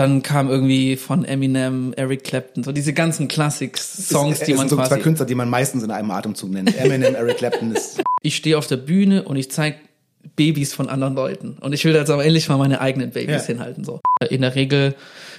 [0.00, 4.76] Dann kam irgendwie von Eminem, Eric Clapton, so diese ganzen Classic-Songs, die man sind so
[4.76, 4.88] quasi...
[4.88, 6.74] zwei Künstler, die man meistens in einem Atemzug nennt.
[6.74, 8.00] Eminem, Eric Clapton ist.
[8.22, 9.76] ich stehe auf der Bühne und ich zeig
[10.36, 11.58] Babys von anderen Leuten.
[11.60, 13.48] Und ich will jetzt aber endlich mal meine eigenen Babys Ja.
[13.48, 13.84] hinhalten.
[13.84, 14.00] So.
[14.30, 14.94] In der Regel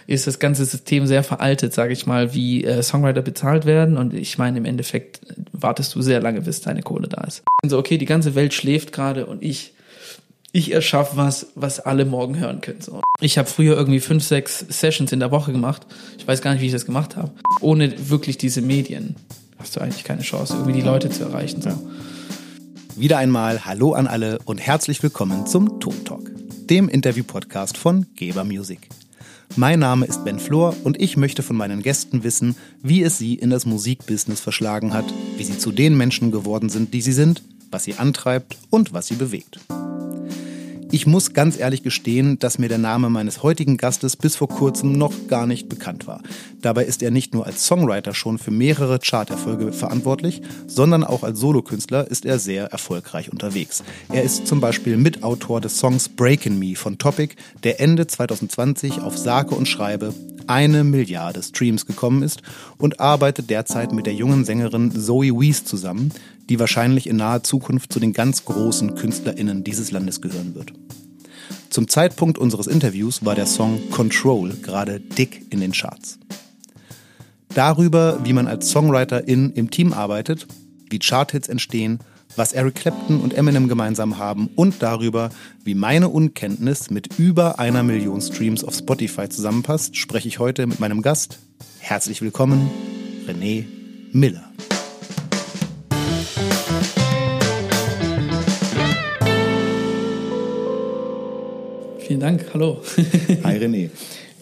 [0.05, 3.97] ist das ganze System sehr veraltet, sage ich mal, wie äh, Songwriter bezahlt werden.
[3.97, 5.21] Und ich meine, im Endeffekt
[5.53, 7.41] wartest du sehr lange, bis deine Kohle da ist.
[7.63, 9.73] Und so, okay, die ganze Welt schläft gerade und ich
[10.51, 12.81] ich erschaffe was, was alle morgen hören können.
[12.81, 13.01] So.
[13.19, 15.85] Ich habe früher irgendwie fünf, sechs Sessions in der Woche gemacht.
[16.17, 17.31] Ich weiß gar nicht, wie ich das gemacht habe.
[17.61, 19.15] Ohne wirklich diese Medien
[19.59, 21.61] hast du eigentlich keine Chance, irgendwie die Leute zu erreichen.
[21.61, 21.71] So.
[22.95, 26.29] Wieder einmal Hallo an alle und herzlich willkommen zum Ton Talk,
[26.69, 28.89] dem Interview-Podcast von Geber Music.
[29.55, 33.35] Mein Name ist Ben Flor und ich möchte von meinen Gästen wissen, wie es sie
[33.35, 35.05] in das Musikbusiness verschlagen hat,
[35.37, 39.07] wie sie zu den Menschen geworden sind, die sie sind, was sie antreibt und was
[39.07, 39.59] sie bewegt.
[40.93, 44.97] Ich muss ganz ehrlich gestehen, dass mir der Name meines heutigen Gastes bis vor kurzem
[44.97, 46.21] noch gar nicht bekannt war.
[46.61, 51.39] Dabei ist er nicht nur als Songwriter schon für mehrere Charterfolge verantwortlich, sondern auch als
[51.39, 53.85] Solokünstler ist er sehr erfolgreich unterwegs.
[54.09, 59.17] Er ist zum Beispiel Mitautor des Songs Breakin' Me von Topic, der Ende 2020 auf
[59.17, 60.13] Sake und Schreibe
[60.47, 62.41] eine Milliarde Streams gekommen ist
[62.77, 66.11] und arbeitet derzeit mit der jungen Sängerin Zoe Wees zusammen,
[66.49, 70.73] die wahrscheinlich in naher Zukunft zu den ganz großen KünstlerInnen dieses Landes gehören wird.
[71.69, 76.19] Zum Zeitpunkt unseres Interviews war der Song Control gerade dick in den Charts.
[77.53, 80.47] Darüber, wie man als Songwriterin im Team arbeitet,
[80.89, 81.99] wie Charthits entstehen,
[82.35, 85.29] was Eric Clapton und Eminem gemeinsam haben und darüber,
[85.63, 90.79] wie meine Unkenntnis mit über einer Million Streams auf Spotify zusammenpasst, spreche ich heute mit
[90.79, 91.39] meinem Gast.
[91.79, 92.69] Herzlich willkommen,
[93.27, 93.65] René
[94.11, 94.43] Miller.
[102.11, 102.81] Vielen Dank, hallo.
[103.45, 103.89] Hi René.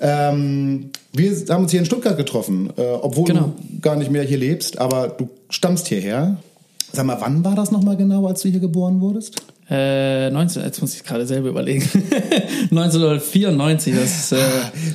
[0.01, 3.53] Ähm, wir haben uns hier in Stuttgart getroffen, äh, obwohl Genau.
[3.69, 6.37] du gar nicht mehr hier lebst, aber du stammst hierher.
[6.91, 9.43] Sag mal, wann war das nochmal genau, als du hier geboren wurdest?
[9.69, 11.83] Äh, 19, jetzt muss ich gerade selber überlegen.
[12.71, 14.37] 1994, das ist, äh,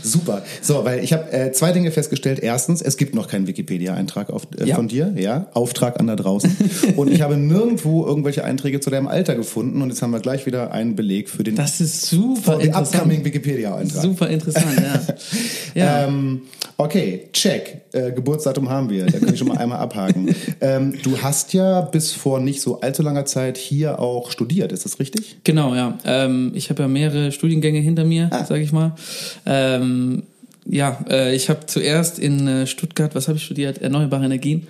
[0.03, 0.43] Super.
[0.61, 2.41] So, weil ich habe äh, zwei Dinge festgestellt.
[2.41, 4.77] Erstens, es gibt noch keinen Wikipedia-Eintrag äh, Ja.
[4.77, 6.57] von dir, ja, Auftrag an da draußen.
[6.97, 9.81] und ich habe nirgendwo irgendwelche Einträge zu deinem Alter gefunden.
[9.83, 12.95] Und jetzt haben wir gleich wieder einen Beleg für den, das ist super den interessant.
[12.97, 14.03] upcoming Wikipedia-Eintrag.
[14.03, 15.15] Super interessant, ja.
[15.75, 16.05] ja.
[16.07, 16.43] Ähm,
[16.77, 17.83] okay, check.
[17.93, 19.07] Äh, Geburtsdatum haben wir.
[19.07, 20.35] Da kann ich schon mal einmal abhaken.
[20.61, 24.85] Ähm, du hast ja bis vor nicht so allzu langer Zeit hier auch studiert, ist
[24.85, 25.37] das richtig?
[25.45, 25.99] Genau, ja.
[26.05, 28.45] Ähm, ich habe ja mehrere Studiengänge hinter mir, Ah.
[28.45, 28.93] sage ich mal.
[29.47, 30.23] Ähm,
[30.67, 33.79] ja, äh, ich habe zuerst in äh, Stuttgart, was habe ich studiert?
[33.83, 34.67] Erneuerbare Energien.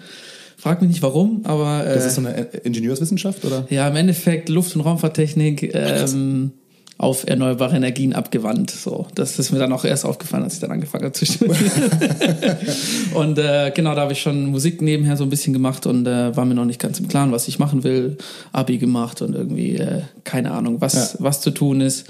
[0.56, 2.32] Frag mich nicht warum, aber äh, Das ist so eine
[2.64, 3.66] Ingenieurswissenschaft, oder?
[3.70, 6.52] ja, im Endeffekt Luft- und Raumfahrttechnik ähm,
[6.96, 8.70] auf erneuerbare Energien abgewandt.
[8.70, 11.56] So, das ist mir dann auch erst aufgefallen, als ich dann angefangen habe zu studieren.
[13.14, 16.36] und äh, genau, da habe ich schon Musik nebenher so ein bisschen gemacht und äh,
[16.36, 18.16] war mir noch nicht ganz im Klaren, was ich machen will.
[18.52, 21.08] Abi gemacht und irgendwie äh, keine Ahnung, was Ja.
[21.18, 22.06] was zu tun ist.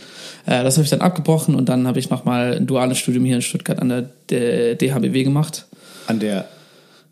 [0.47, 3.37] Äh, das habe ich dann abgebrochen und dann habe ich nochmal ein duales Studium hier
[3.37, 5.67] in Stuttgart an der D DHBW gemacht.
[6.07, 6.47] An der?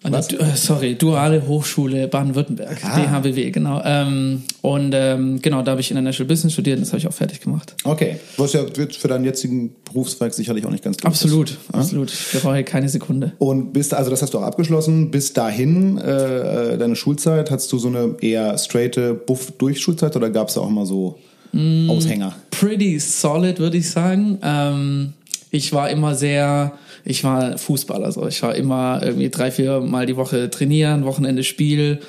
[0.03, 2.99] Du- äh, sorry, Duale Hochschule Baden-Württemberg, Ah.
[2.99, 3.81] DHBW, genau.
[3.85, 7.13] Ähm, und ähm, genau, da habe ich International Business studiert und das habe ich auch
[7.13, 7.75] fertig gemacht.
[7.85, 8.63] Okay, was ja
[8.99, 11.23] für deinen jetzigen Berufszweig sicherlich auch nicht ganz doof ist.
[11.23, 12.13] Absolut, absolut.
[12.13, 13.33] Ich bereue keine Sekunde.
[13.39, 15.11] Und bis, also das hast du auch abgeschlossen.
[15.13, 20.49] Bis dahin, äh, äh, deine Schulzeit, hattest du so eine eher straighte Buff-Durch-Schulzeit oder gab
[20.49, 21.19] es da auch mal so
[21.55, 21.91] Mm.
[21.91, 22.35] Aushänger?
[22.51, 24.39] Pretty solid, würde ich sagen.
[24.43, 25.13] Ähm,
[25.51, 26.73] ich war immer sehr,
[27.05, 28.27] ich war Fußballer, so.
[28.27, 32.01] Ich war immer irgendwie drei, vier Mal die Woche trainieren, Wochenende Spiel,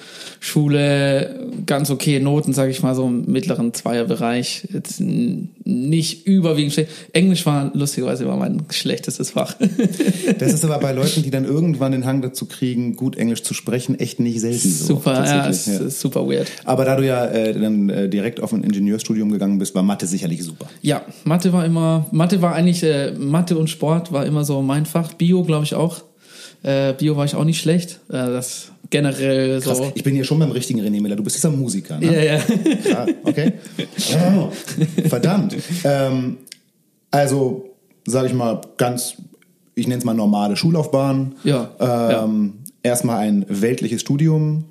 [0.45, 4.67] Schule, ganz okay Noten, sage ich mal, so im mittleren Zweierbereich.
[4.73, 6.91] Jetzt nicht überwiegend schlecht.
[7.13, 9.55] Englisch war lustigerweise immer mein schlechtestes Fach.
[10.39, 13.53] Das ist aber bei Leuten, die dann irgendwann den Hang dazu kriegen, gut Englisch zu
[13.53, 14.95] sprechen, echt nicht selten so.
[14.95, 15.47] super, ja, ja.
[15.47, 16.51] ist super weird.
[16.65, 20.07] Aber da du ja äh, dann äh, direkt auf ein Ingenieurstudium gegangen bist, war Mathe
[20.07, 20.67] sicherlich super.
[20.81, 24.85] Ja, Mathe war immer, Mathe war eigentlich, äh, Mathe und Sport war immer so mein
[24.85, 25.13] Fach.
[25.13, 26.01] Bio, glaube ich, auch.
[26.63, 28.00] Äh, Bio war ich auch nicht schlecht.
[28.09, 29.78] Äh, das generell Krass.
[29.80, 29.92] so.
[29.95, 31.16] Ich bin hier schon beim richtigen René Miller.
[31.16, 32.06] Du bist dieser Musiker, ne?
[32.06, 32.40] Ja, ja.
[32.95, 33.54] Ah, okay.
[34.38, 34.50] Oh,
[35.10, 35.56] verdammt.
[35.84, 36.38] Ähm,
[37.10, 37.69] also,
[38.06, 39.16] sage ich mal, ganz,
[39.74, 41.36] ich nenne es mal normale Schullaufbahn.
[41.44, 42.54] Ja, Ähm,
[42.86, 44.66] Erstmal ein weltliches Studium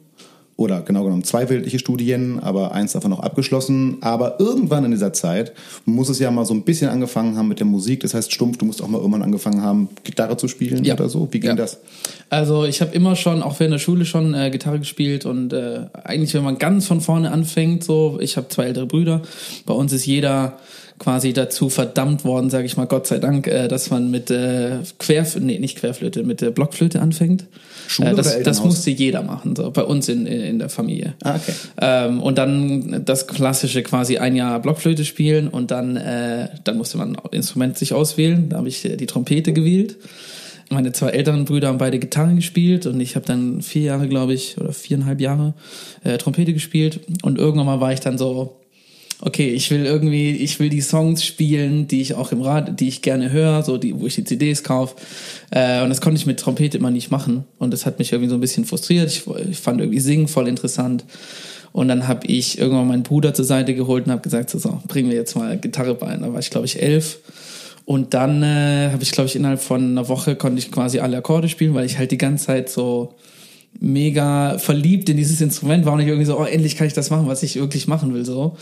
[0.57, 3.97] oder genau genommen zwei weltliche Studien, aber eins davon noch abgeschlossen.
[4.03, 5.53] Aber irgendwann in dieser Zeit
[5.87, 8.01] muss es ja mal so ein bisschen angefangen haben mit der Musik.
[8.01, 10.95] Das heißt, stumpf, du musst auch mal irgendwann angefangen haben, Gitarre zu spielen Ja.
[10.95, 11.27] oder so.
[11.31, 11.57] Wie ging Ja.
[11.57, 11.79] das?
[12.29, 15.81] Also ich habe immer schon, auch während der Schule schon äh, Gitarre gespielt und äh,
[16.05, 19.23] eigentlich, wenn man ganz von vorne anfängt, so, ich habe zwei ältere Brüder,
[19.67, 20.59] bei uns ist jeder
[21.03, 24.79] quasi dazu verdammt worden, sage ich mal, Gott sei Dank, äh, dass man mit äh,
[25.01, 27.47] Querflöte, nee, nicht Querflöte, mit der Blockflöte anfängt.
[27.89, 31.15] Schule äh, das, das musste jeder machen, so bei uns in, in der Familie.
[31.25, 31.55] Ah, okay.
[31.81, 36.99] Ähm, und dann das klassische quasi ein Jahr Blockflöte spielen und dann, äh, dann musste
[36.99, 38.49] man ein Instrument sich auswählen.
[38.49, 39.97] Da habe ich äh, die Trompete gewählt.
[40.71, 44.35] Meine zwei älteren Brüder haben beide Gitarre gespielt und ich habe dann vier Jahre, glaube
[44.35, 45.55] ich, oder viereinhalb Jahre
[46.05, 47.01] äh, Trompete gespielt.
[47.23, 48.62] Und irgendwann mal war ich dann so,
[49.25, 52.89] okay, ich will irgendwie, ich will die Songs spielen, die ich auch im Rad, die
[52.89, 54.97] ich gerne höre, so die, wo ich die CDs kaufe.
[55.51, 57.45] Äh, und das konnte ich mit Trompete immer nicht machen.
[57.59, 59.09] Und das hat mich irgendwie so ein bisschen frustriert.
[59.09, 61.05] Ich, ich fand irgendwie Singen voll interessant.
[61.71, 64.83] Und dann habe ich irgendwann meinen Bruder zur Seite geholt und habe gesagt, so, so,
[64.89, 66.17] bringen wir jetzt mal Gitarre bei.
[66.17, 67.21] Da war ich, glaube ich, elf.
[67.85, 71.19] Und dann äh, habe ich, glaube ich, innerhalb von einer Woche konnte ich quasi alle
[71.19, 73.15] Akkorde spielen, weil ich halt die ganze Zeit so
[73.81, 77.11] mega verliebt in dieses Instrument war und ich irgendwie so, oh, endlich kann ich das
[77.11, 78.57] machen, was ich wirklich machen will, so.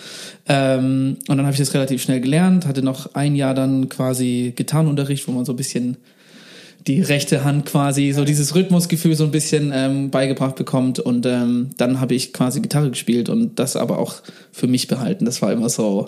[0.49, 4.53] Ähm, und dann habe ich das relativ schnell gelernt, hatte noch ein Jahr dann quasi
[4.57, 5.99] Gitarrenunterricht, wo man so ein bisschen
[6.87, 11.71] die rechte Hand quasi so dieses Rhythmusgefühl so ein bisschen ähm, beigebracht bekommt und ähm,
[11.77, 14.15] dann habe ich quasi Gitarre gespielt und das aber auch
[14.53, 15.27] für mich behalten.
[15.27, 16.07] Das war immer so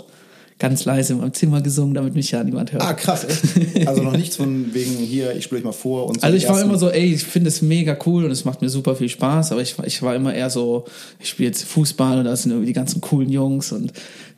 [0.62, 2.82] ganz leise in meinem Zimmer gesungen, damit mich ja niemand hört.
[2.82, 3.86] Ah, krass, echt?
[3.88, 6.24] Also noch nichts von wegen hier, ich spiele euch mal vor und so.
[6.24, 8.68] Also ich war immer so, ey, ich finde es mega cool und es macht mir
[8.70, 10.84] super viel Spaß, aber ich, war- ich war immer eher so,
[11.18, 13.92] ich spiele jetzt Fußball und da sind irgendwie die ganzen coolen Jungs und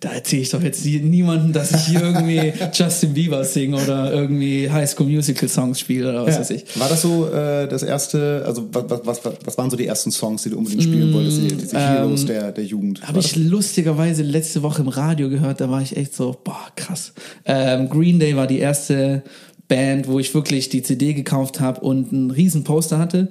[0.05, 4.12] da erzähle ich doch jetzt nie- niemandem, dass ich hier irgendwie Justin Bieber singe oder
[4.12, 6.41] irgendwie High School Musical Songs spiele oder was Ja.
[6.41, 6.65] weiß ich.
[6.79, 10.11] War das so äh, das erste, also was, was, was, was waren so die ersten
[10.11, 13.01] Songs, die du unbedingt spielen wolltest, die, diese Heroes der, der Jugend?
[13.03, 16.67] Habe ähm, ich lustigerweise letzte Woche im Radio gehört, da war ich echt so, boah,
[16.77, 17.15] krass.
[17.47, 19.23] Ähm, Green Day war die erste
[19.69, 23.31] Band, wo ich wirklich die CD gekauft habe und einen riesen Poster hatte.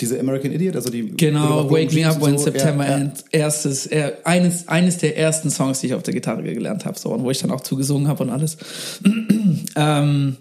[0.00, 2.96] Diese American Idiot, also die Genau, Wake Me Up When so, September ja, ja.
[2.98, 3.24] Ends.
[3.32, 7.10] Erstes, äh, eines, eines der ersten Songs, die ich auf der Gitarre gelernt habe, so,
[7.10, 8.58] und wo ich dann auch zugesungen habe und alles.
[9.76, 10.36] ähm,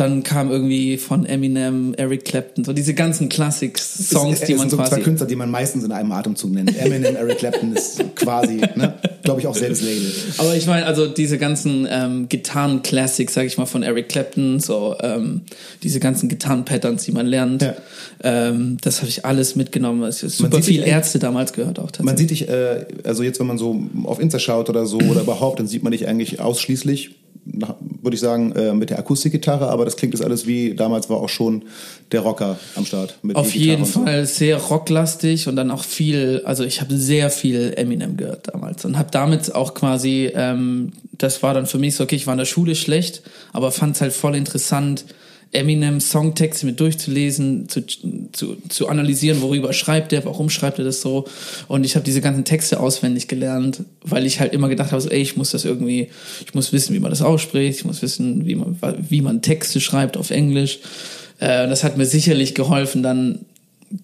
[0.00, 4.70] dann kam irgendwie von Eminem, Eric Clapton, so diese ganzen Classic-Songs, Es- die man sind
[4.70, 5.00] so zwei quasi.
[5.02, 6.76] Künstler, die man meistens in einem Atemzug nennt.
[6.78, 10.12] Eminem, Eric Clapton ist quasi, ne, glaube ich, auch selbes Label.
[10.38, 14.94] Aber ich meine, also diese ganzen ähm, Gitarren-Classics, sag ich mal, von Eric Clapton, so
[15.00, 15.42] ähm,
[15.82, 17.74] diese ganzen Gitarren-Patterns, die man lernt, Ja.
[18.22, 20.02] ähm, das habe ich alles mitgenommen.
[20.04, 22.04] Es ist super viel eigentlich- Ärzte damals gehört auch tatsächlich.
[22.06, 25.22] Man sieht dich, äh, also jetzt, wenn man so auf Insta schaut oder so oder
[25.22, 27.10] überhaupt, dann sieht man dich eigentlich ausschließlich,
[28.02, 31.18] würde ich sagen, äh, mit der Akustikgitarre, aber das klingt jetzt alles wie, damals war
[31.18, 31.64] auch schon
[32.12, 33.18] der Rocker am Start.
[33.34, 34.04] Auf jeden so.
[34.04, 38.84] Fall sehr rocklastig und dann auch viel, also ich habe sehr viel Eminem gehört damals
[38.84, 42.34] und habe damit auch quasi, ähm, das war dann für mich so, okay, ich war
[42.34, 43.22] in der Schule schlecht,
[43.52, 45.04] aber fand es halt voll interessant,
[45.52, 47.80] Eminem Songtexte mit durchzulesen, zu,
[48.32, 51.26] zu, zu analysieren, worüber schreibt er, warum schreibt er das so.
[51.68, 55.08] Und ich habe diese ganzen Texte auswendig gelernt, weil ich halt immer gedacht habe, so,
[55.08, 56.10] ey, ich muss das irgendwie,
[56.44, 58.76] ich muss wissen, wie man das ausspricht, ich muss wissen, wie man,
[59.08, 60.80] wie man Texte schreibt auf Englisch.
[61.38, 63.46] Äh, das hat mir sicherlich geholfen, dann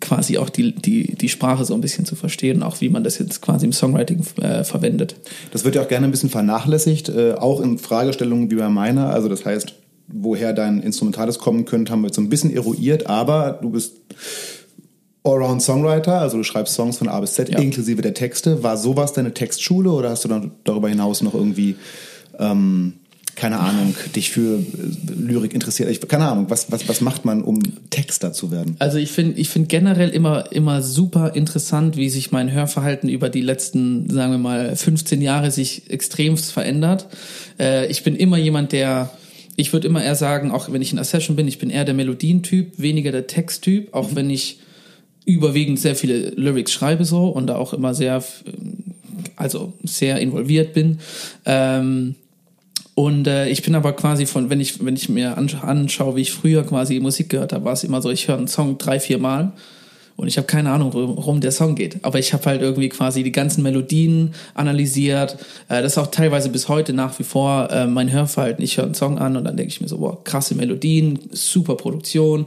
[0.00, 3.19] quasi auch die, die, die Sprache so ein bisschen zu verstehen, auch wie man das
[3.19, 5.17] jetzt quasi im Songwriting äh, verwendet.
[5.52, 9.11] Das wird ja auch gerne ein bisschen vernachlässigt, äh, auch in Fragestellungen wie bei meiner.
[9.11, 9.75] Also das heißt,
[10.08, 13.94] woher dein Instrumentales kommen könnte, haben wir jetzt so ein bisschen eruiert, aber du bist
[15.26, 17.58] Allround Songwriter, also du schreibst Songs von A bis Z Ja.
[17.58, 18.62] inklusive der Texte.
[18.62, 21.76] War sowas deine Textschule oder hast du dann darüber hinaus noch irgendwie,
[22.38, 22.94] ähm,
[23.34, 24.62] keine Ahnung, dich für äh,
[25.16, 25.88] Lyrik interessiert?
[25.88, 27.58] Ich, keine Ahnung, was, was, was macht man, um
[27.88, 28.76] Texter zu werden?
[28.80, 33.30] Also ich finde ich finde generell immer, immer super interessant, wie sich mein Hörverhalten über
[33.30, 37.06] die letzten, sagen wir mal, 15 Jahre sich extremst verändert.
[37.58, 39.08] Äh, ich bin immer jemand, der,
[39.56, 41.84] ich würde immer eher sagen, auch wenn ich in einer Session bin, ich bin eher
[41.84, 44.61] der Melodientyp, weniger der Texttyp, auch wenn ich
[45.25, 48.23] überwiegend sehr viele Lyrics schreibe so und da auch immer sehr,
[49.37, 50.99] also sehr involviert bin.
[51.46, 52.16] Ähm,
[52.94, 56.23] und äh, ich bin aber quasi von, wenn ich, wenn ich mir ansch- anschaue, wie
[56.23, 59.00] ich früher quasi Musik gehört habe, war es immer so, ich höre einen Song drei,
[59.00, 59.52] vier Mal
[60.16, 61.99] und ich habe keine Ahnung, worum der Song geht.
[62.02, 65.37] Aber ich habe halt irgendwie quasi die ganzen Melodien analysiert.
[65.68, 68.62] Äh, das ist auch teilweise bis heute nach wie vor äh, mein Hörverhalten.
[68.62, 71.76] Ich höre einen Song an und dann denke ich mir so, boah, krasse Melodien, super
[71.76, 72.47] Produktion,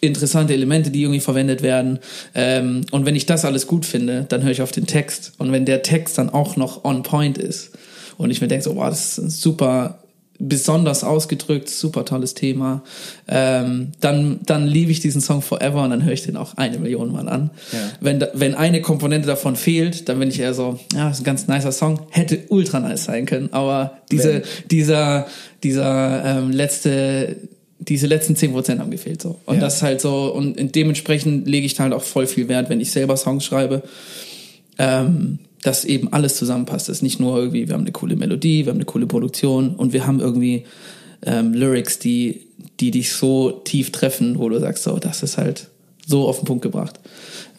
[0.00, 1.98] interessante Elemente, die irgendwie verwendet werden.
[2.34, 5.32] Ähm, und wenn ich das alles gut finde, dann höre ich auf den Text.
[5.38, 7.72] Und wenn der Text dann auch noch on point ist
[8.16, 10.01] und ich mir denke so, wow, das ist super
[10.44, 12.82] besonders ausgedrückt, super tolles Thema,
[13.28, 16.78] ähm, dann, dann liebe ich diesen Song forever und dann höre ich den auch eine
[16.78, 17.50] Million Mal an.
[17.72, 17.78] Ja.
[18.00, 21.46] Wenn, wenn eine Komponente davon fehlt, dann bin ich eher so, ja, ist ein ganz
[21.46, 24.42] nicer Song, hätte ultra nice sein können, aber diese, Wenn.
[24.70, 25.26] dieser,
[25.62, 27.36] dieser ähm, letzte,
[27.78, 29.38] diese letzten 10% haben gefehlt so.
[29.46, 29.60] Und Ja.
[29.60, 32.80] das ist halt so, und dementsprechend lege ich da halt auch voll viel Wert, wenn
[32.80, 33.82] ich selber Songs schreibe,
[34.78, 36.88] ähm, dass eben alles zusammenpasst.
[36.88, 39.74] Es ist nicht nur irgendwie, wir haben eine coole Melodie, wir haben eine coole Produktion
[39.76, 40.64] und wir haben irgendwie
[41.24, 42.48] ähm, Lyrics, die,
[42.80, 45.68] die dich so tief treffen, wo du sagst, so, das ist halt
[46.06, 46.98] so auf den Punkt gebracht.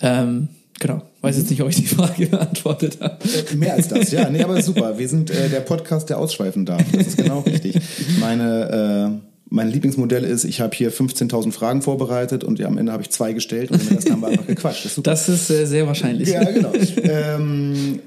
[0.01, 1.01] Ähm, genau.
[1.21, 3.17] Weiß jetzt nicht, ob ich die Frage beantwortet habe.
[3.23, 4.29] Äh, mehr als das, ja.
[4.29, 4.97] Nee, aber super.
[4.97, 6.83] Wir sind äh, der Podcast, der ausschweifen darf.
[6.91, 7.79] Das ist genau richtig.
[8.19, 12.91] Meine, äh, mein Lieblingsmodell ist, ich habe hier 15.000 Fragen vorbereitet und ja, am Ende
[12.91, 14.83] habe ich zwei gestellt und den Rest haben wir einfach gequatscht.
[14.83, 16.29] Das ist, das ist äh, sehr wahrscheinlich.
[16.29, 16.73] Ja, genau.
[17.03, 17.99] ähm,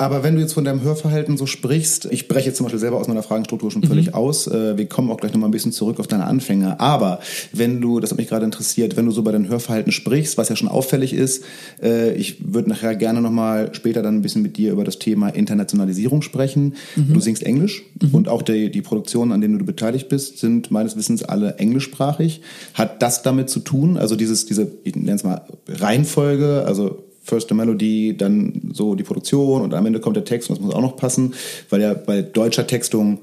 [0.00, 2.96] aber wenn du jetzt von deinem Hörverhalten so sprichst, ich breche jetzt zum Beispiel selber
[2.96, 4.14] aus meiner Fragenstruktur schon völlig mhm.
[4.14, 4.46] aus.
[4.46, 6.80] Äh, wir kommen auch gleich nochmal ein bisschen zurück auf deine Anfänge.
[6.80, 7.20] Aber
[7.52, 10.48] wenn du, das hat mich gerade interessiert, wenn du so bei deinem Hörverhalten sprichst, was
[10.48, 11.44] ja schon auffällig ist,
[11.82, 15.28] äh, ich würde nachher gerne nochmal später dann ein bisschen mit dir über das Thema
[15.28, 16.76] Internationalisierung sprechen.
[16.96, 17.12] Mhm.
[17.12, 18.14] Du singst Englisch mhm.
[18.14, 22.40] und auch die, die Produktionen, an denen du beteiligt bist, sind meines Wissens alle englischsprachig.
[22.72, 27.52] Hat das damit zu tun, also dieses, diese, ich nenne es mal Reihenfolge, also First
[27.54, 30.82] Melody, dann so die Produktion und am Ende kommt der Text und das muss auch
[30.82, 31.34] noch passen,
[31.70, 33.18] weil ja bei deutscher Textung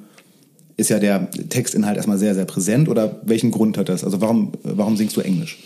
[0.77, 4.03] ist ja der Textinhalt erstmal sehr, sehr präsent oder welchen Grund hat das?
[4.03, 5.57] Also warum, warum singst du Englisch?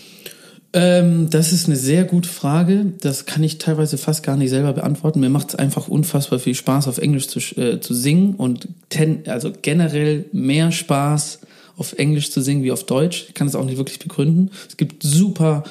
[0.73, 2.93] Ähm, das ist eine sehr gute Frage.
[3.01, 5.19] Das kann ich teilweise fast gar nicht selber beantworten.
[5.19, 9.23] Mir macht es einfach unfassbar viel Spaß, auf Englisch zu, äh, zu singen und ten,
[9.27, 11.39] also generell mehr Spaß
[11.75, 13.25] auf Englisch zu singen wie auf Deutsch.
[13.27, 14.51] Ich kann es auch nicht wirklich begründen.
[14.69, 15.63] Es gibt super,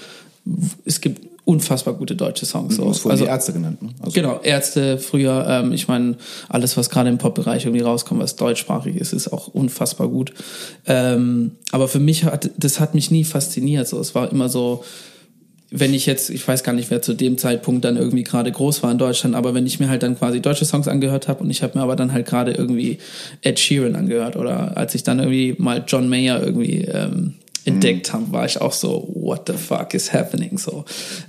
[0.85, 2.77] es gibt unfassbar gute deutsche Songs.
[2.77, 3.83] Du hast also, die Ärzte genannt.
[3.83, 3.91] Ne?
[4.01, 4.13] Also.
[4.13, 5.47] Genau, Ärzte früher.
[5.49, 6.17] Ähm, ich meine,
[6.49, 10.33] alles, was gerade im Pop-Bereich irgendwie rauskommt, was deutschsprachig ist, ist auch unfassbar gut.
[10.87, 13.89] Ähm, aber für mich hat, das hat mich nie fasziniert.
[13.89, 14.85] So, es war immer so,
[15.71, 18.83] wenn ich jetzt, ich weiß gar nicht, wer zu dem Zeitpunkt dann irgendwie gerade groß
[18.83, 21.51] war in Deutschland, aber wenn ich mir halt dann quasi deutsche Songs angehört habe und
[21.51, 22.99] ich habe mir aber dann halt gerade irgendwie
[23.43, 28.33] Ed Sheeran angehört oder als ich dann irgendwie mal John Mayer irgendwie ähm, entdeckt haben,
[28.33, 30.59] war ich auch so, what the fuck is happening?
[30.59, 30.85] So.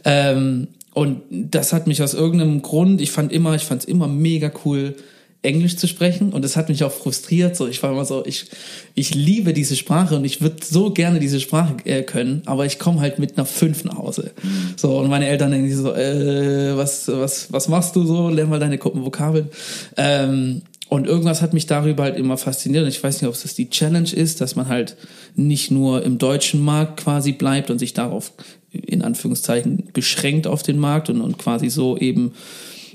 [0.05, 4.07] Ähm, und das hat mich aus irgendeinem Grund, ich fand immer, ich fand es immer
[4.07, 4.95] mega cool,
[5.43, 7.55] Englisch zu sprechen und das hat mich auch frustriert.
[7.55, 8.45] So, ich war immer so, ich,
[8.93, 12.77] ich liebe diese Sprache und ich würde so gerne diese Sprache äh, können, aber ich
[12.77, 14.31] komme halt mit einer Fünf nach Hause.
[14.77, 18.29] So, und meine Eltern denken so, äh, was, was, was machst du so?
[18.29, 19.49] Lern mal deine Gruppenvokabeln.
[19.97, 20.61] Ähm,
[20.91, 22.83] und irgendwas hat mich darüber halt immer fasziniert.
[22.83, 24.97] Und ich weiß nicht, ob es das die Challenge ist, dass man halt
[25.37, 28.33] nicht nur im deutschen Markt quasi bleibt und sich darauf
[28.73, 32.33] in Anführungszeichen beschränkt auf den Markt und, und quasi so eben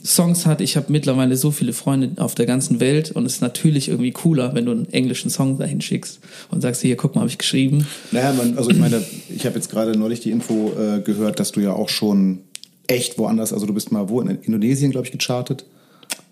[0.05, 0.61] Songs hat.
[0.61, 4.13] Ich habe mittlerweile so viele Freunde auf der ganzen Welt und es ist natürlich irgendwie
[4.13, 7.39] cooler, wenn du einen englischen Song dahin schickst und sagst, hier, guck mal, habe ich
[7.39, 7.87] geschrieben.
[8.13, 9.03] Naja, man, also ich meine,
[9.35, 12.41] ich habe jetzt gerade neulich die Info äh, gehört, dass du ja auch schon
[12.89, 15.65] echt woanders, also du bist mal wo in Indonesien, glaube ich, gechartet.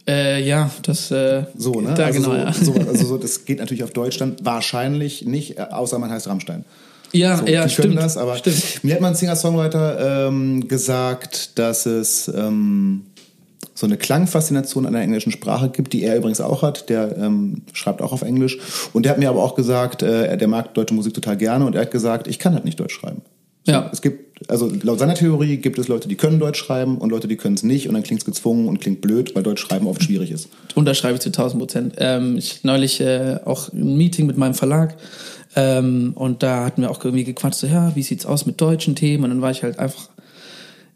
[0.06, 1.94] Äh, ja, das äh, so, ne?
[1.94, 2.52] Da also genau, so, ja.
[2.52, 6.64] so, also so, das geht natürlich auf Deutschland wahrscheinlich nicht, äh, außer man heißt Rammstein.
[7.12, 7.96] Ja, so, ja, stimmt.
[7.96, 8.82] das, aber stimmt.
[8.82, 13.04] mir hat mal ein Singer-Songwriter ähm, gesagt, dass es ähm,
[13.74, 16.88] so eine Klangfaszination an der englischen Sprache gibt, die er übrigens auch hat.
[16.88, 18.58] Der ähm, schreibt auch auf Englisch.
[18.92, 21.74] Und der hat mir aber auch gesagt, äh, der mag deutsche Musik total gerne und
[21.74, 23.22] er hat gesagt, ich kann halt nicht Deutsch schreiben.
[23.64, 23.90] So, Ja.
[23.92, 27.28] Es gibt, also laut seiner Theorie gibt es Leute, die können Deutsch schreiben und Leute,
[27.28, 29.86] die können es nicht und dann klingt es gezwungen und klingt blöd, weil Deutsch schreiben
[29.86, 30.48] oft schwierig ist.
[30.74, 31.94] Unterschreibe ich zu 1000 Prozent.
[31.98, 34.96] Ähm, ich neulich äh, auch ein Meeting mit meinem Verlag
[35.56, 38.96] ähm, und da hatten wir auch irgendwie gequatscht, so ja, wie sieht's aus mit deutschen
[38.96, 39.24] Themen?
[39.24, 40.08] Und dann war ich halt einfach,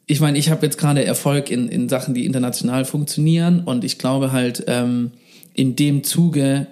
[0.07, 3.99] ich meine, ich habe jetzt gerade Erfolg in, in Sachen, die international funktionieren und ich
[3.99, 5.13] glaube halt, ähm,
[5.55, 6.67] in dem Zuge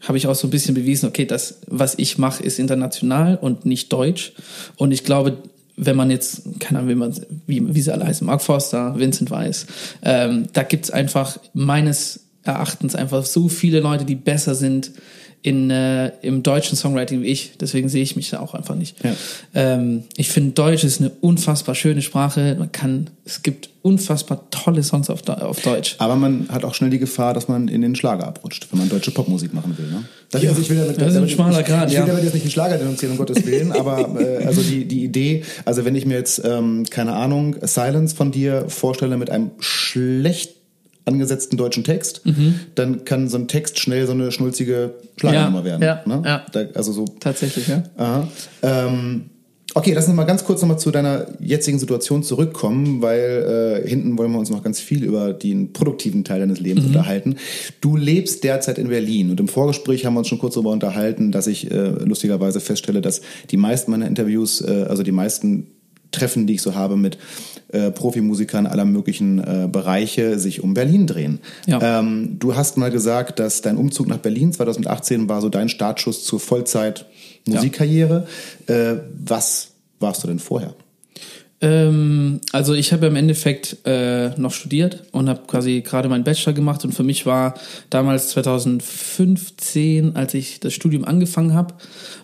[0.00, 3.66] habe ich auch so ein bisschen bewiesen, okay, das, was ich mache, ist international und
[3.66, 4.32] nicht deutsch.
[4.76, 5.38] Und ich glaube,
[5.78, 7.14] wenn man jetzt, keine Ahnung, wie, man,
[7.46, 9.66] wie, wie sie alle heißen, Mark Forster, Vincent Weiss,
[10.02, 14.90] ähm, da gibt's einfach meines Erachtens einfach so viele Leute, die besser sind
[15.42, 17.52] in, äh, im deutschen Songwriting wie ich.
[17.60, 18.96] Deswegen sehe ich mich da auch einfach nicht.
[19.04, 19.14] Ja.
[19.54, 22.56] Ähm, ich finde, Deutsch ist eine unfassbar schöne Sprache.
[22.58, 25.94] Man kann, es gibt unfassbar tolle Songs auf, auf Deutsch.
[25.98, 28.88] Aber man hat auch schnell die Gefahr, dass man in den Schlager abrutscht, wenn man
[28.88, 29.86] deutsche Popmusik machen will.
[29.86, 30.04] Ne?
[30.30, 32.00] Das, Ja, also ich will damit, das ist ein damit- schmaler ich, Grat, ich will
[32.00, 32.06] ja.
[32.06, 35.44] damit jetzt nicht den Schlager denunzieren, um Gottes Willen, aber äh, also die, die Idee,
[35.64, 40.57] also wenn ich mir jetzt, ähm, keine Ahnung, Silence von dir vorstelle mit einem schlecht
[41.08, 42.22] angesetzten deutschen Text,
[42.76, 45.82] dann kann so ein Text schnell so eine schnulzige Schlagernummer Ja, werden.
[45.82, 46.22] ja, ne?
[46.24, 46.46] ja.
[46.52, 47.82] Da, also so Tatsächlich, ja.
[47.96, 48.28] Aha.
[48.62, 49.30] Ähm,
[49.74, 54.16] okay, lass uns mal ganz kurz nochmal zu deiner jetzigen Situation zurückkommen, weil äh, hinten
[54.18, 56.90] wollen wir uns noch ganz viel über den produktiven Teil deines Lebens Mhm.
[56.90, 57.36] unterhalten.
[57.80, 61.32] Du lebst derzeit in Berlin und im Vorgespräch haben wir uns schon kurz darüber unterhalten,
[61.32, 65.68] dass ich äh, lustigerweise feststelle, dass die meisten meiner Interviews, äh, also die meisten
[66.10, 67.18] Treffen, die ich so habe mit
[67.68, 71.40] äh, Profimusikern aller möglichen äh, Bereiche, sich um Berlin drehen.
[71.66, 72.00] Ja.
[72.00, 76.24] Ähm, du hast mal gesagt, dass dein Umzug nach Berlin 2018 war so dein Startschuss
[76.24, 77.06] zur Vollzeit
[77.46, 78.26] Musikkarriere.
[78.66, 79.68] Äh, was
[80.00, 80.74] warst du denn vorher?
[81.60, 86.52] Ähm, also ich habe im Endeffekt äh, noch studiert und habe quasi gerade meinen Bachelor
[86.52, 87.54] gemacht und für mich war
[87.90, 91.74] damals 2015, als ich das Studium angefangen habe,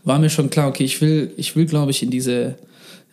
[0.04, 2.54] war mir schon klar, okay, ich will, ich will, glaube ich, in diese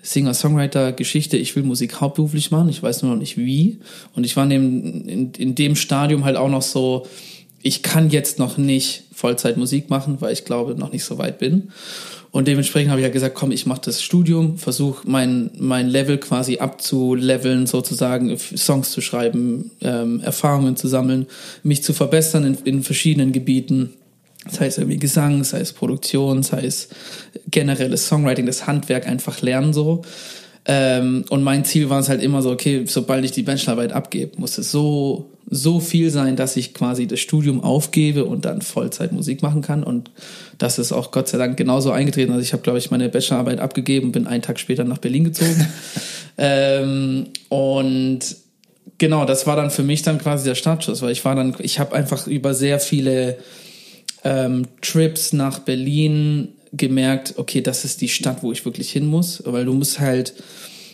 [0.01, 3.79] Singer-Songwriter-Geschichte, ich will Musik hauptberuflich machen, ich weiß nur noch nicht wie.
[4.15, 7.05] Und ich war in, in, in dem Stadium halt auch noch so,
[7.61, 11.37] ich kann jetzt noch nicht Vollzeit Musik machen, weil ich glaube, noch nicht so weit
[11.37, 11.71] bin.
[12.31, 16.17] Und dementsprechend habe ich ja gesagt, komm, ich mache das Studium, versuche mein, mein Level
[16.17, 21.27] quasi abzuleveln, sozusagen Songs zu schreiben, ähm, Erfahrungen zu sammeln,
[21.61, 23.93] mich zu verbessern in, in verschiedenen Gebieten.
[24.49, 26.89] Sei es irgendwie Gesang, sei es Produktion, sei es
[27.49, 30.03] generelles Songwriting, das Handwerk einfach lernen so.
[30.65, 34.39] Ähm, und mein Ziel war es halt immer so, okay, sobald ich die Bachelorarbeit abgebe,
[34.39, 39.11] muss es so, so viel sein, dass ich quasi das Studium aufgebe und dann Vollzeit
[39.11, 39.83] Musik machen kann.
[39.83, 40.11] Und
[40.59, 42.31] das ist auch Gott sei Dank genauso eingetreten.
[42.31, 45.67] Also ich habe, glaube ich, meine Bachelorarbeit abgegeben, bin einen Tag später nach Berlin gezogen.
[46.37, 48.19] ähm, und
[48.99, 51.79] genau, das war dann für mich dann quasi der Startschuss, weil ich war dann, ich
[51.79, 53.37] habe einfach über sehr viele
[54.23, 59.43] ähm, Trips nach Berlin gemerkt, okay, das ist die Stadt, wo ich wirklich hin muss,
[59.45, 60.33] weil du musst halt,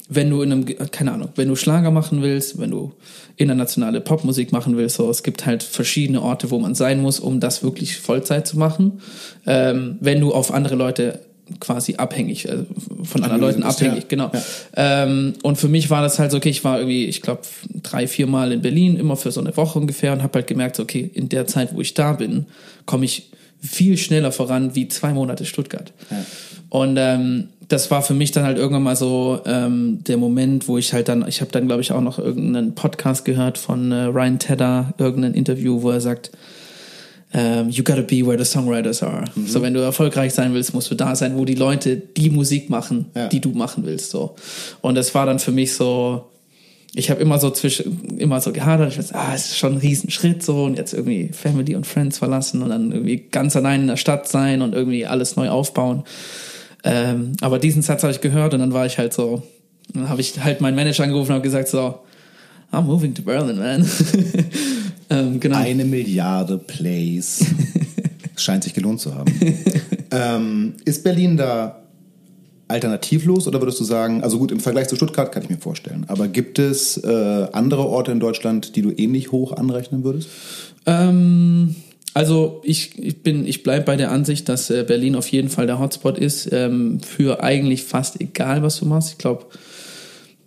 [0.09, 2.93] wenn du in einem, keine Ahnung, wenn du Schlager machen willst, wenn du
[3.35, 7.39] internationale Popmusik machen willst, so, es gibt halt verschiedene Orte, wo man sein muss, um
[7.39, 9.01] das wirklich Vollzeit zu machen.
[9.45, 11.19] Ähm, wenn du auf andere Leute
[11.59, 12.65] quasi abhängig, also
[13.03, 14.07] von anderen Leuten abhängig, ja.
[14.07, 14.31] genau.
[14.33, 15.03] Ja.
[15.03, 17.41] Ähm, und für mich war das halt so, okay, ich war irgendwie, ich glaube,
[17.83, 20.79] drei, vier Mal in Berlin, immer für so eine Woche ungefähr und habe halt gemerkt,
[20.79, 22.45] okay, in der Zeit, wo ich da bin,
[22.85, 25.91] komme ich viel schneller voran wie zwei Monate Stuttgart.
[26.09, 26.17] Ja.
[26.69, 30.77] Und ähm, das war für mich dann halt irgendwann mal so ähm, der Moment, wo
[30.77, 34.03] ich halt dann, ich habe dann glaube ich auch noch irgendeinen Podcast gehört von äh,
[34.03, 36.31] Ryan Tedder, irgendein Interview, wo er sagt,
[37.33, 39.25] um, ähm, you gotta be where the songwriters are.
[39.35, 39.47] Mhm.
[39.47, 42.69] So, wenn du erfolgreich sein willst, musst du da sein, wo die Leute die Musik
[42.69, 43.27] machen, ja.
[43.27, 44.11] die du machen willst.
[44.11, 44.35] So.
[44.81, 46.29] Und das war dann für mich so,
[46.95, 49.77] ich habe immer so zwischen, immer so gehadert, ich weiß, ah, es ist schon ein
[49.79, 53.87] Riesenschritt so und jetzt irgendwie Family und Friends verlassen und dann irgendwie ganz allein in
[53.87, 56.03] der Stadt sein und irgendwie alles neu aufbauen.
[56.83, 59.43] Ähm, aber diesen Satz habe ich gehört und dann war ich halt so,
[59.93, 61.99] dann habe ich halt meinen Manager angerufen und habe gesagt so,
[62.71, 63.85] I'm moving to Berlin, man.
[65.09, 65.57] ähm, genau.
[65.57, 67.45] Eine Milliarde Plays.
[68.35, 69.33] Scheint sich gelohnt zu haben.
[70.11, 71.83] ähm, ist Berlin da
[72.67, 76.05] alternativlos oder würdest du sagen, also gut, im Vergleich zu Stuttgart kann ich mir vorstellen,
[76.07, 80.29] aber gibt es äh, andere Orte in Deutschland, die du ähnlich hoch anrechnen würdest?
[80.85, 81.75] Ähm,
[82.13, 85.67] also ich, ich bin, ich bleibe bei der Ansicht, dass äh, Berlin auf jeden Fall
[85.67, 89.11] der Hotspot ist, ähm, für eigentlich fast egal, was du machst.
[89.11, 89.45] Ich glaube,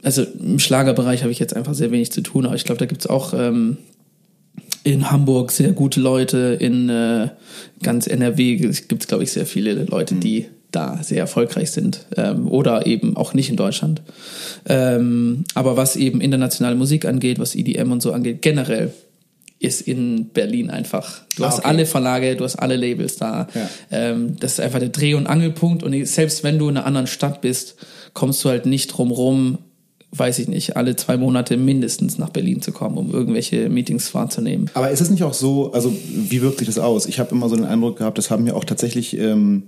[0.02, 2.86] also im Schlagerbereich habe ich jetzt einfach sehr wenig zu tun, aber ich glaube, da
[2.86, 3.78] gibt es auch ähm,
[4.84, 7.28] in Hamburg sehr gute Leute, in äh,
[7.82, 10.20] ganz NRW gibt es, glaube ich, sehr viele Leute, mhm.
[10.20, 14.02] die da sehr erfolgreich sind ähm, oder eben auch nicht in Deutschland.
[14.66, 18.92] Ähm, aber was eben internationale Musik angeht, was EDM und so angeht, generell
[19.58, 21.20] ist in Berlin einfach.
[21.36, 21.68] Du ah, hast okay.
[21.68, 23.46] alle Verlage, du hast alle Labels da.
[23.54, 23.70] Ja.
[23.90, 25.82] Ähm, das ist einfach der Dreh- und Angelpunkt.
[25.82, 27.76] Und selbst wenn du in einer anderen Stadt bist,
[28.14, 29.58] kommst du halt nicht drum rum,
[30.12, 34.70] weiß ich nicht, alle zwei Monate mindestens nach Berlin zu kommen, um irgendwelche Meetings wahrzunehmen.
[34.74, 37.06] Aber ist es nicht auch so, also wie wirkt sich das aus?
[37.06, 39.64] Ich habe immer so den Eindruck gehabt, das haben ja auch tatsächlich ähm,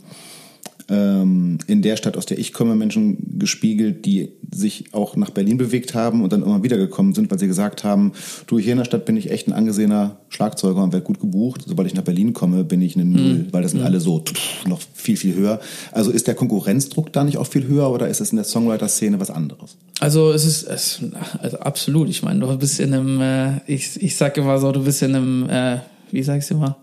[0.88, 5.56] ähm, in der Stadt, aus der ich komme, Menschen gespiegelt, die sich auch nach Berlin
[5.56, 8.12] bewegt haben und dann immer wieder gekommen sind, weil sie gesagt haben,
[8.46, 11.62] du, hier in der Stadt bin ich echt ein angesehener Schlagzeuger und werde gut gebucht.
[11.66, 13.46] Sobald ich nach Berlin komme, bin ich eine Null, mhm.
[13.52, 14.22] weil das sind alle so
[14.66, 15.60] noch viel, viel höher.
[15.92, 19.20] Also ist der Konkurrenzdruck da nicht auch viel höher oder ist es in der Songwriter-Szene
[19.20, 19.76] was anderes?
[20.00, 21.00] Also es ist es,
[21.38, 22.08] also absolut.
[22.08, 25.14] Ich meine, du bist in einem, äh, ich, ich sag immer so, du bist in
[25.14, 25.78] einem, äh,
[26.12, 26.76] wie sagst du immer,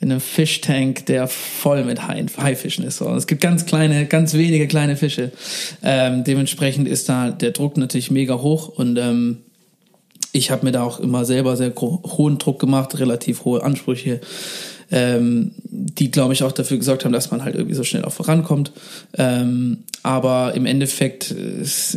[0.00, 2.98] in einem Fischtank, der voll mit Haifischen ist.
[2.98, 3.08] So.
[3.14, 5.32] Es gibt ganz kleine, ganz wenige kleine Fische.
[5.82, 9.38] Ähm, dementsprechend ist da der Druck natürlich mega hoch und ähm,
[10.32, 14.20] ich habe mir da auch immer selber sehr hohen Druck gemacht, relativ hohe Ansprüche,
[14.90, 18.12] ähm, die, glaube ich, auch dafür gesorgt haben, dass man halt irgendwie so schnell auch
[18.12, 18.72] vorankommt.
[19.16, 21.32] Ähm, aber im Endeffekt,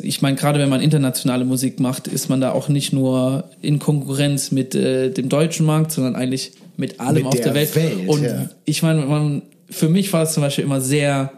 [0.04, 3.80] ich meine, gerade wenn man internationale Musik macht, ist man da auch nicht nur in
[3.80, 7.76] Konkurrenz mit äh, dem deutschen Markt, sondern eigentlich mit allem mit auf der, Welt.
[7.76, 8.08] Welt.
[8.08, 8.50] Und ja.
[8.66, 11.32] ich meine, man, für mich war es zum Beispiel immer sehr,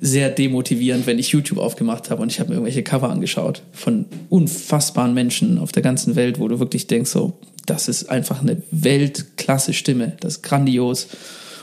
[0.00, 4.04] sehr demotivierend, wenn ich YouTube aufgemacht habe und ich habe mir irgendwelche Cover angeschaut von
[4.28, 8.62] unfassbaren Menschen auf der ganzen Welt, wo du wirklich denkst, so, das ist einfach eine
[8.70, 11.08] Weltklasse Stimme, das ist grandios.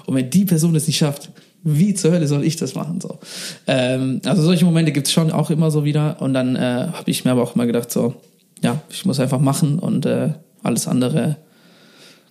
[0.05, 1.29] Und wenn die Person es nicht schafft,
[1.63, 3.01] wie zur Hölle soll ich das machen?
[3.01, 3.19] So,
[3.65, 6.21] ähm, also solche Momente gibt es schon auch immer so wieder.
[6.21, 6.59] Und dann äh,
[6.93, 8.13] habe ich mir aber auch immer gedacht, so,
[8.63, 10.29] ja, ich muss einfach machen und äh,
[10.61, 11.37] alles andere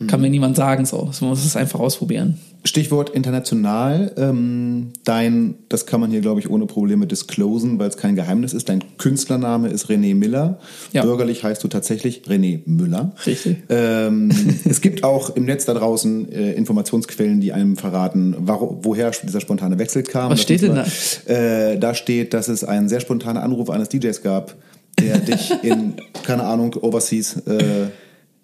[0.09, 1.11] Kann mir niemand sagen so.
[1.21, 2.39] Man muss es einfach ausprobieren.
[2.67, 4.13] Stichwort international.
[4.17, 8.55] Ähm, dein, das kann man hier, glaube ich, ohne Probleme disclosen, weil es kein Geheimnis
[8.55, 8.69] ist.
[8.71, 10.59] Dein Künstlername ist René Miller.
[10.93, 11.03] Ja.
[11.03, 13.13] Bürgerlich heißt du tatsächlich René Müller.
[13.27, 13.59] Richtig.
[13.69, 14.31] Ähm,
[14.65, 19.41] es gibt auch im Netz da draußen äh, Informationsquellen, die einem verraten, warum, woher dieser
[19.43, 20.31] spontane Wechsel kam.
[20.31, 20.87] Was Das steht denn man-
[21.27, 24.55] Äh, da steht, dass es einen sehr spontanen Anruf eines DJs gab,
[24.99, 27.89] der dich in, keine Ahnung, Overseas äh,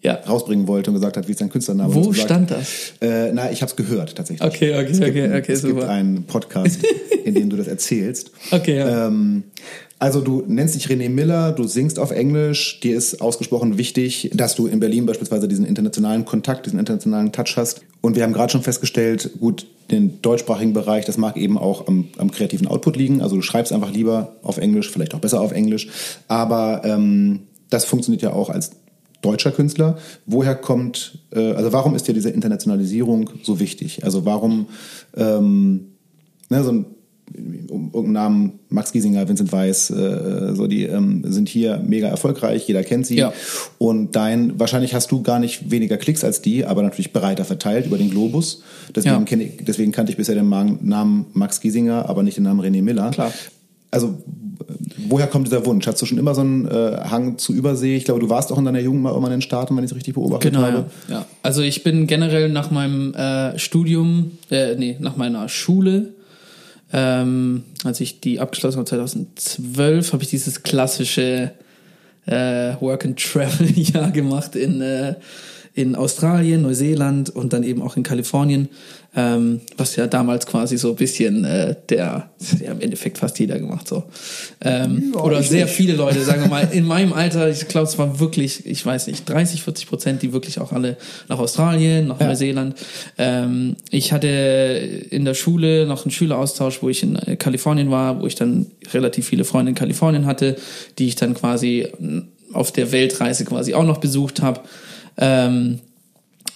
[0.02, 0.14] Ja.
[0.14, 1.94] rausbringen wollte und gesagt hat, wie ist dein Künstlername?
[1.94, 2.94] Wo sagst- stand das?
[3.00, 4.46] Äh, na, ich habe es gehört tatsächlich.
[4.46, 5.88] Okay, okay, es gibt, okay, okay, es gibt super.
[5.90, 6.80] einen Podcast,
[7.24, 8.30] in dem du das erzählst.
[8.50, 9.06] Okay, ja.
[9.08, 9.44] Ähm,
[9.98, 14.54] also du nennst dich René Miller, du singst auf Englisch, dir ist ausgesprochen wichtig, dass
[14.54, 17.82] du in Berlin beispielsweise diesen internationalen Kontakt, diesen internationalen Touch hast.
[18.00, 22.08] Und wir haben gerade schon festgestellt, gut, den deutschsprachigen Bereich, das mag eben auch am,
[22.16, 23.20] am kreativen Output liegen.
[23.20, 25.88] Also du schreibst einfach lieber auf Englisch, vielleicht auch besser auf Englisch.
[26.28, 28.70] Aber ähm, das funktioniert ja auch als
[29.22, 29.98] deutscher Künstler.
[30.26, 34.04] Woher kommt, äh, also warum ist dir diese Internationalisierung so wichtig?
[34.04, 34.66] Also warum,
[35.16, 35.92] ähm,
[36.48, 36.86] ne, so ein
[37.68, 42.66] um irgendeinen Namen, Max Giesinger, Vincent Weiss, äh, so die ähm, sind hier mega erfolgreich,
[42.66, 43.18] jeder kennt sie.
[43.18, 43.32] Ja.
[43.78, 47.86] Und dein, wahrscheinlich hast du gar nicht weniger Klicks als die, aber natürlich breiter verteilt
[47.86, 48.62] über den Globus.
[48.94, 49.38] Deswegen, Ja.
[49.38, 53.10] ich, deswegen kannte ich bisher den Namen Max Giesinger, aber nicht den Namen René Miller.
[53.10, 53.32] Klar.
[53.92, 54.18] Also,
[55.10, 55.86] woher kommt dieser Wunsch?
[55.86, 57.96] Hast du schon immer so einen äh, Hang zu Übersee?
[57.96, 59.90] Ich glaube, du warst auch in deiner Jugend mal immer in den Staaten, wenn ich
[59.90, 60.86] es richtig beobachtet Genau, habe.
[61.08, 61.14] ja.
[61.14, 61.26] ja.
[61.42, 66.14] Also ich bin generell nach meinem äh, Studium, äh, nee, nach meiner Schule,
[66.92, 71.52] ähm, als ich die abgeschlossen habe 2012, habe ich dieses klassische
[72.26, 75.14] äh, Work and Travel Jahr gemacht in äh,
[75.74, 78.68] in Australien, Neuseeland und dann eben auch in Kalifornien,
[79.14, 82.30] ähm, was ja damals quasi so ein bisschen äh, der,
[82.60, 84.04] ja im Endeffekt fast jeder gemacht so.
[84.60, 85.74] Ähm, Ja, oder sehr nicht.
[85.74, 89.06] viele Leute, sagen wir mal, in meinem Alter, ich glaube, es war wirklich, ich weiß
[89.06, 90.96] nicht, 30, 40 Prozent, die wirklich auch alle
[91.28, 92.26] nach Australien, nach Ja.
[92.26, 92.74] Neuseeland.
[93.18, 94.28] Ähm, ich hatte
[95.10, 98.66] in der Schule noch einen Schüleraustausch, wo ich in äh, Kalifornien war, wo ich dann
[98.92, 100.56] relativ viele Freunde in Kalifornien hatte,
[100.98, 102.18] die ich dann quasi mm,
[102.52, 104.60] auf der Weltreise quasi auch noch besucht habe.
[105.20, 105.80] Ähm,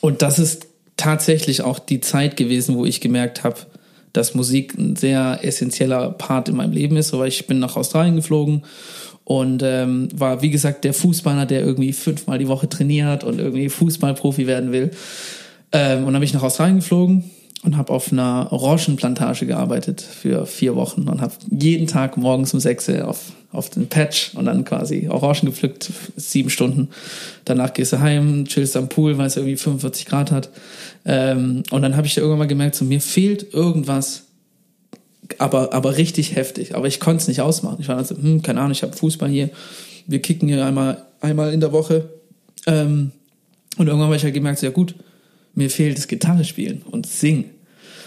[0.00, 3.56] und das ist tatsächlich auch die Zeit gewesen, wo ich gemerkt habe,
[4.12, 7.12] dass Musik ein sehr essentieller Part in meinem Leben ist.
[7.12, 8.64] Weil ich bin nach Australien geflogen
[9.24, 13.68] und ähm, war, wie gesagt, der Fußballer, der irgendwie fünfmal die Woche trainiert und irgendwie
[13.68, 14.90] Fußballprofi werden will.
[15.72, 17.24] Ähm, und dann bin ich nach Australien geflogen
[17.64, 22.60] und habe auf einer Orangenplantage gearbeitet für vier Wochen und habe jeden Tag morgens um
[22.60, 26.90] sechs auf, auf den Patch und dann quasi Orangen gepflückt, sieben Stunden.
[27.46, 30.50] Danach gehst du heim, chillst am Pool, weil es irgendwie 45 Grad hat.
[31.06, 34.24] Ähm, und dann habe ich da irgendwann mal gemerkt, so mir fehlt irgendwas,
[35.38, 36.74] aber, aber richtig heftig.
[36.74, 37.78] Aber ich konnte es nicht ausmachen.
[37.80, 39.48] Ich war dann so, hm, keine Ahnung, ich habe Fußball hier.
[40.06, 42.10] Wir kicken hier einmal, einmal in der Woche.
[42.66, 43.12] Ähm,
[43.78, 44.94] und irgendwann habe ich halt gemerkt, so, ja gut,
[45.54, 47.53] mir fehlt das Gitarre spielen und singen.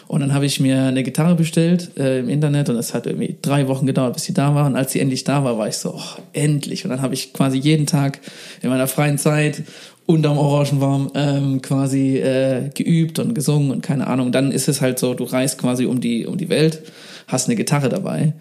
[0.07, 3.35] Und dann habe ich mir eine Gitarre bestellt äh, im Internet und es hat irgendwie
[3.41, 4.65] drei Wochen gedauert, bis sie da war.
[4.65, 6.85] Und als sie endlich da war, war ich so, oh, endlich.
[6.85, 8.21] Und dann habe ich quasi jeden Tag
[8.61, 9.63] in meiner freien Zeit
[10.05, 14.31] unterm Orangenbaum ähm, quasi äh, geübt und gesungen und keine Ahnung.
[14.31, 16.81] Dann ist es halt so, du reist quasi um die, um die Welt,
[17.27, 18.33] hast eine Gitarre dabei.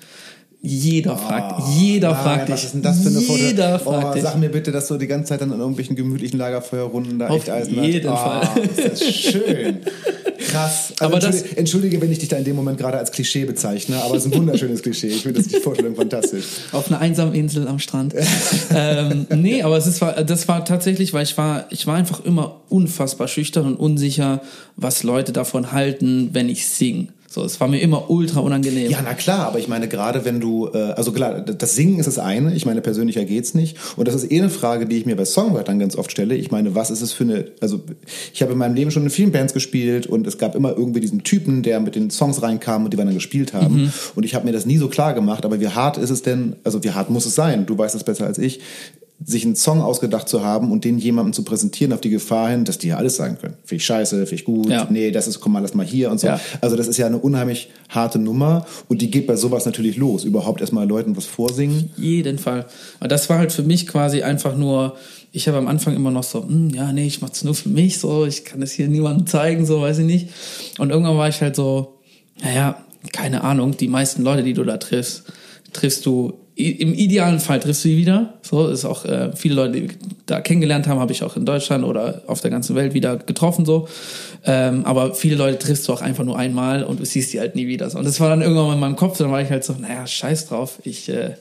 [0.62, 2.55] Jeder fragt, jeder Nein, fragt dich.
[2.55, 3.38] Was ist denn das für eine Foto?
[3.38, 4.22] Jeder oh, fragt dich.
[4.22, 7.38] Sag mir bitte, dass du die ganze Zeit dann an irgendwelchen gemütlichen Lagerfeuerrunden da Auf
[7.38, 8.22] echt Eisen jeden hast.
[8.22, 8.48] Fall.
[8.57, 9.79] Oh, das ist schön.
[10.57, 10.92] Krass.
[10.99, 13.45] Also Aber das- entschuldige, entschuldige, wenn ich dich da in dem Moment gerade als Klischee
[13.45, 15.09] bezeichne, aber es ist ein wunderschönes Klischee.
[15.09, 16.45] Ich finde das die Vorstellung fantastisch.
[16.73, 18.14] auf einer einsamen Insel am Strand.
[18.75, 22.61] ähm, nee, aber es ist, das war tatsächlich, weil ich war, ich war einfach immer
[22.69, 24.40] unfassbar schüchtern und unsicher,
[24.77, 27.09] was Leute davon halten, wenn ich sing.
[27.37, 28.90] So, es war mir immer ultra unangenehm.
[28.90, 32.07] Ja, na klar, aber ich meine, gerade wenn du, äh, also klar, das Singen ist
[32.07, 33.77] das eine, ich meine, persönlicher geht's nicht.
[33.94, 36.35] Und das ist eh eine Frage, die ich mir bei Songwritern ganz oft stelle.
[36.35, 37.83] Ich meine, was ist es für eine, also
[38.33, 41.01] ich habe in meinem Leben schon in vielen Bands gespielt und es gab immer irgendwie
[41.01, 43.92] diesen Typen, der mit den Songs reinkam und die wir dann gespielt haben.
[44.14, 46.57] Und ich habe mir das nie so klar gemacht, aber wie hart ist es denn,
[46.64, 48.61] also wie hart muss es sein, du weißt das besser als ich,
[49.24, 52.64] sich einen Song ausgedacht zu haben und den jemandem zu präsentieren auf die Gefahr hin,
[52.64, 53.55] dass die ja alles sagen können.
[53.64, 54.87] Finde ich scheiße, finde ich gut, Ja.
[54.90, 56.26] nee, das ist, komm mal, lass mal hier und so.
[56.26, 56.38] Ja.
[56.61, 60.24] Also das ist ja eine unheimlich harte Nummer und die geht bei sowas natürlich los.
[60.24, 61.90] Überhaupt erstmal Leuten was vorsingen.
[61.96, 62.66] jeden Fall.
[63.00, 64.96] Und das war halt für mich quasi einfach nur,
[65.33, 67.98] ich habe am Anfang immer noch so, hm, ja, nee, ich mach's nur für mich,
[67.98, 70.29] so, ich kann das hier niemandem zeigen, so, weiß ich nicht.
[70.79, 72.00] Und irgendwann war ich halt so,
[72.42, 75.22] naja, keine Ahnung, die meisten Leute, die du da triffst,
[75.72, 78.33] triffst du, im idealen Fall triffst du die wieder.
[78.40, 79.88] So, ist auch, äh, viele Leute, die
[80.25, 83.66] da kennengelernt haben, habe ich auch in Deutschland oder auf der ganzen Welt wieder getroffen,
[83.66, 83.88] so.
[84.42, 87.57] Ähm, aber viele Leute triffst du auch einfach nur einmal und du siehst die halt
[87.57, 87.90] nie wieder.
[87.90, 87.99] So.
[87.99, 90.07] Und das war dann irgendwann mal in meinem Kopf, dann war ich halt so, naja,
[90.07, 91.35] scheiß drauf, ich, äh,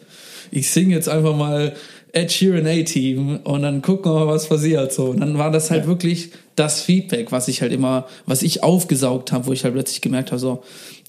[0.51, 1.73] ich singe jetzt einfach mal
[2.11, 4.91] Ed Sheeran A-Team und dann gucken wir mal, was passiert.
[4.91, 5.05] So.
[5.05, 9.31] Und dann war das halt wirklich das Feedback, was ich halt immer, was ich aufgesaugt
[9.31, 10.61] habe, wo ich halt plötzlich gemerkt habe, so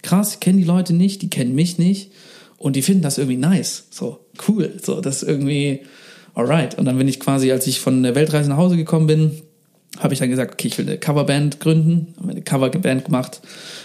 [0.02, 2.12] krass, ich kenne die Leute nicht, die kennen mich nicht
[2.58, 5.80] und die finden das irgendwie nice, so cool, so das ist irgendwie
[6.34, 6.78] alright.
[6.78, 9.42] Und dann bin ich quasi, als ich von der Weltreise nach Hause gekommen bin,
[9.98, 13.40] habe ich dann gesagt, okay, ich will eine Coverband gründen, haben eine Coverband gemacht,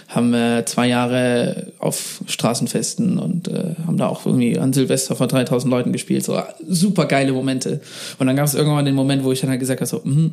[0.08, 5.26] haben äh, zwei Jahre auf Straßenfesten und äh, haben da auch irgendwie an Silvester vor
[5.26, 7.80] 3000 Leuten gespielt, so super geile Momente.
[8.18, 10.32] Und dann gab es irgendwann den Moment, wo ich dann halt gesagt habe, so, mh,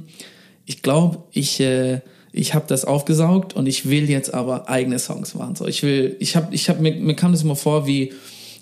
[0.66, 5.34] ich glaube, ich äh, ich habe das aufgesaugt und ich will jetzt aber eigene Songs
[5.36, 5.56] machen.
[5.56, 8.14] So, ich will, ich habe, ich habe mir, mir kam das immer vor, wie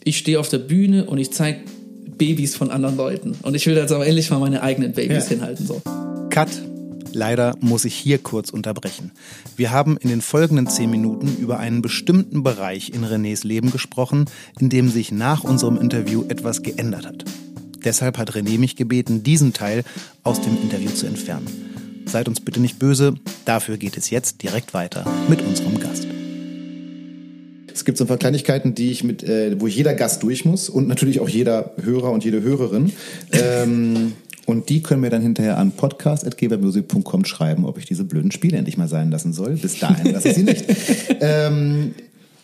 [0.03, 1.59] ich stehe auf der Bühne und ich zeige
[2.17, 5.35] Babys von anderen Leuten und ich will jetzt aber endlich mal meine eigenen Babys ja.
[5.35, 5.67] hinhalten.
[5.67, 5.81] So.
[6.29, 6.49] Cut
[7.13, 9.11] Leider muss ich hier kurz unterbrechen.
[9.55, 14.25] Wir haben in den folgenden zehn Minuten über einen bestimmten Bereich in Renés Leben gesprochen,
[14.59, 17.25] in dem sich nach unserem Interview etwas geändert hat.
[17.83, 19.83] Deshalb hat René mich gebeten, diesen Teil
[20.23, 21.47] aus dem Interview zu entfernen.
[22.07, 26.07] Seid uns bitte nicht böse, dafür geht es jetzt direkt weiter mit unserem Gast.
[27.73, 30.69] Es gibt so ein paar Kleinigkeiten, die ich mit, äh, wo jeder Gast durch muss
[30.69, 32.93] und natürlich auch jeder Hörer und jede Hörerin.
[33.33, 34.13] Ähm,
[34.45, 38.77] und die können mir dann hinterher an podcast.gebermusik.com schreiben, ob ich diese blöden Spiele endlich
[38.77, 39.55] mal sein lassen soll.
[39.55, 40.63] Bis dahin lasse ich sie nicht.
[41.19, 41.93] ähm,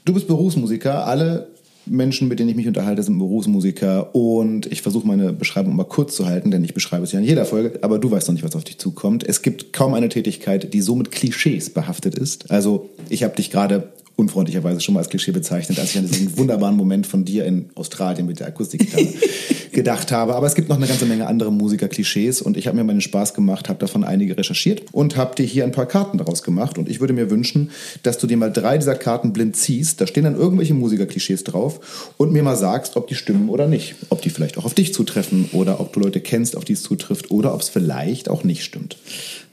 [0.04, 1.08] du bist Berufsmusiker.
[1.08, 1.48] Alle
[1.86, 4.16] Menschen, mit denen ich mich unterhalte, sind Berufsmusiker.
[4.16, 7.26] Und ich versuche meine Beschreibung mal kurz zu halten, denn ich beschreibe es ja in
[7.26, 7.80] jeder Folge.
[7.82, 9.24] Aber du weißt noch nicht, was auf dich zukommt.
[9.24, 12.52] Es gibt kaum eine Tätigkeit, die so mit Klischees behaftet ist.
[12.52, 16.38] Also ich habe dich gerade unfreundlicherweise schon mal als Klischee bezeichnet, als ich an diesen
[16.38, 19.08] wunderbaren Moment von dir in Australien mit der Akustikgitarre
[19.72, 20.36] gedacht habe.
[20.36, 23.34] Aber es gibt noch eine ganze Menge andere Musiker-Klischees und ich habe mir meinen Spaß
[23.34, 26.78] gemacht, habe davon einige recherchiert und habe dir hier ein paar Karten daraus gemacht.
[26.78, 27.72] Und ich würde mir wünschen,
[28.04, 30.00] dass du dir mal drei dieser Karten blind ziehst.
[30.00, 33.96] Da stehen dann irgendwelche Musiker-Klischees drauf und mir mal sagst, ob die stimmen oder nicht.
[34.10, 36.84] Ob die vielleicht auch auf dich zutreffen oder ob du Leute kennst, auf die es
[36.84, 38.98] zutrifft oder ob es vielleicht auch nicht stimmt.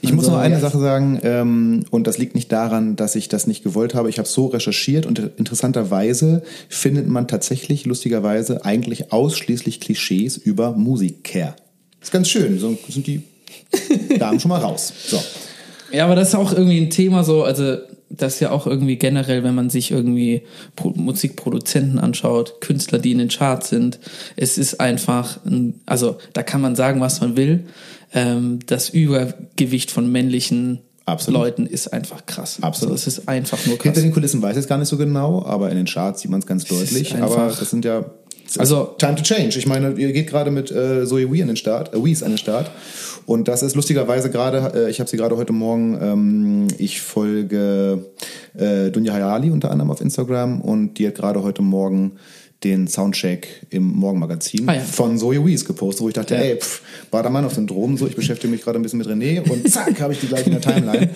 [0.03, 0.61] Ich also, muss noch eine ja.
[0.61, 4.09] Sache sagen, ähm, und das liegt nicht daran, dass ich das nicht gewollt habe.
[4.09, 11.55] Ich habe so recherchiert und interessanterweise findet man tatsächlich, lustigerweise, eigentlich ausschließlich Klischees über Musiker.
[12.01, 13.23] Ist ganz schön, so sind die
[14.19, 14.93] Damen schon mal raus.
[15.07, 15.21] So.
[15.93, 17.77] Ja, aber das ist auch irgendwie ein Thema so, also
[18.11, 20.43] das ist ja auch irgendwie generell, wenn man sich irgendwie
[20.83, 24.01] Musikproduzenten anschaut, Künstler, die in den Charts sind,
[24.37, 27.67] es ist einfach, ein, also da kann man sagen, was man will,
[28.13, 31.41] ähm, das Übergewicht von männlichen Absolut.
[31.41, 32.59] Leuten ist einfach krass.
[32.61, 32.93] Absolut.
[32.93, 33.85] Also es ist einfach nur krass.
[33.85, 36.31] Hinter den Kulissen weiß ich es gar nicht so genau, aber in den Charts sieht
[36.31, 37.17] man es ganz deutlich.
[37.17, 38.05] Aber das sind ja
[38.59, 39.59] also Time to Change.
[39.59, 42.33] Ich meine, ihr geht gerade mit äh, Zoe Wee an den Start, äh, Wees an
[42.33, 42.71] den Start.
[43.27, 48.07] Und das ist lustigerweise gerade, äh, ich habe sie gerade heute Morgen, ähm, ich folge
[48.59, 52.13] äh, Dunja Hayali unter anderem auf Instagram und die hat gerade heute Morgen
[52.65, 54.81] den Soundcheck im Morgenmagazin ah, ja.
[54.81, 56.41] von Zoe Wees gepostet, wo ich dachte, ja.
[56.41, 60.13] ey, pff, Badermann-Syndrom, so, ich beschäftige mich gerade ein bisschen mit René und zack, habe
[60.13, 61.09] ich die gleich in der Timeline.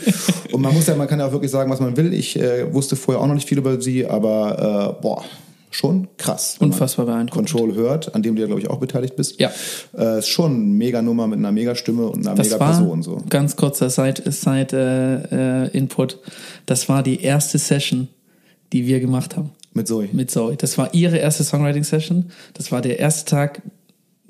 [0.52, 2.14] und man muss ja, man kann ja auch wirklich sagen, was man will.
[2.14, 5.24] Ich äh, wusste vorher auch noch nicht viel über sie, aber äh, boah,
[5.74, 6.56] schon krass.
[6.60, 7.50] Unfassbar beeindruckend.
[7.50, 9.40] Control hört, an dem du ja, glaube ich, auch beteiligt bist.
[9.40, 9.50] Ja.
[9.96, 13.02] Äh, ist schon eine Mega-Nummer mit einer Mega-Stimme und einer Mega-Person.
[13.02, 13.20] So.
[13.28, 14.32] Ganz kurzer Side-Input.
[14.34, 14.76] Side,
[15.32, 16.14] äh, äh,
[16.66, 18.08] das war die erste Session,
[18.72, 19.50] die wir gemacht haben.
[19.72, 20.08] Mit Zoe.
[20.12, 20.56] Mit Zoe.
[20.56, 22.30] Das war ihre erste Songwriting-Session.
[22.54, 23.62] Das war der erste Tag.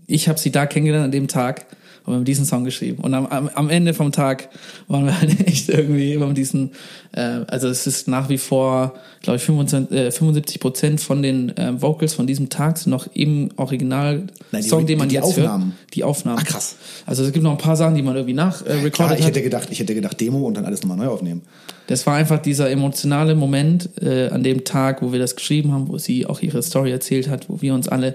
[0.06, 1.66] Ich habe sie da kennengelernt an dem Tag
[2.04, 3.02] und wir haben diesen Song geschrieben.
[3.02, 4.50] Und am, am, am Ende vom Tag
[4.88, 6.72] waren wir halt echt irgendwie über diesen,
[7.12, 11.56] äh, also es ist nach wie vor, glaube ich, 25, äh, 75 Prozent von den
[11.56, 15.64] äh, Vocals von diesem Tag sind noch im Original-Song, den man die jetzt Aufnahmen.
[15.64, 15.94] hört.
[15.94, 16.38] Die Aufnahmen.
[16.42, 16.76] Ach krass.
[17.06, 19.42] Also es gibt noch ein paar Sachen, die man irgendwie nach äh, recorded ich hätte
[19.42, 21.40] gedacht, ich hätte gedacht Demo und dann alles nochmal neu aufnehmen.
[21.86, 25.88] Das war einfach dieser emotionale Moment äh, an dem Tag, wo wir das geschrieben haben,
[25.88, 28.14] wo sie auch ihre Story erzählt hat, wo wir uns alle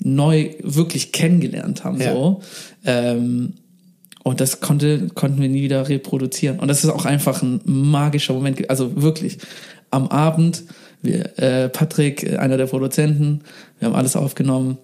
[0.00, 2.00] neu wirklich kennengelernt haben.
[2.00, 2.12] Ja.
[2.12, 2.42] So.
[2.84, 3.54] Ähm,
[4.22, 6.58] und das konnte, konnten wir nie wieder reproduzieren.
[6.58, 8.68] Und das ist auch einfach ein magischer Moment.
[8.68, 9.38] Also wirklich,
[9.90, 10.64] am Abend,
[11.02, 13.40] wir, äh, Patrick, einer der Produzenten,
[13.78, 14.78] wir haben alles aufgenommen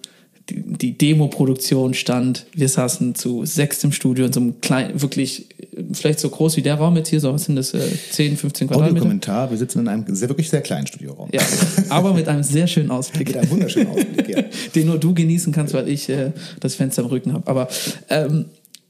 [0.49, 2.45] die, Demo-Produktion stand.
[2.53, 5.47] Wir saßen zu sechs im Studio in so einem kleinen, wirklich,
[5.93, 7.79] vielleicht so groß wie der Raum jetzt hier, so was sind das, äh,
[8.11, 9.01] 10, 15 Quadratmeter?
[9.01, 11.29] Kommentar, wir sitzen in einem sehr, wirklich sehr kleinen Studioraum.
[11.33, 11.41] Ja,
[11.89, 13.27] aber mit einem sehr schönen Ausblick.
[13.27, 14.43] mit einem wunderschönen Ausblick, ja.
[14.75, 17.47] Den nur du genießen kannst, weil ich äh, das Fenster im Rücken habe.
[17.47, 17.67] Aber
[18.09, 18.45] ähm,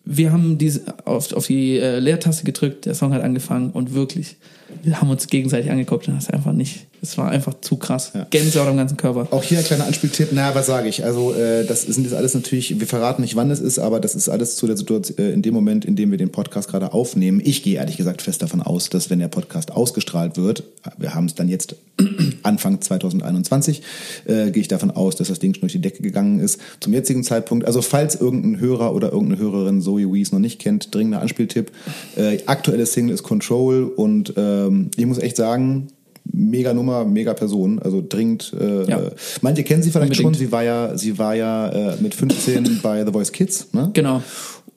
[0.05, 4.37] wir haben diese auf, auf die äh, Leertaste gedrückt, der Song hat angefangen und wirklich
[4.83, 8.11] wir haben uns gegenseitig angeguckt und das einfach nicht, es war einfach zu krass.
[8.13, 8.27] Ja.
[8.29, 9.27] Gänsehaut am ganzen Körper.
[9.31, 11.03] Auch hier ein kleiner Anspieltipp, naja, was sage ich?
[11.03, 14.15] Also äh, das sind jetzt alles natürlich, wir verraten nicht, wann es ist, aber das
[14.15, 16.93] ist alles zu der Situation, äh, in dem Moment, in dem wir den Podcast gerade
[16.93, 17.41] aufnehmen.
[17.43, 20.63] Ich gehe ehrlich gesagt fest davon aus, dass wenn der Podcast ausgestrahlt wird,
[20.97, 21.75] wir haben es dann jetzt
[22.43, 23.81] Anfang 2021,
[24.25, 26.59] äh, gehe ich davon aus, dass das Ding schon durch die Decke gegangen ist.
[26.79, 30.93] Zum jetzigen Zeitpunkt, also falls irgendein Hörer oder irgendeine Hörerin Zoe Wees noch nicht kennt,
[30.93, 31.71] dringender Anspieltipp.
[32.15, 34.33] Äh, aktuelle Single ist Control und
[34.67, 35.87] ähm, ich muss echt sagen,
[36.31, 38.53] mega Nummer, mega Person, also dringend.
[38.59, 39.01] Äh, ja.
[39.41, 40.35] Manche kennen sie vielleicht Unbedingt.
[40.35, 40.45] schon.
[40.45, 43.89] Sie war ja, sie war ja äh, mit 15 bei The Voice Kids, ne?
[43.93, 44.21] Genau.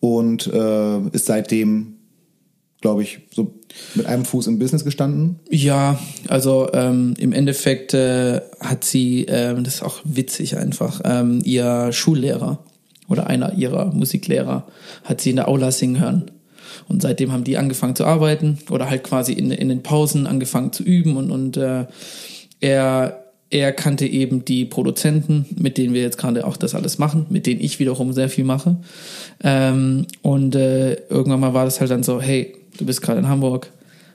[0.00, 1.96] Und äh, ist seitdem,
[2.80, 3.54] glaube ich, so
[3.94, 5.40] mit einem Fuß im Business gestanden.
[5.50, 5.98] Ja,
[6.28, 11.92] also ähm, im Endeffekt äh, hat sie, ähm, das ist auch witzig einfach, ähm, ihr
[11.92, 12.64] Schullehrer
[13.08, 14.66] oder einer ihrer Musiklehrer
[15.04, 16.30] hat sie in der Aula singen hören.
[16.90, 20.72] Und seitdem haben die angefangen zu arbeiten oder halt quasi in, in den Pausen angefangen
[20.72, 21.86] zu üben und, und äh,
[22.58, 27.26] er, er kannte eben die Produzenten, mit denen wir jetzt gerade auch das alles machen,
[27.30, 28.76] mit denen ich wiederum sehr viel mache.
[29.44, 33.28] Ähm, und äh, irgendwann mal war das halt dann so, hey, du bist gerade in
[33.28, 33.70] Hamburg,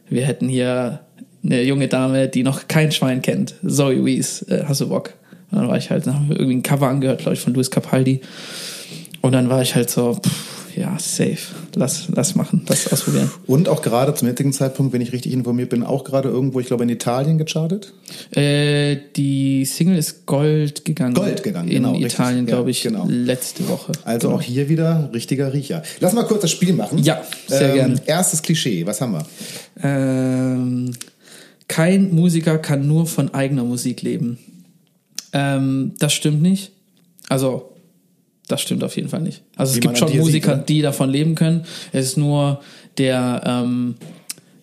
[0.09, 0.99] wir hätten hier
[1.45, 5.13] eine junge Dame, die noch kein Schwein kennt, Zoe Wees, äh, hast du Bock?
[5.49, 7.53] Und dann war ich halt, dann haben wir irgendwie ein Cover angehört, glaube ich, von
[7.53, 8.19] Luis Capaldi.
[9.21, 11.37] Und dann war ich halt so, pff, ja, safe.
[11.75, 13.31] Lass, lass machen, lass ausprobieren.
[13.47, 16.67] Und auch gerade zum jetzigen Zeitpunkt, wenn ich richtig informiert bin, auch gerade irgendwo, ich
[16.67, 17.93] glaube, in Italien gechartet?
[18.31, 21.13] Äh, die Single ist Gold gegangen.
[21.13, 21.95] Gold gegangen, in genau.
[21.95, 23.05] In Italien, glaube ich, genau.
[23.07, 23.93] letzte Woche.
[24.03, 24.39] Also genau.
[24.39, 25.83] auch hier wieder richtiger Riecher.
[25.99, 26.97] Lass mal kurz das Spiel machen.
[26.99, 28.01] Ja, sehr ähm, gerne.
[28.05, 29.25] Erstes Klischee, was haben wir?
[29.81, 30.93] Ähm,
[31.67, 34.37] kein Musiker kann nur von eigener Musik leben.
[35.33, 36.71] Ähm, das stimmt nicht.
[37.27, 37.74] Also
[38.47, 39.41] das stimmt auf jeden Fall nicht.
[39.55, 41.65] Also Wie es gibt schon Musiker, sieht, die davon leben können.
[41.91, 42.61] Es ist nur
[42.97, 43.95] der, ähm,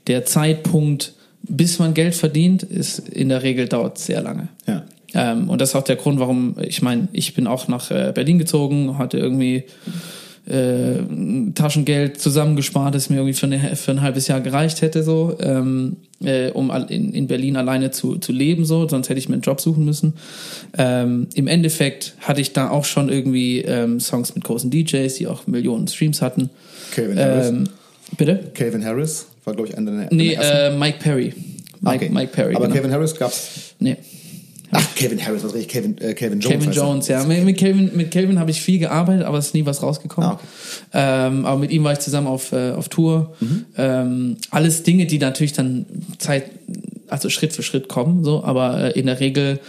[0.07, 4.49] der Zeitpunkt, bis man Geld verdient, ist in der Regel dauert sehr lange.
[4.66, 4.85] Ja.
[5.14, 8.12] Ähm, und das ist auch der Grund, warum, ich meine, ich bin auch nach äh,
[8.14, 9.64] Berlin gezogen, hatte irgendwie
[10.46, 15.37] äh, Taschengeld zusammengespart, das mir irgendwie für, eine, für ein halbes Jahr gereicht hätte, so,
[15.40, 19.35] ähm, äh, um in, in Berlin alleine zu, zu leben, so, sonst hätte ich mir
[19.35, 20.14] einen Job suchen müssen.
[20.76, 25.26] Ähm, Im Endeffekt hatte ich da auch schon irgendwie ähm, Songs mit großen DJs, die
[25.26, 26.50] auch Millionen Streams hatten.
[26.92, 27.48] Calvin Harris.
[27.48, 27.68] Ähm,
[28.16, 28.50] bitte?
[28.55, 30.09] Calvin Harris war, glaube ich, einer der.
[30.12, 31.35] Nee, äh, Mike Perry.
[31.81, 32.14] Mike, okay.
[32.14, 32.55] Mike Perry.
[32.55, 32.76] Aber genau.
[32.76, 33.74] Kevin Harris gab's.
[33.78, 33.96] Nee.
[34.74, 36.64] Ach, Kevin Harris, was richtig, Kevin, äh, Kevin Jones.
[36.64, 37.22] Kevin Jones, ja.
[37.24, 40.30] Mit, mit Kevin, mit Kevin habe ich viel gearbeitet, aber es ist nie was rausgekommen.
[40.30, 40.46] Ah, okay.
[40.94, 43.35] ähm, aber mit ihm war ich zusammen auf, äh, auf Tour.
[43.40, 43.66] Mhm.
[43.76, 45.85] Ähm, alles Dinge, die natürlich dann
[46.16, 46.44] Zeit,
[47.08, 49.61] also Schritt für Schritt kommen, so, aber äh, in der Regel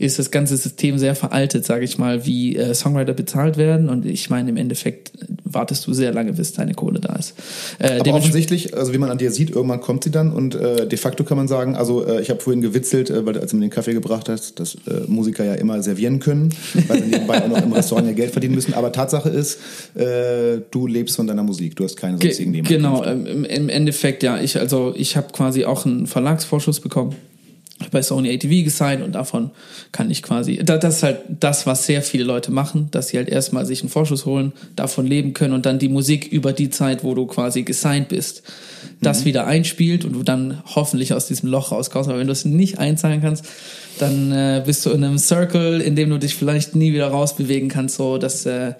[0.00, 3.90] ist das ganze System sehr veraltet, sage ich mal, wie äh, Songwriter bezahlt werden.
[3.90, 5.12] Und ich meine, im Endeffekt
[5.44, 7.34] wartest du sehr lange, bis deine Kohle da ist.
[7.78, 10.88] Äh, Aber offensichtlich, also wie man an dir sieht, irgendwann kommt sie dann und äh,
[10.88, 13.58] de facto kann man sagen, also äh, ich habe vorhin gewitzelt, äh, weil als du
[13.58, 16.54] mir den Kaffee gebracht hast, dass äh, Musiker ja immer servieren können,
[16.88, 18.72] weil sie nebenbei auch noch im Restaurant ja Geld verdienen müssen.
[18.72, 19.58] Aber Tatsache ist,
[19.96, 24.22] äh, du lebst von deiner Musik, du hast keine sonstigen Ge Genau, im, im Endeffekt
[24.22, 27.16] ja, ich also ich habe quasi auch einen Verlagsvorschuss bekommen
[27.90, 29.50] bei Sony ATV gesigned und davon
[29.92, 33.28] kann ich quasi, das ist halt das, was sehr viele Leute machen, dass sie halt
[33.28, 37.04] erstmal sich einen Vorschuss holen, davon leben können und dann die Musik über die Zeit,
[37.04, 38.42] wo du quasi gesigned bist,
[39.00, 39.24] das mhm.
[39.26, 42.10] wieder einspielt und du dann hoffentlich aus diesem Loch rauskommst.
[42.10, 43.46] Aber wenn du es nicht einzahlen kannst,
[43.98, 47.68] dann äh, bist du in einem Circle, in dem du dich vielleicht nie wieder rausbewegen
[47.68, 48.74] kannst, so dass äh,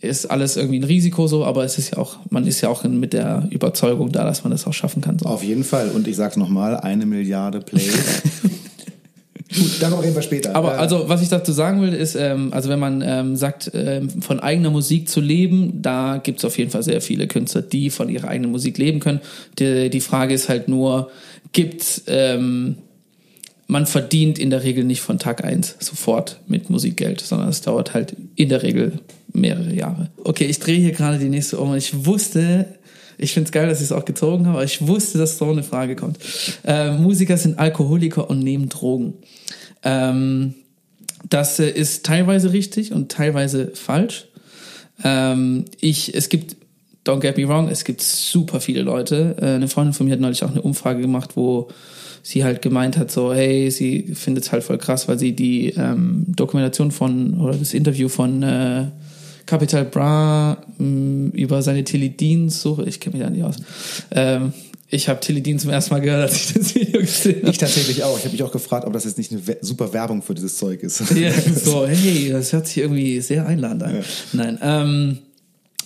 [0.00, 2.82] ist alles irgendwie ein Risiko so, aber es ist ja auch, man ist ja auch
[2.84, 5.18] mit der Überzeugung da, dass man das auch schaffen kann.
[5.18, 5.26] So.
[5.26, 5.90] Auf jeden Fall.
[5.90, 8.22] Und ich sag's nochmal, eine Milliarde Plays.
[9.54, 10.56] Gut, darüber reden wir später.
[10.56, 14.08] Aber also, was ich dazu sagen will, ist, ähm, also wenn man ähm, sagt, ähm,
[14.08, 18.08] von eigener Musik zu leben, da gibt's auf jeden Fall sehr viele Künstler, die von
[18.08, 19.20] ihrer eigenen Musik leben können.
[19.58, 21.10] Die, die Frage ist halt nur,
[21.52, 22.76] gibt's ähm,
[23.66, 27.94] man verdient in der Regel nicht von Tag eins sofort mit Musikgeld, sondern es dauert
[27.94, 29.00] halt in der Regel
[29.32, 30.10] mehrere Jahre.
[30.24, 32.66] Okay, ich drehe hier gerade die nächste um und ich wusste,
[33.18, 35.50] ich finde es geil, dass ich es auch gezogen habe, aber ich wusste, dass so
[35.50, 36.18] eine Frage kommt.
[36.64, 39.14] Äh, Musiker sind Alkoholiker und nehmen Drogen.
[39.82, 40.54] Ähm,
[41.28, 44.26] das äh, ist teilweise richtig und teilweise falsch.
[45.04, 46.56] Ähm, ich, es gibt,
[47.06, 49.36] don't get me wrong, es gibt super viele Leute.
[49.40, 51.68] Äh, eine Freundin von mir hat neulich auch eine Umfrage gemacht, wo
[52.22, 55.70] sie halt gemeint hat, so, hey, sie findet es halt voll krass, weil sie die
[55.70, 58.86] ähm, Dokumentation von oder das Interview von äh,
[59.46, 62.84] Capital Bra mh, mm, über seine Tilidins suche.
[62.84, 63.56] Ich kenne mich da nicht aus.
[64.10, 64.52] Ähm,
[64.94, 67.50] ich habe Tilidin zum ersten Mal gehört, als ich das Video gesehen habe.
[67.50, 68.18] Ich tatsächlich auch.
[68.18, 70.82] Ich habe mich auch gefragt, ob das jetzt nicht eine super Werbung für dieses Zeug
[70.82, 71.02] ist.
[71.16, 73.96] Ja, so, hey, das hört sich irgendwie sehr einladend an.
[73.96, 74.02] Ja.
[74.34, 75.18] Nein, ähm,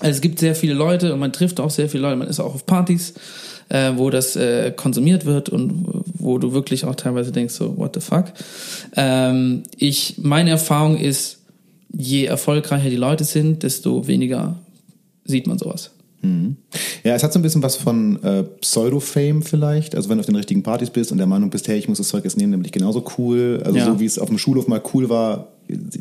[0.01, 2.41] Also es gibt sehr viele Leute und man trifft auch sehr viele Leute, man ist
[2.41, 3.15] auch auf Partys,
[3.69, 5.85] äh, wo das äh, konsumiert wird und
[6.15, 8.27] wo du wirklich auch teilweise denkst, so, what the fuck.
[8.97, 11.36] Ähm, ich, meine Erfahrung ist,
[11.97, 14.57] je erfolgreicher die Leute sind, desto weniger
[15.25, 15.91] sieht man sowas.
[17.05, 19.95] Ja, es hat so ein bisschen was von äh, Pseudo-Fame vielleicht.
[19.95, 21.99] Also wenn du auf den richtigen Partys bist und der Meinung bist, hey, ich muss
[21.99, 23.61] das Zeug jetzt nehmen, nämlich genauso cool.
[23.65, 23.85] Also Ja.
[23.87, 25.53] so wie es auf dem Schulhof mal cool war,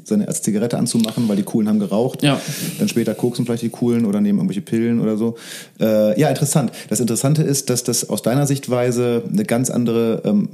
[0.04, 2.24] seine erste Zigarette anzumachen, weil die Coolen haben geraucht.
[2.24, 2.40] Ja.
[2.80, 5.36] Dann später koksen vielleicht die Coolen oder nehmen irgendwelche Pillen oder so.
[5.80, 6.72] Äh, ja, interessant.
[6.90, 10.50] Das Interessante ist, dass das aus deiner Sichtweise eine ganz andere, ähm,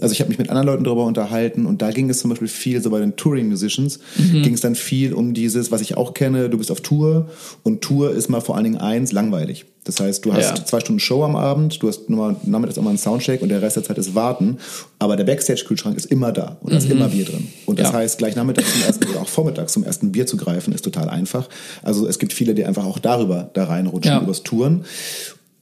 [0.00, 2.48] also ich habe mich mit anderen Leuten darüber unterhalten und da ging es zum Beispiel
[2.48, 6.14] viel, so bei den Touring Musicians, ging es dann viel um dieses, was ich auch
[6.14, 7.28] kenne, du bist auf Tour
[7.62, 9.66] und Tour ist mal vor allen Dingen eins, langweilig.
[9.84, 10.64] Das heißt, du hast Ja.
[10.64, 13.50] zwei Stunden Show am Abend, du hast nur mal nachmittags auch mal einen Soundcheck und
[13.50, 14.56] der Rest der Zeit ist Warten,
[14.98, 17.48] aber der Backstage-Kühlschrank ist immer da und da ist immer Bier drin.
[17.66, 17.94] Und das Ja.
[17.98, 21.10] heißt, gleich nachmittags zum ersten oder auch vormittags zum ersten Bier zu greifen, ist total
[21.10, 21.48] einfach.
[21.82, 24.22] Also es gibt viele, die einfach auch darüber da reinrutschen, Ja.
[24.22, 24.84] übers Touren.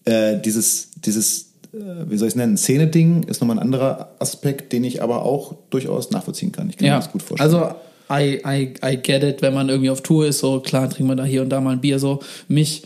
[0.04, 4.72] Äh, dieses, dieses, äh, wie soll ich es nennen, Szene-Ding ist nochmal ein anderer Aspekt,
[4.72, 6.68] den ich aber auch durchaus nachvollziehen kann.
[6.70, 7.52] Ich kann mir das gut vorstellen.
[7.54, 7.74] also
[8.10, 11.16] I, I, I get it, wenn man irgendwie auf Tour ist, so klar trinkt man
[11.16, 12.82] da hier und da mal ein Bier, so mich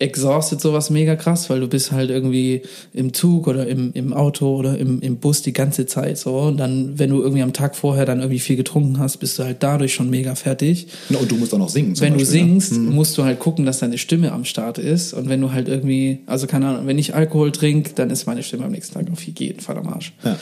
[0.00, 2.62] exhaustet sowas mega krass, weil du bist halt irgendwie
[2.94, 6.56] im Zug oder im, im Auto oder im, im Bus die ganze Zeit so und
[6.56, 9.62] dann, wenn du irgendwie am Tag vorher dann irgendwie viel getrunken hast, bist du halt
[9.62, 10.86] dadurch schon mega fertig.
[11.08, 11.98] Na, und du musst auch noch singen.
[12.00, 12.60] Wenn du Beispiel, ne?
[12.60, 15.14] singst, musst du halt gucken, dass deine Stimme am Start ist.
[15.14, 18.44] Und wenn du halt irgendwie, also keine Ahnung, wenn ich Alkohol trinke, dann ist meine
[18.44, 20.12] Stimme am nächsten Tag auf jeden Fall am Arsch.
[20.24, 20.38] Ja.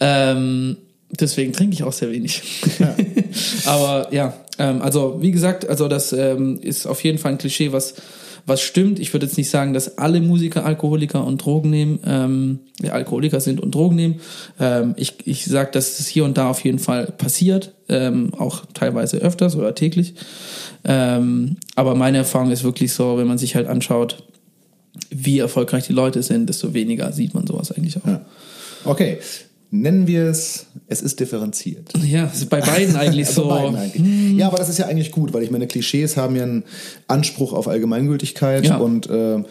[0.00, 0.76] Ähm,
[1.10, 2.42] deswegen trinke ich auch sehr wenig.
[3.64, 7.72] Aber ja, ähm, also wie gesagt, also das ähm, ist auf jeden Fall ein Klischee,
[7.72, 7.94] was
[8.48, 8.98] was stimmt.
[8.98, 12.58] Ich würde jetzt nicht sagen, dass alle Musiker Alkoholiker und Drogen nehmen, ähm,
[12.90, 14.20] Alkoholiker sind und Drogen nehmen.
[14.58, 18.64] Ähm, ich ich sage, dass es hier und da auf jeden Fall passiert, ähm, auch
[18.74, 20.14] teilweise öfters oder täglich.
[20.84, 24.24] Ähm, aber meine Erfahrung ist wirklich so, wenn man sich halt anschaut,
[25.10, 28.06] wie erfolgreich die Leute sind, desto weniger sieht man sowas eigentlich auch.
[28.06, 28.24] Ja.
[28.84, 29.18] Okay,
[29.70, 31.90] nennen wir es, es ist differenziert.
[32.04, 33.48] Ja, es ist bei beiden eigentlich so.
[33.48, 34.36] beiden eigentlich.
[34.38, 36.64] Ja, aber das ist ja eigentlich gut, weil ich meine, Klischees haben ja einen
[37.06, 38.76] Anspruch auf Allgemeingültigkeit Ja.
[38.78, 39.42] und äh,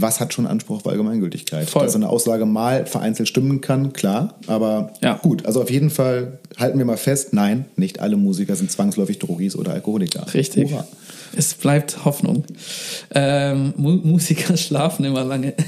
[0.00, 1.68] was hat schon Anspruch auf Allgemeingültigkeit?
[1.68, 1.82] Voll.
[1.84, 5.14] Dass eine Aussage mal vereinzelt stimmen kann, klar, aber Ja.
[5.14, 5.44] gut.
[5.44, 9.56] Also auf jeden Fall halten wir mal fest, nein, nicht alle Musiker sind zwangsläufig Drogis
[9.56, 10.24] oder Alkoholiker.
[10.34, 10.70] Richtig.
[10.70, 10.86] Hurra.
[11.36, 12.44] Es bleibt Hoffnung.
[13.12, 15.54] Ähm, Mu Musiker schlafen immer lange.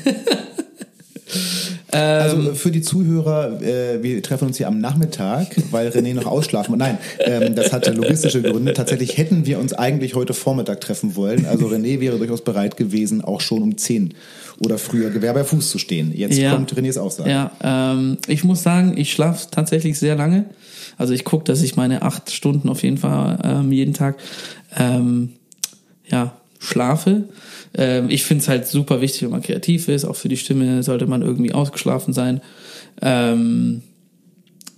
[1.93, 6.72] Also für die Zuhörer, äh, wir treffen uns hier am Nachmittag, weil René noch ausschlafen
[6.72, 6.78] muss.
[6.78, 8.72] Nein, ähm, das hatte logistische Gründe.
[8.72, 11.47] Tatsächlich hätten wir uns eigentlich heute Vormittag treffen wollen.
[11.47, 14.14] Also René wäre durchaus bereit gewesen, auch schon um 10
[14.61, 16.12] oder früher Gewehr bei Fuß zu stehen.
[16.14, 16.53] Jetzt Ja.
[16.55, 17.30] kommt Renés Aussage.
[17.30, 20.45] Ja, ähm, ich muss sagen, ich schlafe tatsächlich sehr lange.
[20.99, 24.16] Also ich gucke, dass ich meine acht Stunden auf jeden Fall ähm, jeden Tag
[24.76, 25.30] ähm,
[26.07, 27.24] ja, schlafe.
[27.75, 30.05] Ähm, ich finde es halt super wichtig, wenn man kreativ ist.
[30.05, 32.41] Auch für die Stimme sollte man irgendwie ausgeschlafen sein.
[33.01, 33.83] Ähm,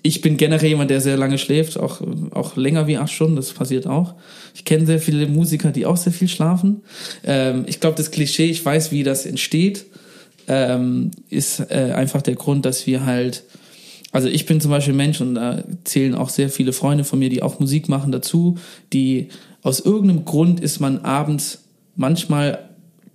[0.03, 2.01] ich bin generell jemand, der sehr lange schläft, auch,
[2.33, 4.15] auch länger wie acht Stunden, das passiert auch.
[4.55, 6.83] Ich kenne sehr viele Musiker, die auch sehr viel schlafen.
[7.25, 9.87] Ähm, ich glaube, das Klischee, ich weiß, wie das entsteht,
[10.49, 13.45] ähm, ist äh, einfach der Grund, dass wir halt,
[14.11, 17.29] also ich bin zum Beispiel Mensch und da zählen auch sehr viele Freunde von mir,
[17.29, 18.59] die auch Musik machen dazu,
[18.93, 19.29] die
[19.63, 21.63] aus irgendeinem Grund ist man abends
[21.95, 22.71] manchmal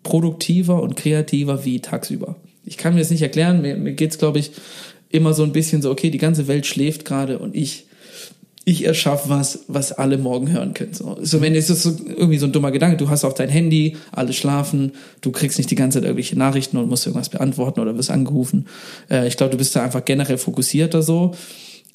[0.07, 2.37] produktiver und kreativer wie tagsüber.
[2.65, 4.51] Ich kann mir das nicht erklären, mir, mir geht's glaube ich,
[5.09, 7.87] immer so ein bisschen so, okay, die ganze Welt schläft gerade und ich
[8.69, 10.93] ich erschaffe was, was alle morgen hören können.
[10.93, 13.47] So, so wenn es ist so irgendwie so ein dummer Gedanke, du hast auf dein
[13.47, 14.91] Handy, alle schlafen,
[15.21, 18.67] du kriegst nicht die ganze Zeit irgendwelche Nachrichten und musst irgendwas beantworten oder wirst angerufen.
[19.09, 21.33] Äh, ich glaube, du bist da einfach generell fokussierter so.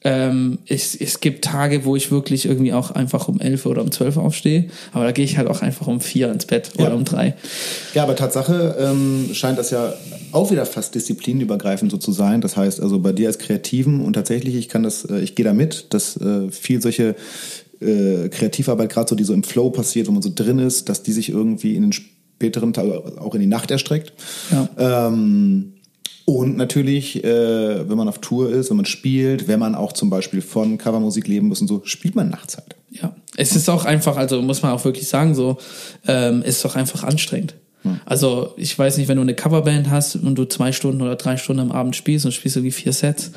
[0.05, 3.93] Ähm, es, es gibt Tage, wo ich wirklich irgendwie auch einfach um 11 oder um
[3.93, 6.95] 12 aufstehe, aber da gehe ich halt auch einfach um 4 ins Bett oder Ja.
[6.95, 7.35] um 3.
[7.95, 9.95] Ja, aber Tatsache ähm, scheint das ja
[10.33, 12.41] auch wieder fast disziplinübergreifend so zu sein.
[12.41, 15.45] Das heißt also bei dir als Kreativen und tatsächlich, ich kann das, äh, ich gehe
[15.45, 17.15] da mit, dass äh, viel solche
[17.81, 21.03] äh, Kreativarbeit, gerade so, die so im Flow passiert, wo man so drin ist, dass
[21.03, 22.87] die sich irgendwie in den späteren Tag,
[23.19, 24.13] auch in die Nacht erstreckt.
[24.51, 25.07] Ja.
[25.09, 25.72] Ähm,
[26.25, 30.11] und natürlich, äh, wenn man auf Tour ist, wenn man spielt, wenn man auch zum
[30.11, 32.77] Beispiel von Covermusik leben muss und so, spielt man nachts halt.
[32.91, 35.59] Ja, es ist auch einfach, also muss man auch wirklich sagen, so,
[36.07, 37.55] ähm, ist doch einfach anstrengend.
[38.05, 41.37] Also ich weiß nicht, wenn du eine Coverband hast und du zwei Stunden oder drei
[41.37, 43.33] Stunden am Abend spielst und spielst irgendwie vier Sets.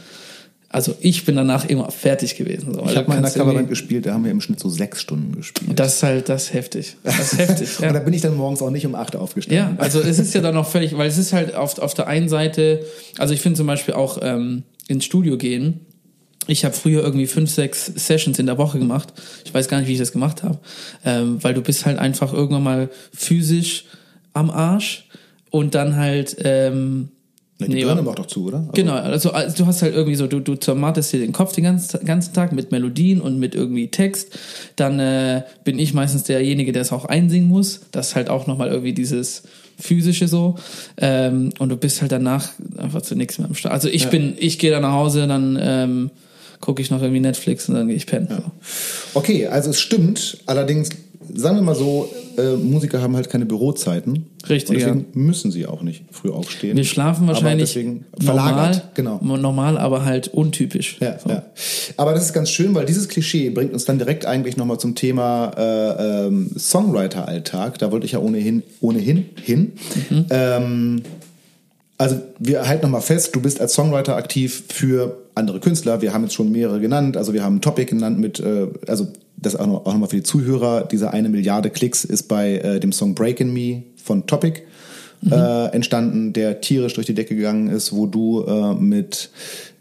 [0.70, 2.74] Also ich bin danach immer fertig gewesen.
[2.74, 5.02] So, Ich habe mal in irgendwie- Coverband gespielt, da haben wir im Schnitt so sechs
[5.02, 5.80] Stunden gespielt.
[5.80, 6.98] Das ist halt, das ist heftig.
[7.04, 7.70] Das ist heftig.
[7.80, 8.00] Und da ja.
[8.00, 9.78] bin ich dann morgens auch nicht um acht aufgestanden.
[9.78, 12.08] ja, also es ist ja dann auch völlig, weil es ist halt auf, auf der
[12.08, 12.86] einen Seite,
[13.18, 15.82] also ich finde zum Beispiel auch ähm, ins Studio gehen,
[16.48, 19.14] ich habe früher irgendwie fünf, sechs Sessions in der Woche gemacht.
[19.46, 20.60] Ich weiß gar nicht, wie ich das gemacht habe,
[21.04, 23.86] ähm, weil du bist halt einfach irgendwann mal physisch
[24.34, 25.08] am Arsch
[25.50, 27.10] und dann halt ähm,
[27.58, 28.58] Na, die Nee, Birne macht doch zu, oder?
[28.60, 31.54] Also, Genau, also, also du hast halt irgendwie so, du, du zermartest dir den Kopf
[31.54, 34.38] den ganzen, ganzen Tag mit Melodien und mit irgendwie Text.
[34.76, 37.82] Dann äh, bin ich meistens derjenige, der es auch einsingen muss.
[37.92, 39.44] Das ist halt auch nochmal irgendwie dieses
[39.80, 40.56] physische so.
[40.98, 43.74] Ähm, und du bist halt danach einfach zu nichts mehr am Start.
[43.74, 46.12] Also ich bin, ich gehe dann nach Hause, dann ähm,
[46.60, 48.28] gucke ich noch irgendwie Netflix und dann gehe ich pennen.
[48.30, 48.52] So.
[49.14, 50.40] Okay, also es stimmt.
[50.46, 50.90] Allerdings,
[51.34, 54.28] sagen wir mal so, äh, Musiker haben halt keine Bürozeiten.
[54.48, 56.78] Richtig, Und deswegen müssen sie auch nicht früh aufstehen.
[56.78, 58.96] Wir schlafen Aber wahrscheinlich deswegen normal, verlagert.
[58.96, 59.20] Genau.
[59.22, 60.98] normal, aber halt untypisch.
[61.00, 61.30] Ja, so.
[61.30, 61.44] ja.
[61.98, 64.96] Aber das ist ganz schön, weil dieses Klischee bringt uns dann direkt eigentlich nochmal zum
[64.96, 67.80] Thema äh, ähm, Songwriter-Alltag.
[67.80, 69.74] Da wollte ich ja ohnehin, ohnehin hin.
[70.10, 70.26] Mhm.
[70.30, 71.02] Ähm,
[71.98, 76.02] also wir halten nochmal fest, du bist als Songwriter aktiv für andere Künstler.
[76.02, 77.18] Wir haben jetzt schon mehrere genannt.
[77.18, 80.88] Also wir haben Topic genannt mit, äh, also das auch, noch, nochmal für die Zuhörer.
[80.90, 84.62] Diese eine Milliarde Klicks ist bei äh, dem Song Breakin' Me von Topic
[85.32, 89.30] äh, entstanden, der tierisch durch die Decke gegangen ist, wo du äh, mit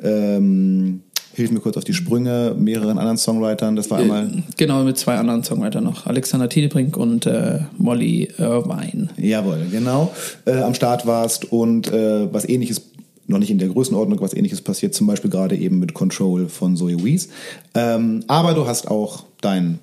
[0.02, 1.02] ähm,
[1.34, 5.16] Hilf mir kurz auf die Sprünge, mehreren anderen Songwritern, das war einmal Genau, mit zwei
[5.16, 6.06] anderen Songwritern noch.
[6.06, 9.08] Alexander Tiedebrink und äh, Molly Irvine.
[9.16, 10.12] Jawohl, genau.
[10.44, 12.82] Äh, am Start warst und äh, was ähnliches,
[13.26, 16.76] noch nicht in der Größenordnung, was ähnliches passiert, zum Beispiel gerade eben mit Control von
[16.76, 17.28] Zoe Wees.
[17.74, 19.80] Ähm, aber du hast auch dein,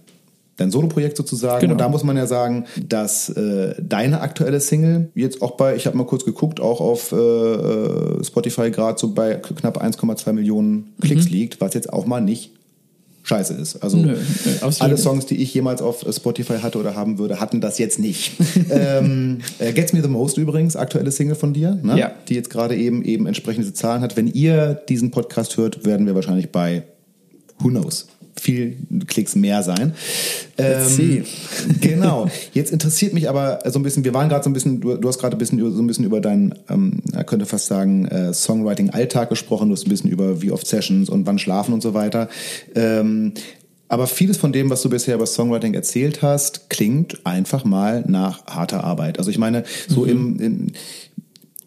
[0.61, 1.61] dein Soloprojekt sozusagen.
[1.61, 1.73] Genau.
[1.73, 5.87] Und da muss man ja sagen, dass äh, deine aktuelle Single jetzt auch bei, ich
[5.87, 10.93] habe mal kurz geguckt, auch auf äh, äh, Spotify gerade so bei knapp 1,2 Millionen
[11.01, 12.51] Klicks liegt, was jetzt auch mal nicht
[13.23, 13.83] scheiße ist.
[13.83, 14.03] Also Mhm.
[14.03, 14.97] Nö, nö, alle.
[14.97, 18.33] Songs, die ich jemals auf Spotify hatte oder haben würde, hatten das jetzt nicht.
[18.69, 21.97] ähm, äh, Gets Me the Most übrigens, aktuelle Single von dir, ne?
[21.97, 22.11] Ja.
[22.27, 24.17] die jetzt gerade eben eben entsprechende Zahlen hat.
[24.17, 26.83] Wenn ihr diesen Podcast hört, werden wir wahrscheinlich bei
[27.59, 28.07] Who knows
[28.39, 28.77] viel
[29.07, 29.93] Klicks mehr sein.
[30.57, 31.25] Ähm,
[31.81, 32.29] genau.
[32.53, 35.07] Jetzt interessiert mich aber so ein bisschen, wir waren gerade so ein bisschen, du, du
[35.07, 38.33] hast gerade ein bisschen über, so ein bisschen über deinen, ähm, könnte fast sagen, äh,
[38.33, 41.93] Songwriting-Alltag gesprochen, du hast ein bisschen über wie oft Sessions und wann schlafen und so
[41.93, 42.29] weiter.
[42.75, 43.33] Ähm,
[43.91, 48.45] aber vieles von dem, was du bisher über Songwriting erzählt hast, klingt einfach mal nach
[48.45, 49.19] harter Arbeit.
[49.19, 50.67] Also ich meine, so im, im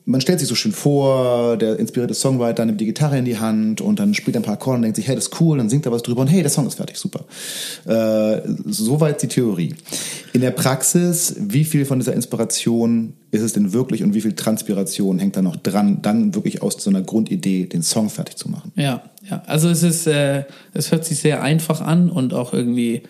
[0.06, 3.80] man stellt sich so schön vor, der inspirierte Songwriter nimmt die Gitarre in die Hand
[3.80, 5.70] und dann spielt er ein paar Akkorde und denkt sich, hey, das ist cool, dann
[5.70, 7.24] singt er was drüber und hey, der Song ist fertig, super.
[7.86, 9.74] Äh, soweit die Theorie.
[10.34, 14.34] In der Praxis, wie viel von dieser Inspiration ist es denn wirklich und wie viel
[14.34, 18.50] Transpiration hängt da noch dran, dann wirklich aus so einer Grundidee den Song fertig zu
[18.50, 18.72] machen?
[18.76, 19.42] Ja, ja.
[19.46, 20.44] Also es ist, äh,
[20.74, 23.02] es hört sich sehr einfach an und auch irgendwie,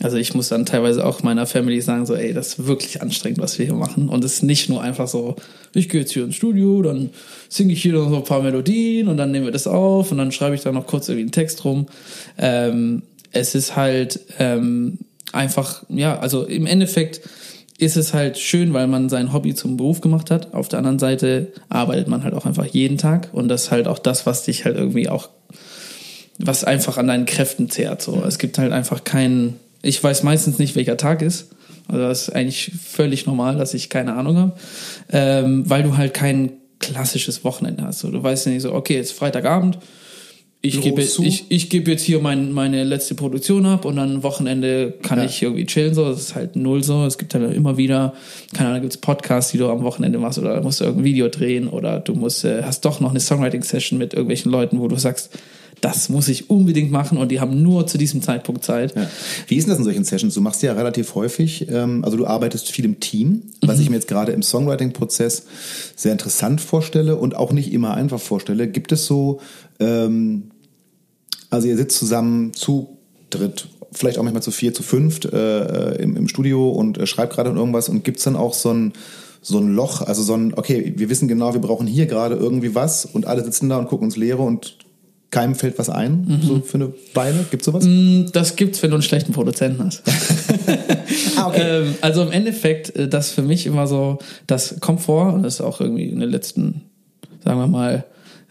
[0.00, 3.40] also ich muss dann teilweise auch meiner Family sagen, so, ey, das ist wirklich anstrengend,
[3.40, 4.08] was wir hier machen.
[4.08, 5.34] Und es ist nicht nur einfach so,
[5.74, 7.10] ich gehe jetzt hier ins Studio, dann
[7.48, 10.18] singe ich hier noch so ein paar Melodien und dann nehmen wir das auf und
[10.18, 11.86] dann schreibe ich da noch kurz irgendwie einen Text rum.
[12.38, 14.98] Ähm, es ist halt ähm,
[15.32, 17.20] einfach, ja, also im Endeffekt
[17.78, 20.54] ist es halt schön, weil man sein Hobby zum Beruf gemacht hat.
[20.54, 23.86] Auf der anderen Seite arbeitet man halt auch einfach jeden Tag und das ist halt
[23.86, 25.28] auch das, was dich halt irgendwie auch,
[26.38, 28.02] was einfach an deinen Kräften zehrt.
[28.02, 31.50] So, es gibt halt einfach keinen, ich weiß meistens nicht, welcher Tag ist.
[31.88, 34.52] Also das ist eigentlich völlig normal, dass ich keine Ahnung habe,
[35.10, 38.00] ähm, weil du halt kein klassisches Wochenende hast.
[38.00, 39.78] So, du weißt ja nicht so, okay, jetzt Freitagabend,
[40.60, 41.22] ich gebe zu.
[41.22, 45.24] ich, ich gebe jetzt hier mein, meine letzte Produktion ab und dann Wochenende kann Ja.
[45.24, 46.04] ich irgendwie chillen so.
[46.08, 47.04] Das ist halt null so.
[47.06, 48.12] Es gibt halt immer wieder,
[48.54, 51.28] keine Ahnung, da gibt's Podcasts, die du am Wochenende machst oder musst du irgendein Video
[51.28, 54.96] drehen oder du musst, äh, hast doch noch eine Songwriting-Session mit irgendwelchen Leuten, wo du
[54.96, 55.30] sagst,
[55.80, 58.94] das muss ich unbedingt machen und die haben nur zu diesem Zeitpunkt Zeit.
[58.94, 59.08] Ja.
[59.46, 60.34] Wie ist denn das in solchen Sessions?
[60.34, 63.96] Du machst ja relativ häufig, ähm, also du arbeitest viel im Team, was ich mir
[63.96, 65.44] jetzt gerade im Songwriting-Prozess
[65.96, 68.68] sehr interessant vorstelle und auch nicht immer einfach vorstelle.
[68.68, 69.40] Gibt es so,
[69.80, 70.50] ähm,
[71.50, 72.98] also ihr sitzt zusammen zu
[73.30, 77.34] dritt, vielleicht auch manchmal zu vier, zu fünft äh, im, im Studio und äh, schreibt
[77.34, 78.92] gerade irgendwas und gibt's dann auch so ein
[79.40, 82.74] so ein Loch, also so ein, okay, wir wissen genau, wir brauchen hier gerade irgendwie
[82.74, 84.76] was und alle sitzen da und gucken uns Leere und
[85.30, 87.44] keinem fällt was ein, so für eine Weile.
[87.50, 87.86] Gibt's sowas?
[88.32, 90.02] Das gibt's, wenn du einen schlechten Produzenten hast.
[91.36, 91.62] Ah, okay.
[91.62, 95.54] ähm, also im Endeffekt, äh, das für mich immer so, das kommt vor, und das
[95.54, 96.82] ist auch irgendwie in den letzten,
[97.44, 98.04] sagen wir mal,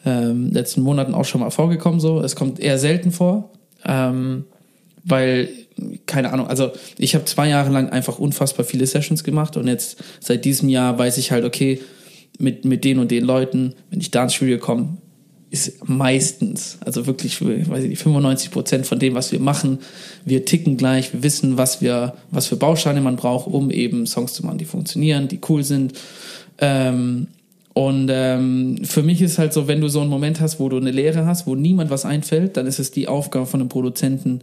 [0.06, 2.22] ähm, letzten Monaten auch schon mal vorgekommen so.
[2.22, 3.52] Es kommt eher selten vor,
[3.86, 4.46] ähm,
[5.04, 5.50] weil,
[6.06, 9.98] keine Ahnung, also ich habe zwei Jahre lang einfach unfassbar viele Sessions gemacht und jetzt
[10.20, 11.80] seit diesem Jahr weiß ich halt, okay,
[12.40, 14.98] mit, mit den und den Leuten, wenn ich da ins Studio komme,
[15.50, 19.80] ist meistens, also wirklich, weiß ich nicht, 95 Prozent von dem, was wir machen,
[20.26, 24.34] wir ticken gleich, wir wissen, was wir, was für Bausteine man braucht, um eben Songs
[24.34, 25.94] zu machen, die funktionieren, die cool sind.
[26.60, 27.28] Ähm,
[27.78, 30.78] Und ähm, für mich ist halt so, wenn du so einen Moment hast, wo du
[30.78, 34.42] eine Lehre hast, wo niemand was einfällt, dann ist es die Aufgabe von einem Produzenten.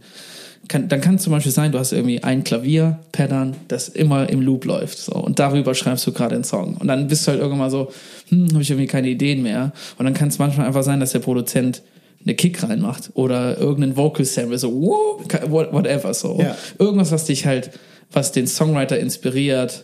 [0.69, 4.39] Kann, dann kann es zum Beispiel sein, du hast irgendwie ein Klavier-Pattern, das immer im
[4.39, 4.99] Loop läuft.
[4.99, 6.77] So, und darüber schreibst du gerade einen Song.
[6.77, 7.91] Und dann bist du halt irgendwann mal so,
[8.29, 9.73] hm, habe ich irgendwie keine Ideen mehr.
[9.97, 11.81] Und dann kann es manchmal einfach sein, dass der Produzent
[12.23, 15.19] eine Kick reinmacht oder irgendeinen Vocal Sample, so
[15.49, 16.39] whatever, so.
[16.39, 16.55] Ja.
[16.79, 17.71] Irgendwas, was dich halt,
[18.13, 19.83] was den Songwriter inspiriert,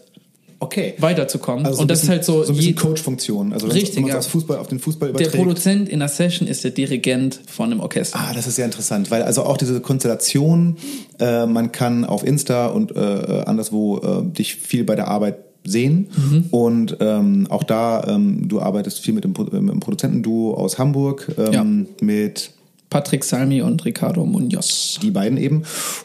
[0.63, 0.93] Okay.
[0.99, 1.65] weiterzukommen.
[1.65, 3.51] Also so und das ist bisschen- halt so, so ein bisschen je- Coach-Funktion.
[3.51, 4.21] Also Richtig, ja.
[4.21, 5.43] Fußball auf den Fußball der überträgt.
[5.43, 8.19] Produzent in der Session ist der Dirigent von einem Orchester.
[8.19, 10.77] Ah, das ist sehr interessant, weil also auch diese Konstellation,
[11.19, 16.09] äh, man kann auf Insta und äh, anderswo äh, dich viel bei der Arbeit sehen
[16.15, 16.45] Mhm.
[16.51, 20.77] und ähm, auch da, ähm, du arbeitest viel mit dem, äh, mit dem Produzentenduo aus
[20.79, 22.51] Hamburg, ähm, mit
[22.89, 24.99] Patrick Salmi und Ricardo Munoz.
[25.01, 25.63] die beiden eben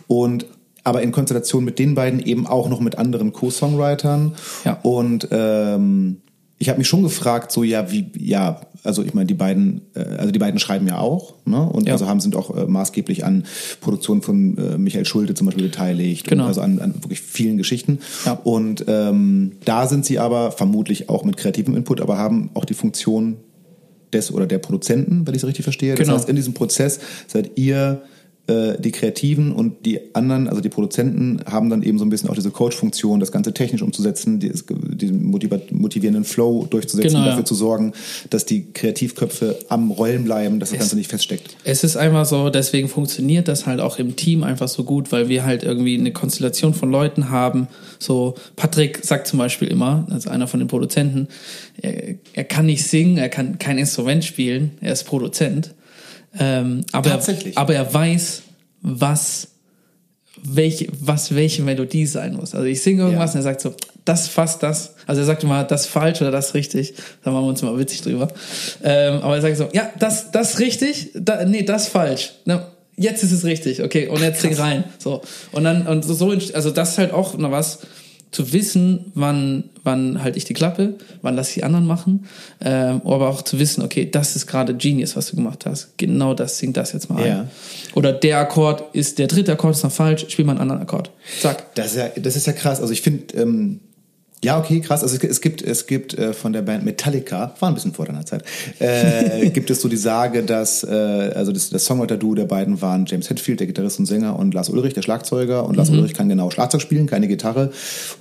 [0.08, 0.46] und
[0.86, 4.34] aber in Konstellation mit den beiden eben auch noch mit anderen Co-Songwritern
[4.64, 4.78] Ja.
[4.82, 6.18] und ähm,
[6.58, 9.98] ich habe mich schon gefragt, so ja wie ja also ich meine die beiden äh,
[10.16, 11.94] also die beiden schreiben ja auch ne und Ja.
[11.94, 13.44] also haben sind auch äh, maßgeblich an
[13.80, 16.44] Produktion von äh, Michael Schulte zum Beispiel beteiligt Genau.
[16.44, 18.38] und also an, an wirklich vielen Geschichten Ja.
[18.44, 22.74] und ähm, da sind sie aber vermutlich auch mit kreativem Input aber haben auch die
[22.74, 23.38] Funktion
[24.12, 25.96] des oder der Produzenten, wenn ich es richtig verstehe.
[25.96, 26.16] Das Genau.
[26.16, 28.02] heißt, in diesem Prozess seid ihr
[28.48, 32.30] äh, die Kreativen und die anderen, also die Produzenten, haben dann eben so ein bisschen
[32.30, 37.44] auch diese Coach-Funktion, das Ganze technisch umzusetzen, die, diesen motivierenden Flow durchzusetzen, Genau, dafür ja.
[37.44, 37.92] zu sorgen,
[38.30, 41.56] dass die Kreativköpfe am Rollen bleiben, dass das Ganze nicht feststeckt.
[41.64, 45.28] Es ist einfach so, deswegen funktioniert das halt auch im Team einfach so gut, weil
[45.28, 47.68] wir halt irgendwie eine Konstellation von Leuten haben.
[47.98, 51.28] So, Patrick sagt zum Beispiel immer, also einer von den Produzenten,
[51.82, 55.74] er, er kann nicht singen, er kann kein Instrument spielen, er ist Produzent.
[56.38, 57.10] Ähm, aber?
[57.10, 57.22] Er,
[57.56, 58.42] aber er weiß,
[58.82, 59.48] was,
[60.42, 62.54] welche, was welche Melodie sein muss.
[62.54, 63.40] Also ich singe irgendwas Ja.
[63.40, 63.74] und er sagt so,
[64.04, 64.94] das fast das.
[65.06, 66.94] Also er sagt immer, das falsch oder das richtig.
[67.24, 68.28] Da machen wir uns mal witzig drüber.
[68.82, 72.34] Ähm, aber er sagt so, ja, das, das richtig, da, nee, das falsch.
[72.44, 74.84] Na, jetzt ist es richtig, okay, und jetzt sing rein.
[74.98, 75.22] So.
[75.52, 77.80] Und dann, und so, also das ist halt auch noch was,
[78.36, 82.26] zu wissen, wann, wann halte ich die Klappe, wann lasse ich die anderen machen,
[82.60, 85.96] ähm, aber auch zu wissen, okay, das ist gerade Genius, was du gemacht hast.
[85.96, 87.40] Genau das, sing das jetzt mal Ja.
[87.40, 87.50] ein.
[87.94, 91.10] Oder der Akkord ist, der dritte Akkord ist noch falsch, spiel mal einen anderen Akkord.
[91.40, 91.74] Zack.
[91.74, 92.80] Das ist ja, das ist ja krass.
[92.80, 93.80] Also ich finde, ähm,
[94.46, 95.02] ja, okay, krass.
[95.02, 98.06] Also es, es gibt, es gibt äh, von der Band Metallica, war ein bisschen vor
[98.06, 98.44] deiner Zeit,
[98.78, 103.06] äh, gibt es so die Sage, dass, äh, also das, das Songwriter-Duo der beiden waren
[103.06, 105.64] James Hetfield, der Gitarrist und Sänger, und Lars Ulrich, der Schlagzeuger.
[105.66, 107.72] Und Lars Ulrich kann genau Schlagzeug spielen, keine Gitarre.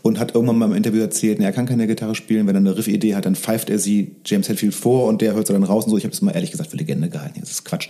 [0.02, 2.48] Und hat irgendwann mal im Interview erzählt, nee, er kann keine Gitarre spielen.
[2.48, 5.46] Wenn er eine Riff-Idee hat, dann pfeift er sie James Hetfield vor und der hört
[5.46, 5.98] sie dann raus und so.
[5.98, 7.40] Ich habe das mal ehrlich gesagt für Legende gehalten.
[7.40, 7.90] Das ist Quatsch.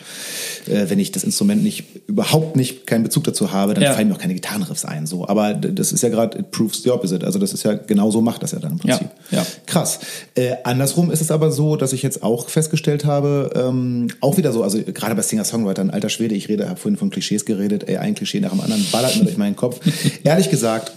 [0.68, 3.94] Äh, wenn ich das Instrument nicht, überhaupt nicht keinen Bezug dazu habe, dann Ja.
[3.94, 5.06] fallen mir auch keine Gitarrenriffs ein.
[5.06, 5.26] So.
[5.26, 7.26] Aber das ist ja gerade, it proves the opposite.
[7.26, 9.08] Also das ist ja genau so macht das ja dann im Prinzip.
[9.32, 9.46] Ja, ja.
[9.66, 10.00] Krass.
[10.36, 14.52] Äh, andersrum ist es aber so, dass ich jetzt auch festgestellt habe, ähm, auch wieder
[14.52, 17.98] so, also gerade bei Singer-Songwritern, alter Schwede, ich rede, habe vorhin von Klischees geredet, ey,
[17.98, 19.80] ein Klischee nach dem anderen ballert mir durch meinen Kopf.
[20.24, 20.92] Ehrlich gesagt,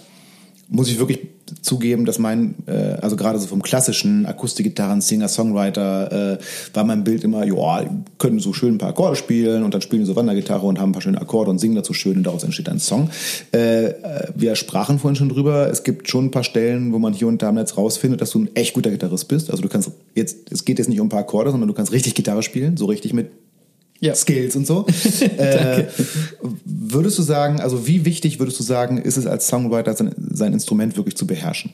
[0.68, 1.20] muss ich wirklich
[1.62, 6.38] zugeben, dass mein, äh, also gerade so vom klassischen Akustikgitarren, Singer-Songwriter, äh,
[6.74, 7.84] war mein Bild immer, ja,
[8.18, 10.90] können so schön ein paar Akkorde spielen und dann spielen die so Wandergitarre und haben
[10.90, 13.10] ein paar schöne Akkorde und singen dazu schön und daraus entsteht ein Song.
[13.52, 17.14] Äh, äh, wir sprachen vorhin schon drüber, es gibt schon ein paar Stellen, wo man
[17.14, 19.50] hier und da im Netz rausfindet, dass du ein echt guter Gitarrist bist.
[19.50, 21.92] Also du kannst jetzt, es geht jetzt nicht um ein paar Akkorde, sondern du kannst
[21.92, 23.30] richtig Gitarre spielen, so richtig mit
[24.00, 24.14] Ja.
[24.14, 24.86] Skills und so.
[25.38, 25.84] äh,
[26.64, 30.52] würdest du sagen, also wie wichtig würdest du sagen, ist es als Songwriter sein, sein
[30.52, 31.72] Instrument wirklich zu beherrschen?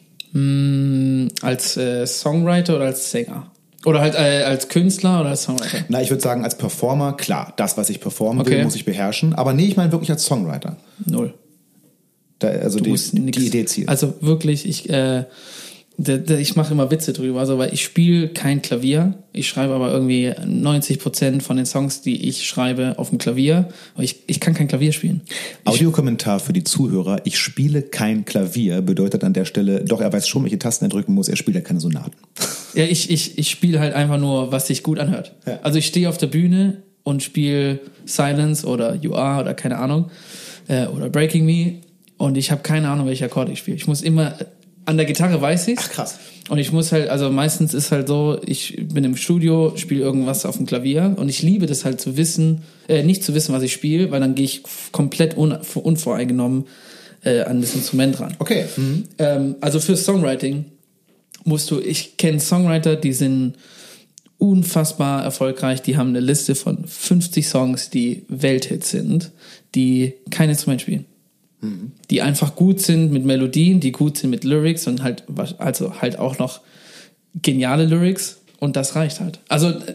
[1.43, 3.51] Als äh, Songwriter oder als Sänger?
[3.85, 5.85] Oder halt äh, als Künstler oder als Songwriter?
[5.89, 8.53] Na, ich würde sagen, als Performer, klar, das, was ich performen Okay.
[8.57, 9.35] will, muss ich beherrschen.
[9.35, 10.77] Aber nee, ich meine wirklich als Songwriter.
[11.05, 11.35] Null.
[12.39, 13.39] Da, also Du die, musst nix.
[13.39, 13.89] die Idee zielen.
[13.89, 15.25] Also wirklich, ich, äh,
[15.97, 20.33] ich mache immer Witze drüber, also weil ich spiele kein Klavier, ich schreibe aber irgendwie
[20.45, 23.69] 90 Prozent von den Songs, die ich schreibe, auf dem Klavier.
[23.95, 25.21] Aber ich, ich kann kein Klavier spielen.
[25.65, 27.21] Audiokommentar für die Zuhörer.
[27.25, 30.89] Ich spiele kein Klavier, bedeutet an der Stelle, doch er weiß schon, welche Tasten er
[30.89, 32.17] drücken muss, er spielt ja keine Sonaten.
[32.75, 35.35] Ja, ich, ich, ich spiele halt einfach nur, was sich gut anhört.
[35.47, 35.61] Ja.
[35.63, 40.11] Also ich stehe auf der Bühne und spiele Silence oder You Are oder keine Ahnung
[40.67, 41.75] äh, oder Breaking Me
[42.17, 43.77] und ich habe keine Ahnung, welche Akkorde ich spiele.
[43.77, 44.35] Ich muss immer
[44.87, 45.85] an der Gitarre weiß ich's.
[45.85, 46.19] Ach, krass.
[46.49, 50.45] Und ich muss halt, also meistens ist halt so, ich bin im Studio, spiele irgendwas
[50.45, 53.63] auf dem Klavier und ich liebe das halt zu wissen, äh, nicht zu wissen, was
[53.63, 54.63] ich spiele, weil dann gehe ich
[54.93, 56.67] komplett un, unvoreingenommen
[57.25, 58.37] äh, an das Instrument ran.
[58.39, 58.67] Okay.
[59.19, 60.67] Ähm, also für Songwriting
[61.45, 63.55] musst du, ich kenne Songwriter, die sind
[64.37, 69.33] unfassbar erfolgreich, die haben eine Liste von 50 Songs, die Welthits sind,
[69.75, 71.07] die kein Instrument spielen.
[72.11, 75.25] Die einfach gut sind mit Melodien, die gut sind mit Lyrics und halt,
[75.59, 76.61] also halt auch noch
[77.43, 79.41] geniale Lyrics und das reicht halt.
[79.49, 79.95] Also äh,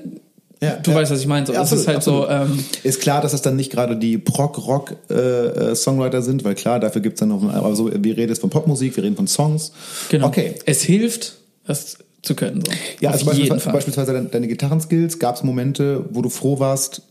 [0.61, 0.97] Ja, du ja.
[0.97, 1.45] weißt, was ich meine.
[1.45, 2.49] So, Ja, es ist absolut, halt absolut.
[2.49, 7.01] so, ähm, ist klar, dass es dann nicht gerade die Prog-Rock-Songwriter sind, weil klar, dafür
[7.01, 9.71] gibt's dann noch, aber so, wir reden jetzt von Popmusik, wir reden von Songs.
[10.09, 10.27] genau.
[10.27, 10.55] Okay.
[10.65, 12.61] Es hilft, das zu können.
[12.65, 12.71] So.
[12.99, 17.01] Ja, Auf also beispielsweise, beispielsweise deine, Gitarrenskills, gab's Momente, wo du froh warst,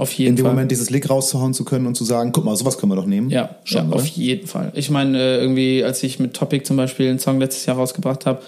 [0.00, 0.52] Auf jeden in dem Fall.
[0.54, 3.04] Moment dieses Lick rauszuhauen zu können und zu sagen, guck mal, sowas können wir doch
[3.04, 3.28] nehmen.
[3.28, 4.72] Ja, schon, ja auf jeden Fall.
[4.74, 8.24] Ich meine, äh, irgendwie, als ich mit Topic zum Beispiel einen Song letztes Jahr rausgebracht
[8.24, 8.40] habe,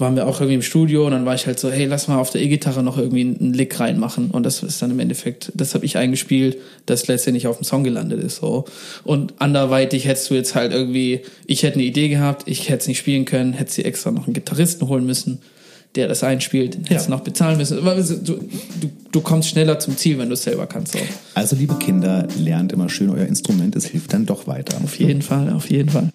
[0.00, 2.18] waren wir auch irgendwie im Studio und dann war ich halt so, hey, lass mal
[2.18, 4.32] auf der E-Gitarre noch irgendwie einen Lick reinmachen.
[4.32, 7.84] Und das ist dann im Endeffekt, das habe ich eingespielt, das letztendlich auf dem Song
[7.84, 8.36] gelandet ist.
[8.40, 8.64] so.
[9.04, 12.88] Und anderweitig hättest du jetzt halt irgendwie, ich hätte eine Idee gehabt, ich hätte es
[12.88, 15.40] nicht spielen können, hätte sie extra noch einen Gitarristen holen müssen,
[15.96, 17.16] der das einspielt, den hättest Ja.
[17.16, 17.78] noch bezahlen müssen.
[17.78, 20.92] Aber Du, du, du kommst schneller zum Ziel, wenn du es selber kannst.
[20.92, 20.98] So.
[21.34, 24.76] Also, liebe Kinder, lernt immer schön euer Instrument, es hilft dann doch weiter.
[24.84, 26.10] Auf jeden Fall, auf jeden Fall.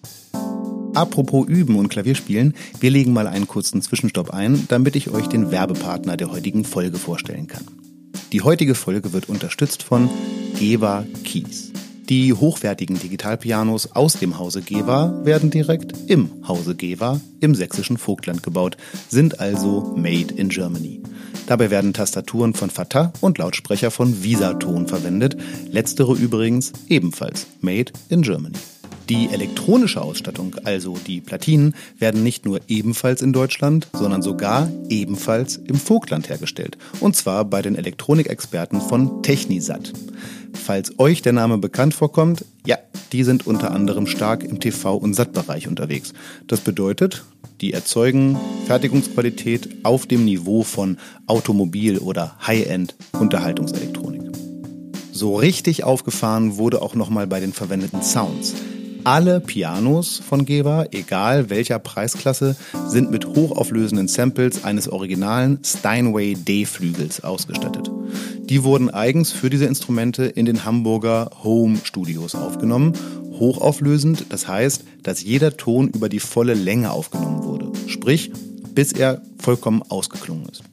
[0.94, 5.52] Apropos Üben und Klavierspielen, wir legen mal einen kurzen Zwischenstopp ein, damit ich euch den
[5.52, 7.66] Werbepartner der heutigen Folge vorstellen kann.
[8.32, 10.10] Die heutige Folge wird unterstützt von
[10.58, 11.72] Geva Keys.
[12.10, 18.44] Die hochwertigen Digitalpianos aus dem Hause Geva werden direkt im Hause Geva im sächsischen Vogtland
[18.44, 18.78] gebaut,
[19.10, 21.02] sind also made in Germany.
[21.48, 25.36] Dabei werden Tastaturen von Fatah und Lautsprecher von Visaton verwendet,
[25.72, 28.58] letztere übrigens ebenfalls made in Germany.
[29.10, 35.58] Die elektronische Ausstattung, also die Platinen, werden nicht nur ebenfalls in Deutschland, sondern sogar ebenfalls
[35.58, 36.78] im Vogtland hergestellt.
[37.00, 39.94] Und zwar bei den Elektronikexperten von Technisat.
[40.56, 42.78] Falls euch der Name bekannt vorkommt, ja,
[43.12, 46.14] die sind unter anderem stark im TV- und SAT-Bereich unterwegs.
[46.48, 47.24] Das bedeutet,
[47.62, 50.98] die erzeugen Fertigungsqualität auf dem Niveau von
[51.28, 54.24] Automobil- oder High-End-Unterhaltungselektronik.
[55.12, 58.54] So richtig aufgefahren wurde auch nochmal bei den verwendeten Sounds.
[59.06, 62.56] Alle Pianos von Geva, egal welcher Preisklasse,
[62.88, 67.92] sind mit hochauflösenden Samples eines originalen Steinway D-Flügels ausgestattet.
[68.50, 72.94] Die wurden eigens für diese Instrumente in den Hamburger Home Studios aufgenommen.
[73.40, 77.72] Hochauflösend, das heißt, dass jeder Ton über die volle Länge aufgenommen wurde.
[77.88, 78.32] Sprich,
[78.76, 80.64] bis er vollkommen ausgeklungen ist.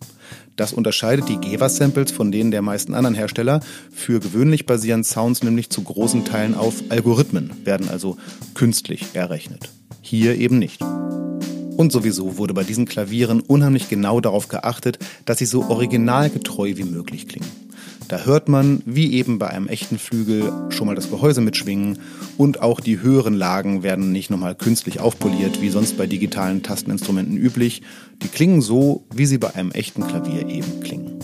[0.56, 3.60] Das unterscheidet die Geva-Samples von denen der meisten anderen Hersteller.
[3.90, 8.18] Für gewöhnlich basieren Sounds nämlich zu großen Teilen auf Algorithmen, werden also
[8.52, 9.70] künstlich errechnet.
[10.02, 10.82] Hier eben nicht.
[10.82, 16.84] Und sowieso wurde bei diesen Klavieren unheimlich genau darauf geachtet, dass sie so originalgetreu wie
[16.84, 17.61] möglich klingen.
[18.12, 21.98] Da hört man, wie eben bei einem echten Flügel, schon mal das Gehäuse mitschwingen
[22.36, 27.38] und auch die höheren Lagen werden nicht nochmal künstlich aufpoliert, wie sonst bei digitalen Tasteninstrumenten
[27.38, 27.80] üblich.
[28.22, 31.20] Die klingen so, wie sie bei einem echten Klavier eben klingen.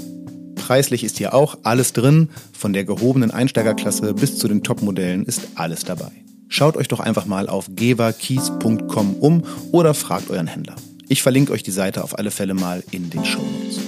[0.54, 5.46] Preislich ist hier auch alles drin, von der gehobenen Einsteigerklasse bis zu den Topmodellen ist
[5.56, 6.12] alles dabei.
[6.48, 10.76] Schaut euch doch einfach mal auf gevakeys.com um oder fragt euren Händler.
[11.06, 13.87] Ich verlinke euch die Seite auf alle Fälle mal in den Shownotes.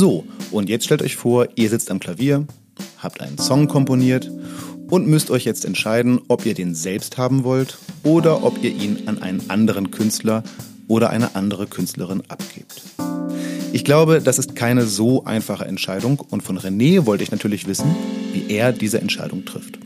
[0.00, 2.46] So, und jetzt stellt euch vor, ihr sitzt am Klavier,
[3.00, 4.30] habt einen Song komponiert
[4.88, 9.02] und müsst euch jetzt entscheiden, ob ihr den selbst haben wollt oder ob ihr ihn
[9.04, 10.42] an einen anderen Künstler
[10.88, 12.80] oder eine andere Künstlerin abgebt.
[13.74, 17.94] Ich glaube, das ist keine so einfache Entscheidung und von René wollte ich natürlich wissen,
[18.32, 19.78] wie er diese Entscheidung trifft.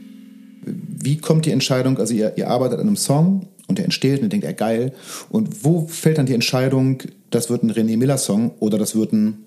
[0.63, 4.27] Wie kommt die Entscheidung, also ihr, ihr arbeitet an einem Song und der entsteht und
[4.27, 4.93] ihr denkt, ja geil.
[5.29, 9.13] Und wo fällt dann die Entscheidung, das wird ein René Miller Song oder das wird
[9.13, 9.39] ein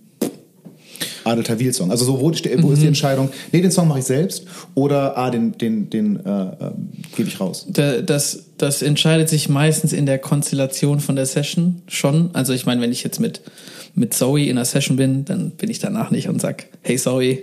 [1.23, 1.91] Adel Tawil Song?
[1.91, 2.31] Also so, wo,
[2.61, 4.45] wo ist die Entscheidung, nee, den Song mache ich selbst
[4.75, 6.71] oder ah, den, den, den äh, äh,
[7.15, 7.65] gebe ich raus?
[7.69, 12.29] Da- Das, das entscheidet sich meistens in der Konstellation von der Session schon.
[12.33, 13.41] Also ich meine, wenn ich jetzt mit,
[13.95, 17.39] mit Zoe in einer Session bin, dann bin ich danach nicht und sag, hey Zoe,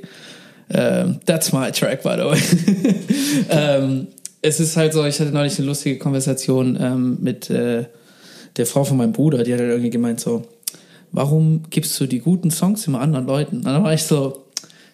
[0.70, 2.40] ähm, that's my track, by the way.
[3.50, 4.06] ähm,
[4.42, 7.84] es ist halt so, ich hatte neulich eine lustige Konversation ähm, mit äh,
[8.56, 10.42] der Frau von meinem Bruder, die hat halt irgendwie gemeint so,
[11.14, 13.58] warum gibst du die guten Songs immer anderen Leuten?
[13.58, 14.44] Und dann war ich so,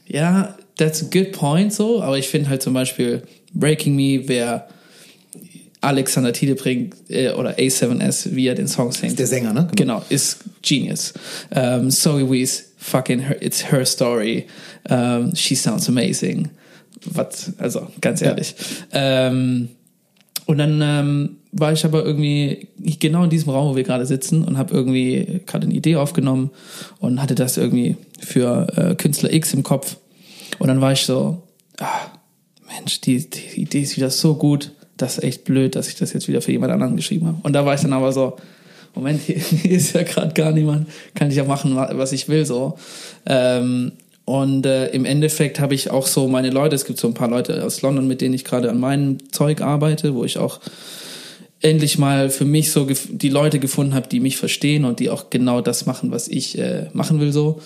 [0.07, 3.23] ja, that's a good point so, aber ich finde halt zum Beispiel
[3.55, 4.67] Breaking Me wäre
[5.81, 9.19] Alexander Tiedebrink äh, oder A7S, wie er den Song singt.
[9.19, 9.69] Der Sänger, ne?
[9.75, 11.15] Genau, ist genius.
[11.55, 14.47] Um, Zoe Wees, fucking her, it's her story.
[14.89, 16.51] Um, she sounds amazing.
[17.07, 18.55] Was, also, ganz ehrlich.
[18.93, 19.71] Ähm,
[20.45, 22.69] und dann ähm, war ich aber irgendwie
[23.01, 26.51] genau in diesem Raum, wo wir gerade sitzen und habe irgendwie gerade eine Idee aufgenommen
[27.01, 29.97] und hatte das irgendwie für äh, Künstler X im Kopf.
[30.59, 31.43] Und dann war ich so,
[31.79, 31.87] ah,
[32.77, 36.13] Mensch, die, die Idee ist wieder so gut, das ist echt blöd, dass ich das
[36.13, 37.39] jetzt wieder für jemand anderen geschrieben habe.
[37.43, 38.37] Und da war ich dann aber so,
[38.95, 42.29] Moment, hier, hier ist ja gerade gar niemand, kann ich ja machen, wa- was ich
[42.29, 42.77] will so.
[43.27, 43.93] Ähm,
[44.25, 47.29] und äh, im Endeffekt habe ich auch so meine Leute, es gibt so ein paar
[47.29, 50.61] Leute aus London, mit denen ich gerade an meinem Zeug arbeite, wo ich auch
[51.63, 55.31] endlich mal für mich so die Leute gefunden habe, die mich verstehen und die auch
[55.31, 57.61] genau das machen, was ich äh, machen will so.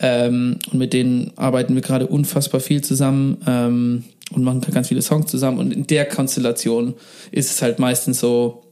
[0.00, 5.02] Ähm, und mit denen arbeiten wir gerade unfassbar viel zusammen ähm, und machen ganz viele
[5.02, 5.58] Songs zusammen.
[5.58, 6.94] Und in der Konstellation
[7.30, 8.64] ist es halt meistens so,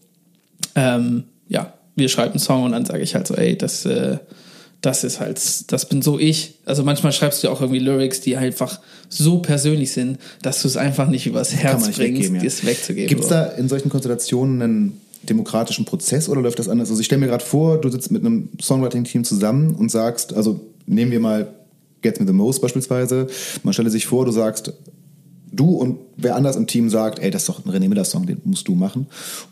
[0.75, 4.19] ähm, ja, wir schreiben einen Song und dann sage ich halt so, ey, das, äh,
[4.83, 5.41] das ist halt,
[5.73, 6.55] das bin so ich.
[6.67, 10.77] Also manchmal schreibst du auch irgendwie Lyrics, die einfach so persönlich sind, dass du es
[10.77, 12.43] einfach nicht übers Herz nicht bringst, weggeben, ja.
[12.43, 13.09] das wegzugeben.
[13.09, 16.91] Gibt es da in solchen Konstellationen einen demokratischen Prozess oder läuft das anders?
[16.91, 20.61] Also ich stelle mir gerade vor, du sitzt mit einem Songwriting-Team zusammen und sagst, also
[20.87, 21.49] nehmen wir mal
[22.03, 23.29] Get Me The Most beispielsweise,
[23.63, 24.73] man stelle sich vor, du sagst,
[25.53, 28.41] du und wer anders im Team sagt, ey, das ist doch ein René Miller-Song, den
[28.45, 29.07] musst du machen.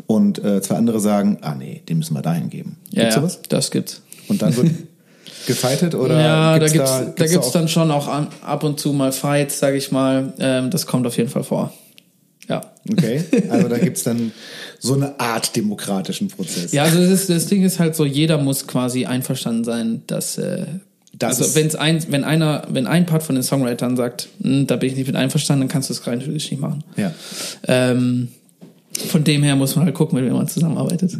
[0.08, 2.78] Und äh, zwei andere sagen, ah nee, den müssen wir dahin geben.
[2.90, 3.40] ja, Gibt's ja, sowas?
[3.48, 4.02] das gibt's.
[4.26, 4.70] Und dann wird
[5.46, 8.62] gefightet oder ja, da gibt's gibt's, da, gibt's gibt's auch- dann schon auch an, ab
[8.64, 10.32] und zu mal Fights, sage ich mal.
[10.38, 11.72] Ähm, das kommt auf jeden Fall vor.
[12.48, 12.62] Ja.
[12.90, 14.32] Okay, also da gibt's dann
[14.78, 16.72] so eine Art demokratischen Prozess.
[16.72, 20.36] Ja, also das, ist, das Ding ist halt so, jeder muss quasi einverstanden sein, dass
[20.38, 20.66] äh,
[21.18, 24.76] Das also wenn's ein, wenn einer, wenn ein Part von den Songwritern sagt, "Hm, da
[24.76, 26.82] bin ich nicht mit einverstanden, dann kannst du es rein natürlich nicht machen.
[26.96, 27.12] Ja.
[27.68, 28.28] Ähm,
[29.06, 31.16] von dem her muss man halt gucken, mit wem man zusammenarbeitet.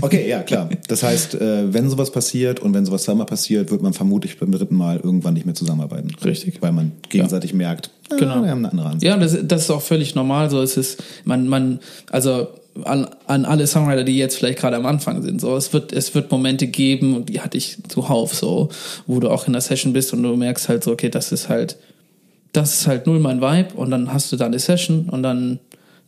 [0.00, 0.68] Okay, ja, klar.
[0.88, 4.50] Das heißt, äh, wenn sowas passiert und wenn sowas zweimal passiert, wird man vermutlich beim
[4.50, 6.10] dritten Mal irgendwann nicht mehr zusammenarbeiten.
[6.24, 6.60] Richtig.
[6.60, 8.42] Weil man gegenseitig merkt, ah, Genau.
[8.42, 9.04] wir haben eine andere Ansicht.
[9.04, 10.50] Ja, das, das ist auch völlig normal.
[10.50, 11.78] So es ist man, man,
[12.10, 12.48] also
[12.82, 16.14] an, an alle Songwriter, die jetzt vielleicht gerade am Anfang sind, so es wird, es
[16.16, 18.68] wird Momente geben und die hatte ich zuhauf so,
[19.06, 21.48] wo du auch in der Session bist und du merkst halt so, okay, das ist
[21.48, 21.76] halt,
[22.52, 25.60] das ist halt null mein Vibe und dann hast du da eine Session und dann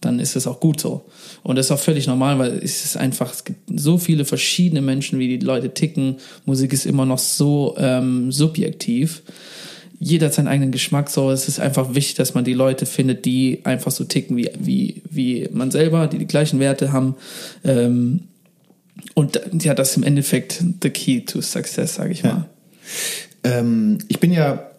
[0.06, 1.04] dann ist es auch gut so.
[1.42, 4.80] Und das ist auch völlig normal, weil es ist einfach, es gibt so viele verschiedene
[4.80, 6.16] Menschen, wie die Leute ticken.
[6.44, 9.22] Musik ist immer noch so ähm, subjektiv
[9.98, 13.24] jeder hat seinen eigenen Geschmack, so es ist einfach wichtig, dass man die Leute findet,
[13.24, 17.16] die einfach so ticken wie, wie, wie man selber, die die gleichen Werte haben.
[17.64, 18.24] Ähm,
[19.14, 22.48] und ja, das ist im Endeffekt the key to success, sage ich mal.
[23.44, 24.70] Ähm, ich bin ja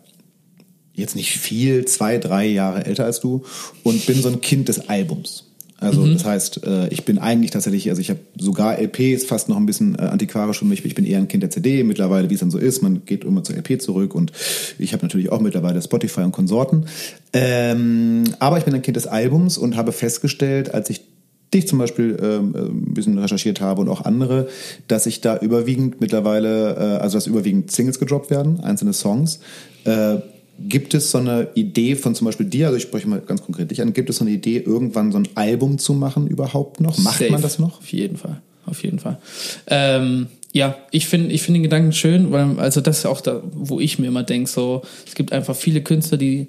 [0.97, 3.43] jetzt nicht viel, zwei, drei Jahre älter als du
[3.83, 5.45] und bin so ein Kind des Albums.
[5.79, 6.13] Also Mhm.
[6.13, 9.57] das heißt, äh, ich bin eigentlich tatsächlich, also ich habe sogar LP, ist fast noch
[9.57, 10.83] ein bisschen äh, antiquarisch für mich.
[10.83, 12.81] Ich bin eher ein Kind der CD mittlerweile, wie es dann so ist.
[12.81, 14.31] Man geht immer zur LP zurück und
[14.79, 16.87] ich habe natürlich auch mittlerweile Spotify und Konsorten.
[17.31, 21.01] Ähm, aber ich bin ein Kind des Albums und habe festgestellt, als ich
[21.53, 24.47] dich zum Beispiel ähm, äh, ein bisschen recherchiert habe und auch andere,
[24.87, 29.39] dass ich da überwiegend mittlerweile, äh, also dass überwiegend Singles gedroppt werden, einzelne Songs.
[29.85, 30.17] Äh,
[30.59, 33.71] gibt es so eine Idee von zum Beispiel dir, also ich spreche mal ganz konkret
[33.71, 36.97] dich an, gibt es so eine Idee, irgendwann so ein Album zu machen überhaupt noch?
[36.99, 37.31] Macht Safe.
[37.31, 37.79] man das noch?
[37.79, 38.41] Auf jeden Fall.
[38.65, 39.17] Auf jeden Fall.
[39.67, 43.41] Ähm, ja, ich finde ich finde den Gedanken schön, weil also das ist auch da,
[43.53, 46.47] wo ich mir immer denke, so, es gibt einfach viele Künstler, die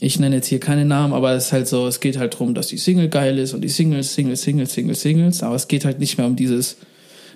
[0.00, 2.54] ich nenne jetzt hier keine Namen, aber es ist halt so, es geht halt darum,
[2.54, 5.84] dass die Single geil ist und die Singles, Singles, Singles, Singles, Singles, aber es geht
[5.84, 6.76] halt nicht mehr um dieses,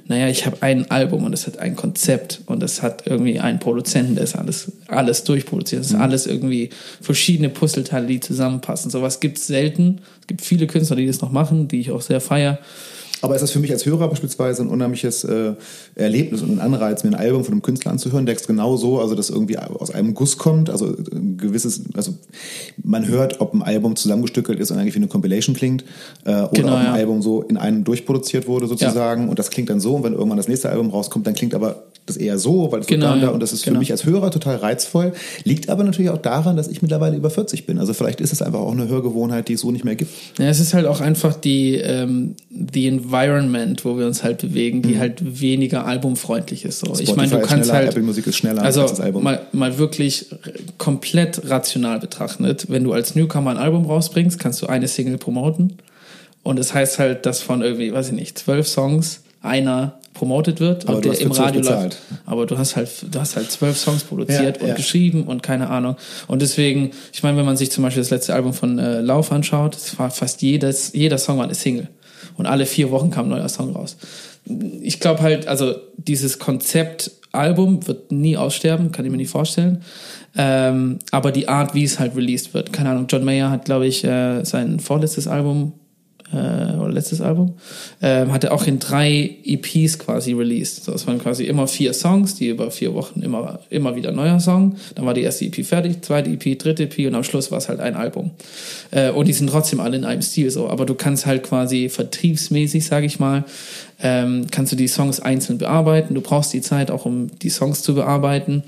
[0.06, 3.60] naja, ich habe ein Album und es hat ein Konzept und es hat irgendwie einen
[3.60, 5.82] Produzenten, der ist alles, alles durchproduziert.
[5.82, 8.90] Es ist alles irgendwie verschiedene Puzzleteile, die zusammenpassen.
[8.90, 10.00] Sowas gibt's selten.
[10.20, 12.58] Es gibt viele Künstler, die das noch machen, die ich auch sehr feier.
[13.22, 15.52] Aber ist das für mich als Hörer beispielsweise ein unheimliches äh,
[15.94, 19.14] Erlebnis und ein Anreiz, mir ein Album von einem Künstler anzuhören, der genau so, also
[19.14, 22.14] das irgendwie aus einem Guss kommt, also ein gewisses, also
[22.82, 25.84] man hört, ob ein Album zusammengestückelt ist und eigentlich wie eine Compilation klingt,
[26.24, 26.92] äh, oder Genau, ob ein ja.
[26.92, 30.36] Album so in einem durchproduziert wurde sozusagen und das klingt dann so und wenn irgendwann
[30.36, 33.28] das nächste Album rauskommt, dann klingt aber das eher so, weil es Genau, ja.
[33.28, 33.78] und das ist für Genau.
[33.78, 35.12] mich als Hörer total reizvoll,
[35.44, 37.78] liegt aber natürlich auch daran, dass ich mittlerweile über 40 bin.
[37.78, 40.10] Also vielleicht ist es einfach auch eine Hörgewohnheit, die es so nicht mehr gibt.
[40.38, 44.82] Ja, es ist halt auch einfach die, ähm, die Environment, wo wir uns halt bewegen,
[44.82, 46.80] die halt weniger albumfreundlich ist.
[46.80, 46.94] So.
[46.98, 47.16] ich Mhm.
[47.16, 47.88] Meine, du kannst schneller, halt.
[47.90, 49.22] Apple Music ist schneller also als das Album.
[49.22, 50.26] Mal, mal wirklich
[50.78, 55.74] komplett rational betrachtet, wenn du als Newcomer ein Album rausbringst, kannst du eine Single promoten.
[56.42, 60.60] Und es das heißt halt, dass von irgendwie, weiß ich nicht, zwölf Songs einer promotet
[60.60, 61.98] wird Aber und du der im Radio läuft.
[62.26, 64.74] Aber du hast halt, du hast halt zwölf Songs produziert Ja, und ja.
[64.74, 65.96] geschrieben und keine Ahnung.
[66.28, 69.32] Und deswegen, ich meine, wenn man sich zum Beispiel das letzte Album von äh, Lauf
[69.32, 71.88] anschaut, es war fast jedes, jeder Song war eine Single.
[72.36, 73.96] Und alle vier Wochen kam ein neuer Song raus.
[74.80, 79.82] Ich glaube halt, also dieses Konzept Album wird nie aussterben, kann ich mir nicht vorstellen.
[80.36, 83.06] Ähm, aber die Art, wie es halt released wird, keine Ahnung.
[83.08, 85.72] John Mayer hat, glaube ich, äh, sein vorletztes Album
[86.32, 87.54] äh, oder letztes Album,
[88.00, 90.84] ähm, hat er auch in drei EPs quasi released.
[90.84, 94.40] So, es waren quasi immer vier Songs, die über vier Wochen immer, immer wieder neuer
[94.40, 94.76] Song.
[94.94, 97.68] Dann war die erste EP fertig, zweite EP, dritte EP und am Schluss war es
[97.68, 98.30] halt ein Album.
[98.90, 100.68] Äh, und die sind trotzdem alle in einem Stil so.
[100.68, 103.44] Aber du kannst halt quasi vertriebsmäßig, sage ich mal,
[104.02, 106.14] ähm, kannst du die Songs einzeln bearbeiten.
[106.14, 108.64] Du brauchst die Zeit auch, um die Songs zu bearbeiten.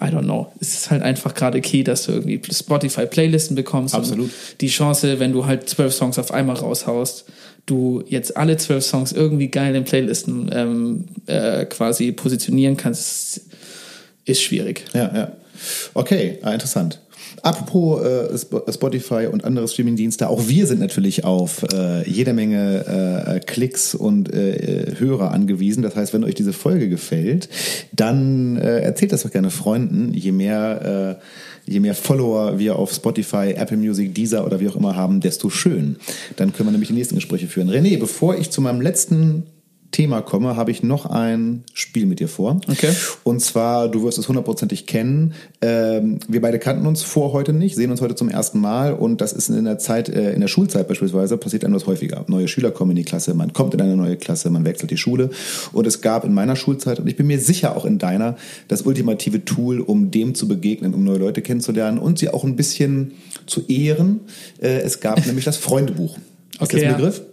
[0.00, 0.52] I don't know.
[0.60, 3.94] Es ist halt einfach gerade key, dass du irgendwie Spotify-Playlisten bekommst.
[3.94, 4.30] Absolut.
[4.60, 7.24] Die Chance, wenn du halt zwölf Songs auf einmal raushaust,
[7.66, 13.42] du jetzt alle zwölf Songs irgendwie geil in Playlisten ähm, äh, quasi positionieren kannst,
[14.24, 14.84] ist schwierig.
[14.94, 15.32] Ja, ja.
[15.94, 17.00] Okay, ah, interessant.
[17.42, 23.26] Apropos äh, Sp- Spotify und andere Streamingdienste, auch wir sind natürlich auf äh, jede Menge
[23.26, 25.82] äh, Klicks und äh, Hörer angewiesen.
[25.82, 27.48] Das heißt, wenn euch diese Folge gefällt,
[27.92, 30.12] dann äh, erzählt das doch gerne Freunden.
[30.14, 31.18] Je mehr,
[31.66, 35.20] äh, je mehr Follower wir auf Spotify, Apple Music, Deezer oder wie auch immer haben,
[35.20, 35.96] desto schön.
[36.36, 37.70] Dann können wir nämlich die nächsten Gespräche führen.
[37.70, 39.44] René, bevor ich zu meinem letzten
[39.90, 42.60] Thema komme, habe ich noch ein Spiel mit dir vor.
[42.68, 42.92] Okay.
[43.24, 45.32] Und zwar, du wirst es hundertprozentig kennen.
[45.62, 49.20] Ähm, wir beide kannten uns vor heute nicht, sehen uns heute zum ersten Mal und
[49.20, 52.24] das ist in der Zeit, äh, in der Schulzeit beispielsweise, passiert einem das häufiger.
[52.28, 54.98] Neue Schüler kommen in die Klasse, man kommt in eine neue Klasse, man wechselt die
[54.98, 55.30] Schule.
[55.72, 58.36] Und es gab in meiner Schulzeit, und ich bin mir sicher auch in deiner,
[58.68, 62.56] das ultimative Tool, um dem zu begegnen, um neue Leute kennenzulernen und sie auch ein
[62.56, 63.12] bisschen
[63.46, 64.20] zu ehren.
[64.60, 66.16] Äh, es gab nämlich das Freundebuch.
[66.16, 66.96] Ist Okay, das ein.
[66.96, 67.18] Begriff?
[67.18, 67.24] Ja.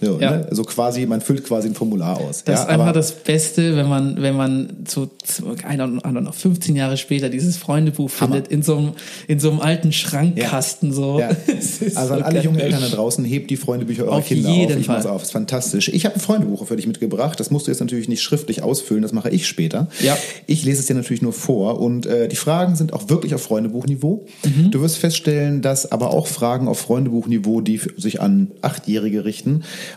[0.00, 0.30] So, ja.
[0.30, 0.46] Ne?
[0.48, 2.44] Also quasi, man füllt quasi ein Formular aus.
[2.44, 6.96] Das ja, ist einfach das Beste, wenn man, wenn man so, so know, 15 Jahre
[6.96, 8.34] später dieses Freundebuch Hammer.
[8.34, 8.92] findet, in so einem,
[9.26, 11.18] in so einem alten Schrankkasten, so.
[11.18, 11.30] Ja.
[11.58, 14.26] Es ist Also an so alle jungen Eltern da draußen, hebt die Freundebücher eurer Auf
[14.26, 14.80] Kinder jeden auf.
[14.80, 15.06] Ich Fall.
[15.06, 15.22] auf.
[15.22, 15.88] ist fantastisch.
[15.88, 17.40] Ich habe ein Freundebuch für dich mitgebracht.
[17.40, 19.02] Das musst du jetzt natürlich nicht schriftlich ausfüllen.
[19.02, 19.88] Das mache ich später.
[20.00, 20.16] Ja.
[20.46, 21.80] Ich lese es dir natürlich nur vor.
[21.80, 24.26] Und äh, die Fragen sind auch wirklich auf Freundebuchniveau.
[24.44, 24.70] Mhm.
[24.70, 29.47] Du wirst feststellen, dass aber auch Fragen auf Freundebuchniveau, die sich an Achtjährige richten,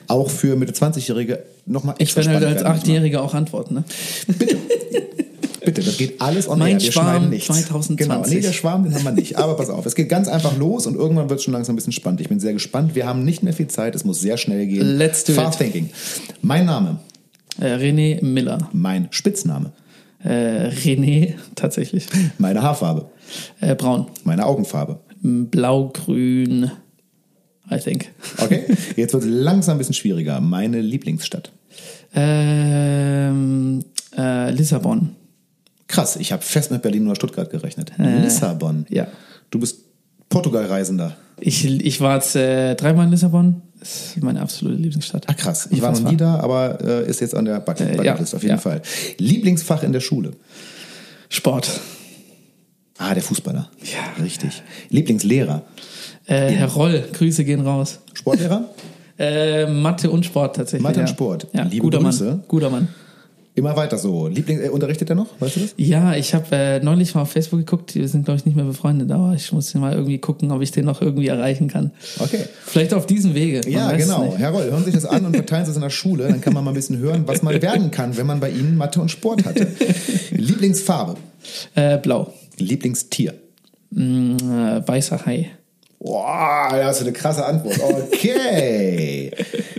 [0.07, 2.79] auch für Mitte 20-Jährige nochmal Ich extra werde halt als.
[2.79, 3.83] Achtjähriger auch antworten, ne?
[5.63, 6.81] Bitte, das geht alles on Mein.
[6.81, 7.45] Wir Schwarm nichts.
[7.45, 7.97] 2020.
[7.97, 9.37] Genau, nee, der Schwarm, den haben wir nicht.
[9.37, 11.75] Aber pass auf, es geht ganz einfach los und irgendwann wird es schon langsam ein
[11.75, 12.19] bisschen spannend.
[12.19, 12.95] Ich bin sehr gespannt.
[12.95, 14.97] Wir haben nicht mehr viel Zeit, es muss sehr schnell gehen.
[14.97, 15.71] Let's do Fast it.
[15.71, 15.91] Thinking.
[16.41, 16.97] Mein Name,
[17.59, 18.69] Äh, René Miller.
[18.73, 19.71] mein Spitzname,
[20.23, 22.07] Äh, René, tatsächlich.
[22.39, 23.05] meine Haarfarbe,
[23.59, 24.07] Äh, braun.
[24.23, 24.97] meine Augenfarbe.
[25.21, 26.71] Blau-grün,
[27.69, 28.09] I think.
[28.37, 28.63] Okay,
[28.95, 30.39] jetzt wird es langsam ein bisschen schwieriger.
[30.41, 31.51] Meine Lieblingsstadt.
[32.13, 33.83] Ähm,
[34.17, 35.15] äh, Lissabon.
[35.87, 37.91] Krass, ich habe fest mit Berlin oder Stuttgart gerechnet.
[37.97, 38.85] Lissabon.
[38.89, 39.07] ja.
[39.49, 39.79] Du bist
[40.29, 41.17] Portugal-Reisender.
[41.39, 43.61] Ich, ich war jetzt äh, dreimal in Lissabon.
[43.79, 45.27] Das ist meine absolute Lieblingsstadt.
[45.27, 45.67] Ah, krass.
[45.71, 48.37] Ich war noch nie da, aber äh, ist jetzt an der Bucket Äh, Bucketlist ja,
[48.37, 48.61] auf jeden ja.
[48.61, 48.81] Fall.
[49.17, 50.31] Lieblingsfach in der Schule.
[51.29, 51.81] Sport.
[52.97, 53.69] Ah, der Fußballer.
[53.81, 54.23] Ja.
[54.23, 54.61] Richtig.
[54.89, 55.63] Lieblingslehrer.
[56.31, 57.99] Äh, Herr Roll, Grüße gehen raus.
[58.13, 58.65] Sportlehrer?
[59.19, 60.81] Äh, Mathe und Sport tatsächlich.
[60.81, 61.13] Mathe und ja.
[61.13, 61.47] Sport.
[61.53, 62.23] Ja, Liebe guter Grüße.
[62.23, 62.43] Mann.
[62.47, 62.87] Guter Mann.
[63.53, 64.27] Immer weiter so.
[64.27, 65.27] Liebling, äh, unterrichtet er noch?
[65.39, 65.75] Weißt du das?
[65.77, 68.65] Ja, ich habe äh, neulich mal auf Facebook geguckt, wir sind glaube ich nicht mehr
[68.65, 71.91] befreundet, aber ich muss mal irgendwie gucken, ob ich den noch irgendwie erreichen kann.
[72.17, 72.45] Okay.
[72.65, 73.61] Vielleicht auf diesem Wege.
[73.69, 74.33] Ja, genau.
[74.35, 76.27] Herr Roll, hören Sie sich das an und verteilen Sie es in der Schule.
[76.27, 78.75] Dann kann man mal ein bisschen hören, was man werden kann, wenn man bei Ihnen
[78.75, 79.67] Mathe und Sport hatte.
[80.31, 81.17] Lieblingsfarbe.
[81.75, 82.33] Äh, blau.
[82.57, 83.35] Lieblingstier.
[83.91, 85.51] Mm, äh, weißer Hai.
[86.03, 87.79] Boah, da hast du eine krasse Antwort.
[87.79, 89.31] Okay.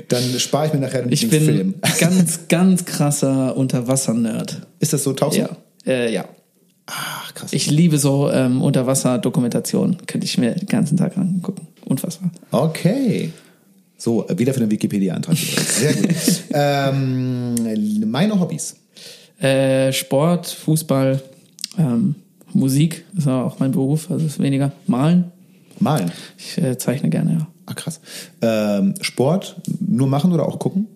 [0.07, 4.63] Dann spare ich mir nachher den Ich bin ganz, ganz krasser Unterwasser-Nerd.
[4.79, 5.13] Ist das so?
[5.15, 5.27] Du?
[5.31, 5.49] Ja.
[5.85, 6.25] Äh, ja.
[6.87, 7.53] Ach, krass.
[7.53, 9.97] Ich liebe so ähm, Unterwasser-Dokumentation.
[10.07, 11.67] Könnte ich mir den ganzen Tag angucken.
[11.87, 12.31] Unfassbar.
[12.53, 13.33] Okay.
[13.99, 15.37] So, äh, wieder für den Wikipedia-Antrag.
[15.37, 16.15] Sehr gut.
[16.53, 18.77] ähm, meine Hobbys.
[19.41, 21.21] Äh, Sport, Fußball,
[21.79, 22.15] ähm,
[22.53, 24.71] Musik ist auch mein Beruf, also ist weniger.
[24.87, 25.33] Malen.
[25.83, 26.13] Malen.
[26.39, 27.47] Ich äh, zeichne gerne, ja.
[27.67, 28.01] Ah, krass.
[28.41, 30.89] Ähm, Sport nur machen oder auch gucken?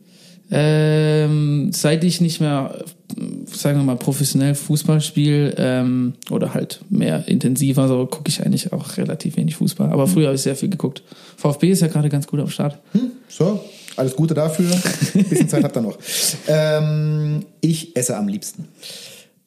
[0.51, 2.85] Ähm, seit ich nicht mehr,
[3.47, 8.73] sagen wir mal, professionell Fußball spiele ähm, oder halt mehr intensiver, so gucke ich eigentlich
[8.73, 9.91] auch relativ wenig Fußball.
[9.91, 11.03] Aber früher habe ich sehr viel geguckt.
[11.37, 12.79] VfB ist ja gerade ganz gut am Start.
[13.29, 13.61] So,
[13.97, 14.71] alles Gute dafür.
[15.15, 15.99] Ein bisschen Zeit habt ihr noch.
[16.47, 18.69] Ähm, ich esse am liebsten.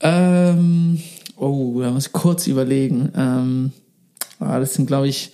[0.01, 0.99] Ähm,
[1.37, 3.09] oh, da muss ich kurz überlegen.
[3.15, 3.71] Ähm,
[4.39, 5.31] ah, das sind, glaube ich,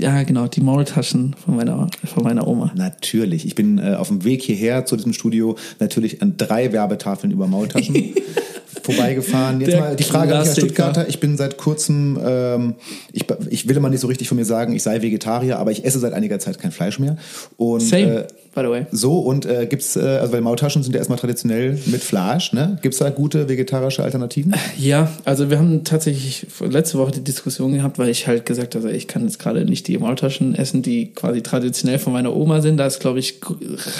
[0.00, 2.72] ja genau, die Maultaschen von meiner, von meiner Oma.
[2.74, 3.46] Natürlich.
[3.46, 7.46] Ich bin äh, auf dem Weg hierher zu diesem Studio natürlich an drei Werbetafeln über
[7.46, 7.94] Maultaschen
[8.94, 9.60] vorbeigefahren.
[9.60, 10.46] Jetzt Der mal die Frage an.
[10.46, 11.08] Stuttgarter.
[11.08, 12.74] Ich bin seit kurzem, ähm,
[13.12, 15.84] ich, ich will immer nicht so richtig von mir sagen, ich sei Vegetarier, aber ich
[15.84, 17.16] esse seit einiger Zeit kein Fleisch mehr.
[17.56, 18.86] Und, Same, Äh, by the way.
[18.90, 22.78] so, und äh, gibt's, äh, also weil Maultaschen sind ja erstmal traditionell mit Fleisch, ne?
[22.82, 24.54] Gibt's da gute vegetarische Alternativen?
[24.78, 28.90] Ja, also wir haben tatsächlich letzte Woche die Diskussion gehabt, weil ich halt gesagt habe,
[28.92, 32.76] ich kann jetzt gerade nicht die Maultaschen essen, die quasi traditionell von meiner Oma sind.
[32.78, 33.40] Da ist, glaube ich,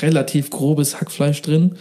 [0.03, 1.73] relativ grobes Hackfleisch drin.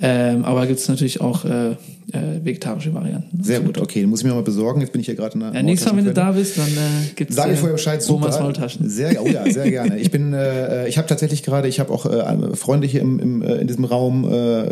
[0.00, 1.70] Ähm, aber gibt es natürlich auch äh,
[2.12, 3.42] äh, vegetarische Varianten.
[3.42, 4.80] Sehr gut, okay, den muss ich mir mal besorgen.
[4.80, 6.66] Jetzt bin ich hier gerade in der Ja, nächstes Mal, wenn du da bist, dann
[6.66, 8.26] äh, gibt es Sage ich vorher Bescheid, super.
[8.26, 8.88] Omas Maultaschen.
[8.88, 9.98] Sehr, oh ja, sehr gerne.
[9.98, 13.42] Ich bin, äh, ich habe tatsächlich gerade, ich habe auch äh, Freunde hier im, im,
[13.42, 14.64] äh, in diesem Raum äh,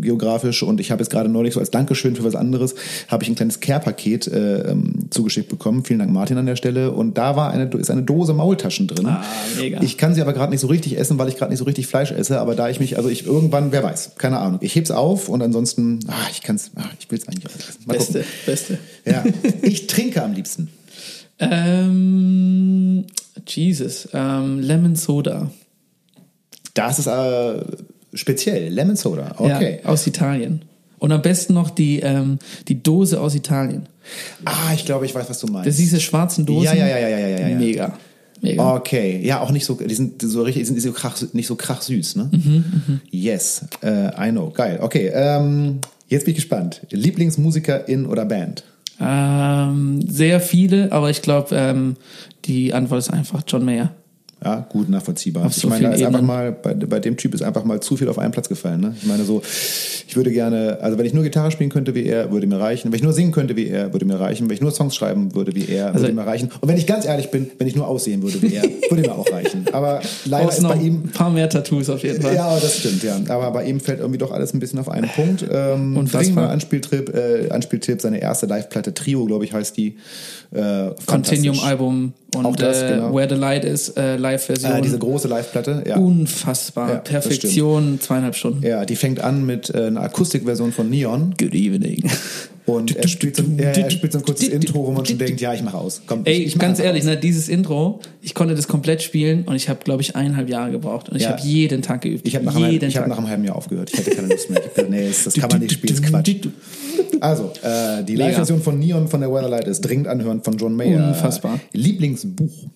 [0.00, 2.74] geografisch und ich habe jetzt gerade neulich so als Dankeschön für was anderes
[3.08, 5.84] habe ich ein kleines Care-Paket äh, ähm, zugeschickt bekommen.
[5.84, 6.92] Vielen Dank, Martin, an der Stelle.
[6.92, 9.06] Und da war eine, ist eine Dose Maultaschen drin.
[9.06, 9.24] Ah,
[9.58, 9.80] mega.
[9.82, 11.86] Ich kann sie aber gerade nicht so richtig essen, weil ich gerade nicht so richtig
[11.86, 12.40] Fleisch esse.
[12.40, 14.60] Aber da ich mich, also ich irgendwann, wer weiß, keine Ahnung.
[14.62, 17.82] Ich heb's auf und ansonsten, ah, ich kann's, ah, ich will's eigentlich auch nicht essen.
[17.86, 18.32] Mal Beste, gucken.
[18.46, 18.78] beste.
[19.04, 19.24] Ja.
[19.62, 20.68] Ich trinke am liebsten.
[21.38, 23.06] Ähm,
[23.46, 25.50] Jesus, ähm, Lemon Soda.
[26.74, 27.60] Das ist äh,
[28.14, 28.68] speziell.
[28.72, 29.34] Lemon Soda.
[29.38, 29.80] Okay.
[29.82, 30.62] Ja, aus Italien.
[30.98, 32.38] Und am besten noch die, ähm,
[32.68, 33.86] die Dose aus Italien.
[34.44, 35.66] Ah, ich glaube, ich weiß, was du meinst.
[35.66, 36.64] Das ist diese schwarzen Dosen.
[36.64, 37.56] Ja, ja, ja, ja, ja, ja, ja.
[37.56, 37.98] Mega.
[38.42, 38.74] Mega.
[38.76, 41.46] Okay, ja, auch nicht so, die sind so richtig, die sind nicht so krach, nicht
[41.46, 42.30] so krachsüß, ne?
[42.32, 44.78] Mhm, Yes, äh, I know, geil.
[44.80, 46.80] Okay, ähm, jetzt bin ich gespannt.
[46.90, 48.64] Lieblingsmusikerin oder Band?
[48.98, 51.96] Ähm, sehr viele, aber ich glaube, ähm,
[52.46, 53.94] die Antwort ist einfach John Mayer.
[54.42, 55.46] Ja, gut nachvollziehbar.
[55.46, 57.80] Auf ich so meine, da ist einfach mal, bei, bei dem Typ ist einfach mal
[57.80, 58.80] zu viel auf einen Platz gefallen.
[58.80, 58.94] Ne?
[58.98, 59.42] Ich meine so,
[60.08, 62.90] ich würde gerne, also wenn ich nur Gitarre spielen könnte wie er, würde mir reichen.
[62.90, 64.48] Wenn ich nur singen könnte wie er, würde mir reichen.
[64.48, 66.50] Wenn ich nur Songs schreiben würde wie er, Also würde mir reichen.
[66.58, 69.14] Und wenn ich ganz ehrlich bin, wenn ich nur aussehen würde wie er, würde mir
[69.14, 69.66] auch reichen.
[69.72, 72.34] Aber leider ist noch bei ihm, ein paar mehr Tattoos auf jeden Fall.
[72.34, 73.20] ja, das stimmt, ja.
[73.28, 75.44] Aber bei ihm fällt irgendwie doch alles ein bisschen auf einen Punkt.
[75.50, 76.22] Ähm, Unfassbar.
[76.22, 79.96] dringender Anspieltrip, äh, Anspieltipp, seine erste Live-Platte Trio, glaube ich, heißt die.
[80.52, 80.90] Äh.
[81.06, 83.14] Continuum-Album und Auch das, äh, genau.
[83.14, 84.72] Where the Light is, äh, Live-Version.
[84.72, 85.96] Äh, diese große Live-Platte, ja.
[85.96, 86.90] Unfassbar.
[86.90, 88.64] Ja, Perfektion, zweieinhalb Stunden.
[88.64, 92.08] Ja, die fängt an mit äh, einer Akustikversion von Neon Good evening.
[92.76, 95.40] und er spielt, so, ja, er spielt so ein kurzes Intro, wo man schon denkt,
[95.40, 96.02] ja, ich mache aus.
[96.06, 99.56] Komm, Ey, ich, ich ganz ehrlich, ne, dieses Intro, ich konnte das komplett spielen und
[99.56, 101.08] ich habe, glaube ich, eineinhalb Jahre gebraucht.
[101.08, 101.30] Und ich Ja.
[101.30, 102.26] habe jeden Tag geübt.
[102.26, 103.90] Ich habe nach, einem- ich hab nach einem halben Jahr aufgehört.
[103.92, 104.60] Ich hatte keine Lust mehr.
[104.64, 106.34] Ich hab nee, das, das kann man nicht spielen, das ist Quatsch.
[107.20, 108.16] Also, äh, die.
[108.16, 111.08] Live-Version von Neon von der Weatherlight ist dringend anhören von John Mayer.
[111.08, 111.60] Unfassbar.
[111.72, 112.66] Lieblingsbuch.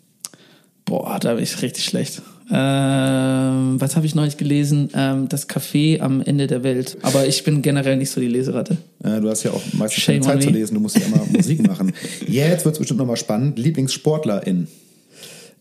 [0.84, 2.20] Boah, da bin ich richtig schlecht.
[2.50, 4.90] Ähm, was habe ich neulich gelesen?
[4.94, 6.98] Ähm, das Café am Ende der Welt.
[7.02, 8.76] Aber ich bin generell nicht so die Leseratte.
[9.02, 11.24] Äh, du hast ja auch meistens Shame keine Zeit zu lesen, du musst ja immer
[11.32, 11.92] Musik machen.
[12.26, 13.58] Jetzt wird's bestimmt nochmal spannend.
[13.58, 14.66] Lieblingssportlerin.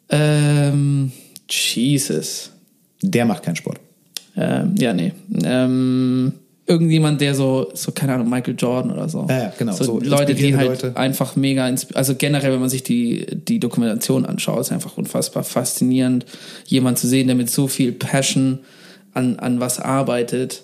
[0.10, 1.12] Ähm,
[1.50, 2.52] Jesus.
[3.02, 3.80] Der macht keinen Sport.
[4.36, 5.14] Ähm, ja, nee.
[5.44, 6.34] Ähm,
[6.66, 9.26] irgendjemand, der so, so, keine Ahnung, Michael Jordan oder so.
[9.30, 10.96] Ja, ja, genau, So, so Leute, die halt Leute.
[10.96, 16.26] einfach mega, also generell, wenn man sich die, die Dokumentation anschaut, ist einfach unfassbar faszinierend,
[16.66, 18.60] jemand zu sehen, der mit so viel Passion
[19.14, 20.64] an, an was arbeitet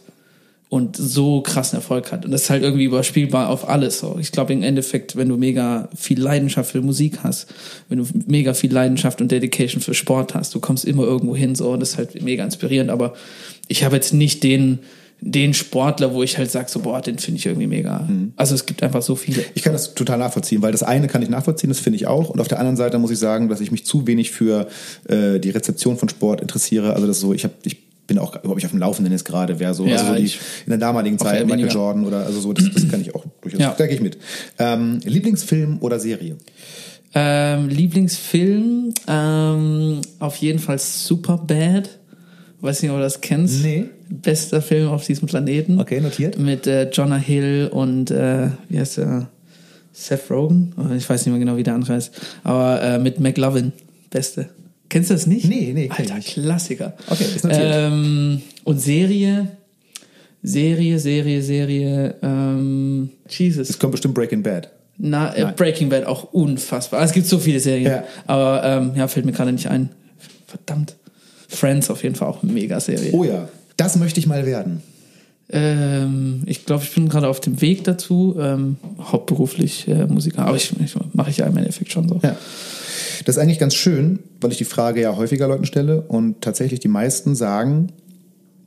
[0.70, 2.26] und so krassen Erfolg hat.
[2.26, 4.00] Und das ist halt irgendwie überspielbar auf alles.
[4.00, 4.18] So.
[4.22, 7.48] Ich glaube im Endeffekt, wenn du mega viel Leidenschaft für Musik hast,
[7.90, 11.56] wenn du mega viel Leidenschaft und Dedication für Sport hast, du kommst immer irgendwo hin
[11.56, 12.92] so und das ist halt mega inspirierend.
[12.92, 13.16] Aber
[13.68, 14.80] ich habe jetzt nicht den
[15.22, 18.08] den Sportler, wo ich halt sage, so boah, den finde ich irgendwie mega.
[18.38, 19.44] Also es gibt einfach so viele.
[19.54, 22.30] Ich kann das total nachvollziehen, weil das eine kann ich nachvollziehen, das finde ich auch.
[22.30, 24.68] Und auf der anderen Seite muss ich sagen, dass ich mich zu wenig für
[25.08, 26.94] äh, die Rezeption von Sport interessiere.
[26.94, 29.26] Also das ist so, ich habe, ich bin auch überhaupt nicht auf dem Laufenden jetzt
[29.26, 31.70] gerade, wer so, Ja, also so die, in der damaligen Zeit, Michael weniger.
[31.74, 33.76] Jordan oder also so, das, das kann ich auch durchaus, Ja.
[33.78, 34.18] da gehe ich mit.
[34.58, 36.38] Ähm, Lieblingsfilm oder Serie?
[37.14, 41.99] Ähm, Lieblingsfilm, ähm, auf jeden Fall Superbad.
[42.62, 43.64] Weiß nicht, ob du das kennst.
[43.64, 43.86] Nee.
[44.10, 45.80] Bester Film auf diesem Planeten.
[45.80, 46.38] Okay, notiert.
[46.38, 49.30] Mit äh, Jonah Hill und äh, wie heißt der?
[49.94, 50.74] Seth Rogen?
[50.98, 52.12] Ich weiß nicht mehr genau, wie der andere heißt.
[52.44, 53.74] Aber äh, mit McLovin.
[54.10, 54.50] Beste.
[54.88, 55.46] Kennst du das nicht?
[55.46, 56.34] Nee, nee, ich Alter, nicht.
[56.34, 56.94] Klassiker.
[57.08, 57.62] Okay, ist notiert.
[57.64, 59.50] Ähm, und Serie,
[60.42, 63.70] Serie, Serie, Serie, ähm, Jesus.
[63.70, 64.72] Es kommt bestimmt Breaking Bad.
[64.98, 65.54] Na, äh.
[65.56, 67.04] Breaking Bad auch unfassbar.
[67.04, 67.92] Es gibt so viele Serien.
[67.92, 68.04] Ja.
[68.26, 69.90] Aber ähm, ja, fällt mir gerade nicht ein.
[70.48, 70.96] Verdammt.
[71.50, 73.12] Friends auf jeden Fall auch eine Mega-Serie.
[73.12, 74.82] Oh ja, das möchte ich mal werden.
[75.52, 80.46] Ähm, ich glaube, ich bin gerade auf dem Weg dazu, ähm, hauptberuflich äh, Musiker.
[80.46, 82.20] Aber ich, ich mache ich ja im Endeffekt schon so.
[82.24, 82.38] Ja.
[83.26, 86.80] Das ist eigentlich ganz schön, weil ich die Frage ja häufiger Leuten stelle und tatsächlich
[86.80, 87.92] die meisten sagen,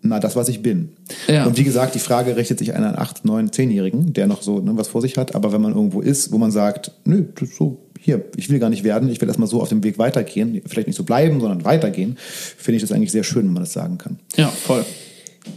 [0.02, 0.90] na, das, was ich bin.
[1.28, 1.46] Ja.
[1.46, 4.58] Und wie gesagt, die Frage richtet sich an einen 8-, 9-, 10-Jährigen, der noch so
[4.58, 5.36] ne, was vor sich hat.
[5.36, 8.58] Aber wenn man irgendwo ist, wo man sagt, nö, das ist so, hier, ich will
[8.58, 11.40] gar nicht werden, ich will erstmal so auf dem Weg weitergehen, vielleicht nicht so bleiben,
[11.40, 14.18] sondern weitergehen, finde ich das eigentlich sehr schön, wenn man das sagen kann.
[14.36, 14.84] Ja, voll.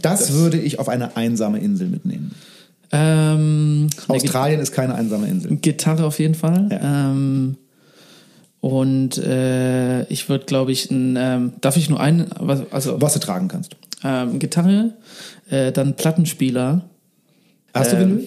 [0.02, 2.32] Das, würde ich auf eine einsame Insel mitnehmen.
[2.92, 5.56] Ähm, Australien ist keine einsame Insel.
[5.56, 6.68] Gitarre auf jeden Fall.
[6.70, 7.10] Ja.
[7.10, 7.56] Ähm,
[8.60, 13.12] und äh, ich würde, glaube ich, ein, ähm, darf ich nur einen, was, also Was
[13.14, 13.76] du tragen kannst.
[14.02, 14.94] ähm, Gitarre,
[15.50, 16.88] äh, dann Plattenspieler.
[17.74, 18.22] Hast du Ähm,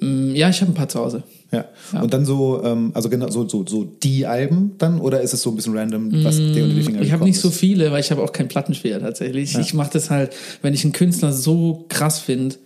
[0.00, 0.30] Vinyl?
[0.32, 1.22] Mm, Ja, ich habe ein paar zu Hause.
[1.52, 1.64] Ja.
[2.00, 5.42] Und dann so, ähm, also genau so, so, so die Alben dann oder ist es
[5.42, 7.90] so ein bisschen random, was dir unter die Finger Mm, Ich habe nicht so viele,
[7.90, 9.58] weil ich habe auch keinen Plattenspieler tatsächlich.
[9.58, 10.32] Ich mache das halt,
[10.62, 12.56] wenn ich einen Künstler so krass finde,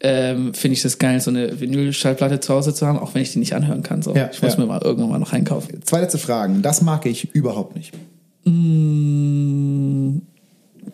[0.00, 3.32] ähm, finde ich das geil, so eine Vinyl-Schallplatte zu Hause zu haben, auch wenn ich
[3.32, 4.02] die nicht anhören kann.
[4.02, 4.14] So.
[4.14, 4.60] Ja, ich muss ja.
[4.60, 5.80] mir mal irgendwann mal noch einkaufen.
[5.84, 6.60] Zwei letzte Fragen.
[6.60, 7.92] Das mag ich überhaupt nicht.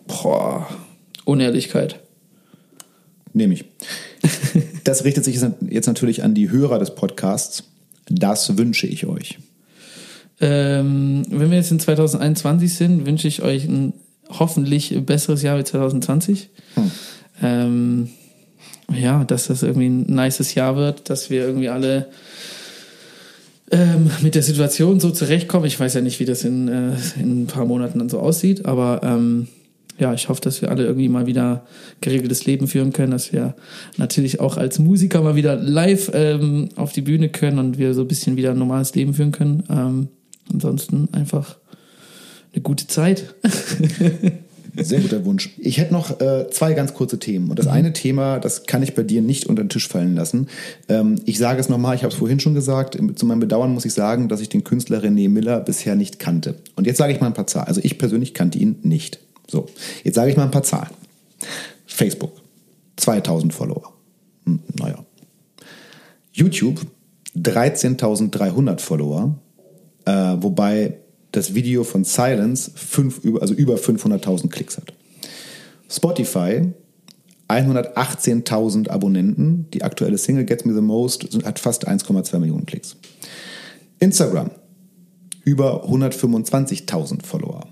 [0.07, 0.67] Boah,
[1.25, 1.99] Unehrlichkeit.
[3.33, 3.65] Nehme ich.
[4.85, 5.39] Das richtet sich
[5.69, 7.65] jetzt natürlich an die Hörer des Podcasts.
[8.09, 9.37] Das wünsche ich euch.
[10.41, 13.93] Ähm, wenn wir jetzt in 2021 sind, wünsche ich euch ein
[14.29, 16.49] hoffentlich besseres Jahr wie 2020.
[16.73, 16.91] Hm.
[17.43, 18.09] Ähm,
[18.93, 22.07] ja, dass das irgendwie ein nices Jahr wird, dass wir irgendwie alle
[23.71, 25.67] ähm, mit der Situation so zurechtkommen.
[25.67, 28.65] Ich weiß ja nicht, wie das in, äh, in ein paar Monaten dann so aussieht,
[28.65, 29.47] aber ähm,
[29.99, 31.65] ja, ich hoffe, dass wir alle irgendwie mal wieder
[32.01, 33.55] geregeltes Leben führen können, dass wir
[33.97, 38.01] natürlich auch als Musiker mal wieder live ähm, auf die Bühne können und wir so
[38.01, 39.63] ein bisschen wieder ein normales Leben führen können.
[39.69, 40.07] Ähm,
[40.51, 41.57] ansonsten einfach
[42.53, 43.35] eine gute Zeit.
[44.77, 45.49] Sehr guter Wunsch.
[45.57, 47.49] Ich hätte noch äh, zwei ganz kurze Themen.
[47.49, 50.47] Und das eine Thema, das kann ich bei dir nicht unter den Tisch fallen lassen.
[50.87, 52.97] Ähm, ich sage es nochmal, ich habe es vorhin schon gesagt.
[53.15, 56.55] Zu meinem Bedauern muss ich sagen, dass ich den Künstler René Miller bisher nicht kannte.
[56.75, 57.67] Und jetzt sage ich mal ein paar Zahlen.
[57.67, 59.19] Also ich persönlich kannte ihn nicht.
[59.49, 59.67] So,
[60.03, 60.93] jetzt sage ich mal ein paar Zahlen.
[61.85, 62.33] Facebook,
[62.97, 63.93] 2000 Follower.
[64.45, 65.03] Hm, naja.
[66.31, 66.85] YouTube,
[67.35, 69.35] 13.300 Follower.
[70.05, 70.99] Äh, wobei
[71.31, 74.93] das Video von Silence fünf, also über 500.000 Klicks hat.
[75.89, 76.73] Spotify
[77.47, 79.67] 118.000 Abonnenten.
[79.73, 82.95] Die aktuelle Single Gets Me the Most hat fast 1,2 Millionen Klicks.
[83.99, 84.51] Instagram
[85.43, 87.68] über 125.000 Follower.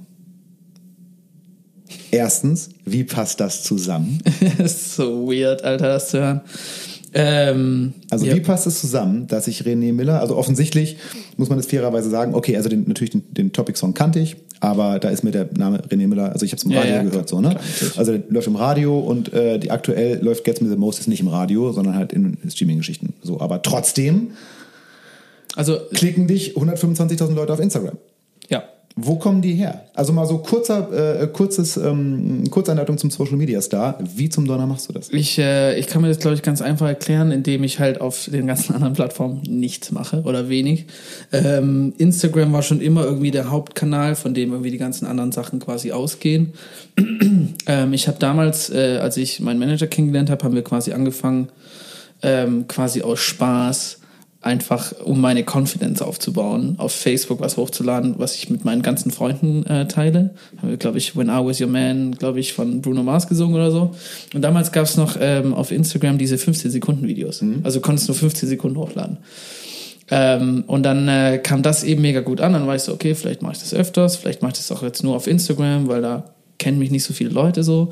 [2.11, 4.19] Erstens, wie passt das zusammen?
[4.57, 6.41] das ist so weird, Alter, das zu hören.
[7.13, 8.35] Ähm, also ja.
[8.35, 10.97] wie passt es zusammen, dass ich René Miller, also offensichtlich
[11.37, 14.99] muss man es fairerweise sagen, okay, also den, natürlich den, den Topic-Song kannte ich, aber
[14.99, 17.03] da ist mir der Name René Miller, also ich habe es im Ja, Radio ja,
[17.03, 17.49] gehört, so, ne?
[17.51, 17.61] klar,
[17.95, 21.07] also der läuft im Radio und äh, die aktuell läuft Gets Me The Most ist
[21.07, 23.13] nicht im Radio, sondern halt in Streaming-Geschichten.
[23.23, 24.31] So, aber trotzdem
[25.55, 27.97] Also, klicken dich 125.000 Leute auf Instagram.
[28.49, 28.63] ja.
[28.99, 29.83] Wo kommen die her?
[29.93, 33.99] Also mal so kurzer, äh, kurzes, ähm, Kurzanleitung zum Social Media Star.
[34.15, 35.09] Wie zum Donner machst du das?
[35.11, 38.27] Ich, äh, ich kann mir das, glaube ich, ganz einfach erklären, indem ich halt auf
[38.31, 40.87] den ganzen anderen Plattformen nichts mache oder wenig.
[41.31, 45.59] Ähm, Instagram war schon immer irgendwie der Hauptkanal, von dem irgendwie die ganzen anderen Sachen
[45.59, 46.53] quasi ausgehen.
[47.67, 51.49] ähm, ich habe damals, äh, als ich meinen Manager kennengelernt habe, haben wir quasi angefangen,
[52.23, 53.99] ähm, quasi aus Spaß
[54.41, 59.65] einfach um meine Confidence aufzubauen, auf Facebook was hochzuladen, was ich mit meinen ganzen Freunden
[59.65, 60.31] äh, teile.
[60.57, 63.55] Haben wir, glaube ich, When I Was Your Man, glaube ich, von Bruno Mars gesungen
[63.55, 63.95] oder so.
[64.33, 67.43] Und damals gab es noch ähm, auf Instagram diese 15-Sekunden-Videos.
[67.63, 69.17] Also konntest nur 15 Sekunden hochladen.
[70.09, 72.53] Ähm, und dann äh, kam das eben mega gut an.
[72.53, 74.83] Dann war ich so, okay, vielleicht mache ich das öfters, vielleicht mache ich das auch
[74.83, 77.89] jetzt nur auf Instagram, weil da kennen mich nicht so viele Leute so.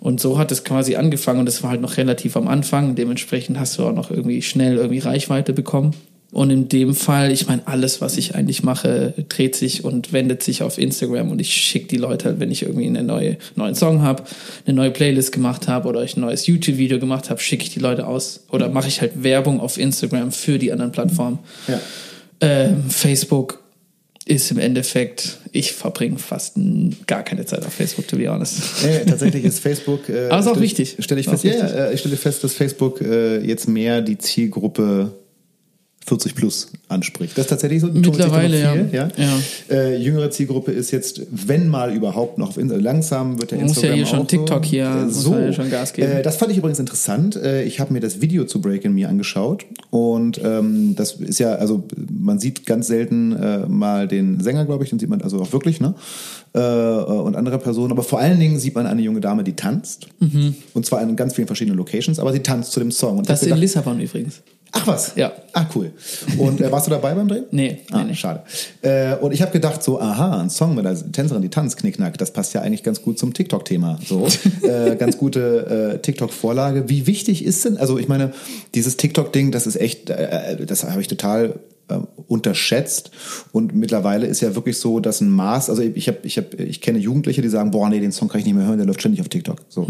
[0.00, 2.94] Und so hat es quasi angefangen und das war halt noch relativ am Anfang.
[2.94, 5.94] Dementsprechend hast du auch noch irgendwie schnell irgendwie Reichweite bekommen.
[6.32, 10.42] Und in dem Fall, ich meine, alles, was ich eigentlich mache, dreht sich und wendet
[10.42, 13.74] sich auf Instagram und ich schicke die Leute halt, wenn ich irgendwie einen neue, neuen
[13.74, 14.24] Song habe,
[14.66, 17.80] eine neue Playlist gemacht habe oder ich ein neues YouTube-Video gemacht habe, schicke ich die
[17.80, 21.38] Leute aus oder mache ich halt Werbung auf Instagram für die anderen Plattformen.
[21.68, 21.78] Ja.
[22.40, 23.61] Ähm, Facebook
[24.24, 26.54] ist im Endeffekt, ich verbringe fast
[27.06, 28.60] gar keine Zeit auf Facebook, to be honest.
[28.84, 30.08] Nee, tatsächlich ist Facebook.
[30.08, 30.96] Äh, Aber ist auch stell- wichtig.
[31.00, 31.44] Stelle ich fest.
[31.44, 35.12] Ja, äh, ich stelle fest, dass Facebook äh, jetzt mehr die Zielgruppe
[36.04, 37.38] 40 plus anspricht.
[37.38, 37.86] Das ist tatsächlich so.
[37.86, 39.08] Mittlerweile, Tun sich ja.
[39.08, 39.76] viel, ja.
[39.76, 42.82] Äh, jüngere Zielgruppe ist jetzt, wenn mal überhaupt noch auf Instagram.
[42.82, 44.70] Langsam wird der Man muss ja Instagram hier schon auch TikTok so.
[44.70, 45.34] hier, Äh, so.
[45.36, 46.10] ja schon Gas geben.
[46.12, 47.36] Äh, das fand ich übrigens interessant.
[47.36, 51.38] Äh, ich habe mir das Video zu Break in Me angeschaut und ähm, das ist
[51.38, 55.22] ja, also man sieht ganz selten äh, mal den Sänger, glaube ich, den sieht man
[55.22, 55.94] also auch wirklich, ne?
[56.54, 57.92] Äh, und andere Personen.
[57.92, 60.08] Aber vor allen Dingen sieht man eine junge Dame, die tanzt.
[60.74, 63.18] Und zwar in ganz vielen verschiedenen Locations, aber sie tanzt zu dem Song.
[63.18, 64.42] Und Das ist in gedacht, Lissabon übrigens.
[64.74, 65.12] Ach was?
[65.16, 65.32] Ja.
[65.52, 65.92] Ah, cool.
[66.38, 67.44] Und äh, warst du dabei beim Drehen?
[67.50, 68.42] Nee, ah, nee, schade.
[68.80, 72.16] Äh, und ich habe gedacht so, aha, ein Song mit einer Tänzerin, die tanzt, knickknack,
[72.16, 73.98] das passt ja eigentlich ganz gut zum TikTok-Thema.
[74.06, 74.26] So,
[74.62, 76.88] äh, ganz gute äh, TikTok-Vorlage.
[76.88, 78.32] Wie wichtig ist denn, also ich meine,
[78.74, 81.71] dieses TikTok-Ding, das ist echt, äh, das habe ich total äh,
[82.28, 83.10] unterschätzt
[83.52, 86.80] und mittlerweile ist ja wirklich so, dass ein Maß, also ich habe, ich habe, ich
[86.80, 89.00] kenne Jugendliche, die sagen, boah, nee, den Song kann ich nicht mehr hören, der läuft
[89.00, 89.58] ständig auf TikTok.
[89.68, 89.86] So,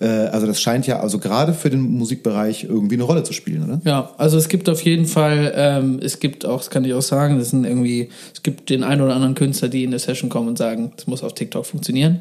[0.00, 3.64] äh, also das scheint ja, also gerade für den Musikbereich irgendwie eine Rolle zu spielen,
[3.64, 3.80] oder?
[3.84, 7.02] Ja, also es gibt auf jeden Fall, ähm, es gibt auch, das kann ich auch
[7.02, 10.30] sagen, das sind irgendwie, es gibt den einen oder anderen Künstler, die in der Session
[10.30, 12.20] kommen und sagen, das muss auf TikTok funktionieren.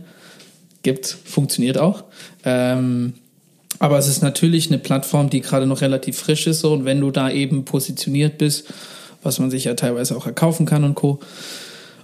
[0.83, 2.03] Gibt, funktioniert auch.
[2.45, 3.13] Ähm,
[3.79, 6.99] aber es ist natürlich eine Plattform, die gerade noch relativ frisch ist so und wenn
[6.99, 8.73] du da eben positioniert bist,
[9.27, 11.19] was man sich ja teilweise auch erkaufen kann und Co.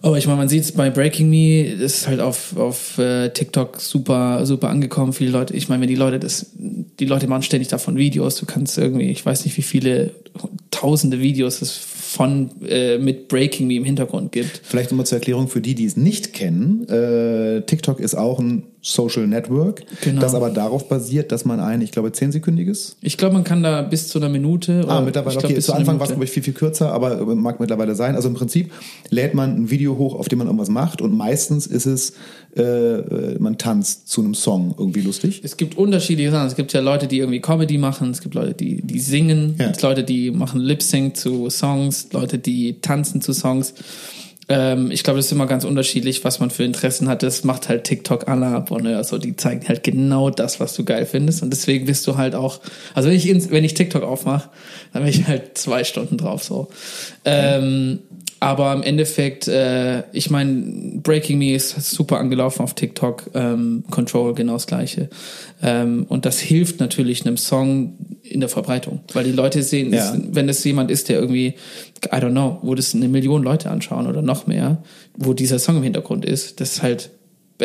[0.04, 3.80] Aber ich meine, man sieht es bei Breaking Me, ist halt auf, auf äh, TikTok
[3.80, 5.14] super, super angekommen.
[5.14, 8.46] Viele Leute, ich meine, wenn die Leute das, die Leute machen ständig davon Videos, du
[8.46, 10.12] kannst irgendwie, ich weiß nicht, wie viele
[10.72, 14.60] tausende Videos es von äh, mit Breaking Me im Hintergrund gibt.
[14.62, 16.86] Vielleicht nochmal zur Erklärung für die, die es nicht kennen.
[16.90, 20.20] Äh, TikTok ist auch ein Social Network, Genau.
[20.20, 22.98] das aber darauf basiert, dass man ein, ich glaube, zehnsekündiges.
[23.02, 24.82] Ich glaube, man kann da bis zu einer Minute.
[24.88, 25.54] Ah, oder- mittlerweile, ich glaub, okay.
[25.56, 28.16] bis Zu Anfang war es, glaube ich, viel, viel kürzer, aber äh, mag mittlerweile sein.
[28.16, 28.72] Also im Prinzip
[29.10, 32.14] lädt man ein Video hoch, auf dem man irgendwas macht und meistens ist es,
[32.58, 35.40] äh, äh, man tanzt zu einem Song irgendwie lustig.
[35.46, 36.48] Es gibt unterschiedliche Sachen.
[36.48, 39.66] Es gibt ja Leute, die irgendwie Comedy machen, es gibt Leute, die, die singen, Ja.
[39.68, 43.74] es gibt Leute, die machen Lip-Sync zu Songs, Leute, die tanzen zu Songs.
[44.56, 47.24] Ähm, ich glaube, das ist immer ganz unterschiedlich, was man für Interessen hat.
[47.24, 50.84] Das macht halt TikTok ab und äh, also die zeigen halt genau das, was du
[50.86, 51.42] geil findest.
[51.42, 52.60] Und deswegen bist du halt auch,
[52.94, 54.50] also wenn ich, ins- wenn ich TikTok aufmache,
[54.94, 56.68] dann bin ich halt zwei Stunden drauf so.
[57.26, 58.00] Ähm,
[58.44, 64.34] aber im Endeffekt, äh, ich meine, Breaking Me ist super angelaufen auf TikTok, ähm, Control
[64.34, 65.10] genau das gleiche.
[65.62, 70.14] Ähm, und das hilft natürlich einem Song in der Verbreitung, weil die Leute sehen, Ja.
[70.14, 71.54] es, wenn es jemand ist, der irgendwie,
[72.06, 74.84] I don't know, wo das eine Million Leute anschauen oder noch mehr,
[75.18, 77.12] wo dieser Song im Hintergrund ist, das ist halt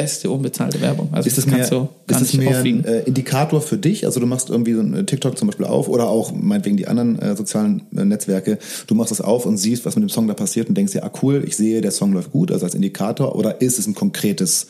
[0.02, 1.08] beste unbezahlte Werbung.
[1.12, 1.76] Also Ist das das mehr, kannst du
[2.06, 2.84] gar ist das nicht mehr ein aufwiegen.
[2.84, 4.06] äh, Indikator für dich?
[4.06, 7.18] Also du machst irgendwie so ein TikTok zum Beispiel auf oder auch meinetwegen die anderen
[7.18, 8.58] äh, sozialen äh, Netzwerke.
[8.86, 11.04] Du machst das auf und siehst, was mit dem Song da passiert und denkst dir,
[11.04, 13.34] ah cool, ich sehe, der Song läuft gut, also als Indikator.
[13.34, 14.68] Oder ist es ein konkretes,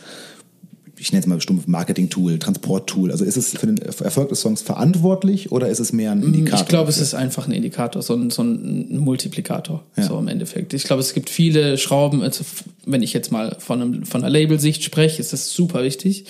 [1.00, 3.10] ich nenne es mal bestimmt Marketing-Tool, Transport-Tool?
[3.12, 6.60] Also ist es für den Erfolg des Songs verantwortlich oder ist es mehr ein Indikator?
[6.60, 10.04] Ich glaube, es ist einfach ein Indikator, so ein, so ein Multiplikator, Ja.
[10.04, 10.74] so im Endeffekt.
[10.74, 12.44] Ich glaube, es gibt viele Schrauben, also
[12.86, 16.24] wenn ich jetzt mal von, einem, von einer Labelsicht spreche, ist das super wichtig,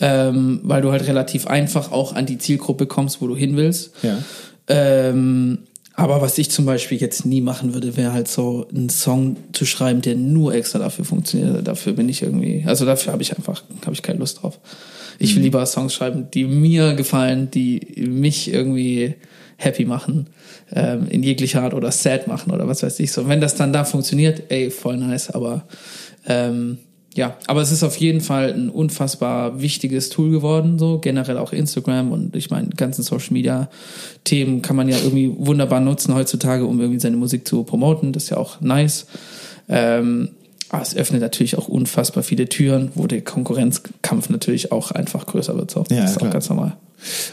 [0.00, 3.92] ähm, weil du halt relativ einfach auch an die Zielgruppe kommst, wo du hin willst.
[4.02, 4.18] Ja.
[4.68, 5.58] Ähm,
[6.00, 9.64] aber was ich zum Beispiel jetzt nie machen würde, wäre halt so einen Song zu
[9.66, 11.66] schreiben, der nur extra dafür funktioniert.
[11.66, 14.58] Dafür bin ich irgendwie, also dafür habe ich einfach, habe ich keine Lust drauf.
[15.18, 15.36] Ich Mhm.
[15.36, 19.14] will lieber Songs schreiben, die mir gefallen, die mich irgendwie
[19.58, 20.28] happy machen,
[20.72, 23.28] ähm, in jeglicher Art oder sad machen oder was weiß ich so.
[23.28, 25.66] Wenn das dann da funktioniert, ey, voll nice, aber
[26.26, 26.78] ähm,
[27.14, 31.52] ja, aber es ist auf jeden Fall ein unfassbar wichtiges Tool geworden, so generell auch
[31.52, 33.68] Instagram und ich meine, ganzen Social Media
[34.22, 38.12] Themen kann man ja irgendwie wunderbar nutzen heutzutage, um irgendwie seine Musik zu promoten.
[38.12, 39.06] Das ist ja auch nice.
[39.68, 40.30] Ähm,
[40.68, 45.56] aber es öffnet natürlich auch unfassbar viele Türen, wo der Konkurrenzkampf natürlich auch einfach größer
[45.56, 45.72] wird.
[45.72, 45.84] So.
[45.90, 46.28] Ja, das ist klar.
[46.28, 46.76] auch ganz normal.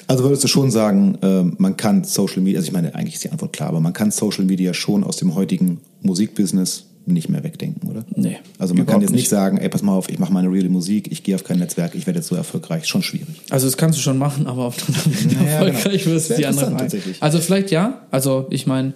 [0.07, 3.23] Also würdest du schon sagen, ähm, man kann Social Media, also ich meine, eigentlich ist
[3.25, 7.43] die Antwort klar, aber man kann Social Media schon aus dem heutigen Musikbusiness nicht mehr
[7.43, 8.05] wegdenken, oder?
[8.15, 9.29] Nee, Also man kann jetzt nicht nicht.
[9.29, 11.95] sagen, ey, pass mal auf, ich mache meine reale Musik, ich gehe auf kein Netzwerk,
[11.95, 12.85] ich werde jetzt so erfolgreich.
[12.85, 13.27] Schon schwierig.
[13.49, 16.15] Also das kannst du schon machen, aber ob du damit Ja, ja, erfolgreich genau.
[16.15, 16.99] wirst, die andere Frage.
[17.19, 18.01] Also vielleicht ja.
[18.11, 18.93] Also ich meine,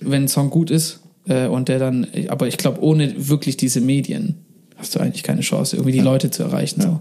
[0.00, 3.80] wenn ein Song gut ist äh, und der dann, aber ich glaube, ohne wirklich diese
[3.80, 4.36] Medien
[4.76, 6.80] hast du eigentlich keine Chance, irgendwie die Leute zu erreichen.
[6.80, 7.00] So.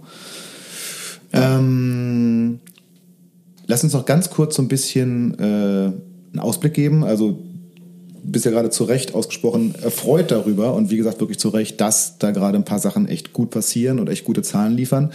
[1.33, 2.59] Ähm,
[3.67, 7.03] lass uns noch ganz kurz so ein bisschen äh, einen Ausblick geben.
[7.03, 7.39] Also
[8.23, 12.17] bist ja gerade zu Recht ausgesprochen erfreut darüber und wie gesagt wirklich zu Recht, dass
[12.17, 15.11] da gerade ein paar Sachen echt gut passieren und echt gute Zahlen liefern.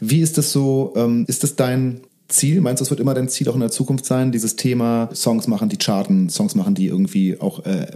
[0.00, 0.92] Wie ist das so?
[0.96, 2.60] Ähm, ist das dein Ziel?
[2.60, 5.46] Meinst du, es wird immer dein Ziel auch in der Zukunft sein, dieses Thema Songs
[5.46, 7.86] machen, die charten, Songs machen, die irgendwie auch äh,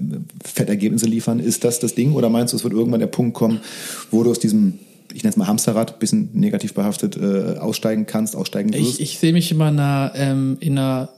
[0.45, 1.41] Fettergebnisse liefern?
[1.41, 2.13] Ist das das Ding?
[2.13, 3.61] Oder meinst du, es wird irgendwann der Punkt kommen,
[4.11, 4.79] wo du aus diesem
[5.15, 9.01] ich nenne es mal Hamsterrad, bisschen negativ behaftet, äh, aussteigen kannst, aussteigen wirst?
[9.01, 11.09] Ich, ich sehe mich immer in einer, ähm, in einer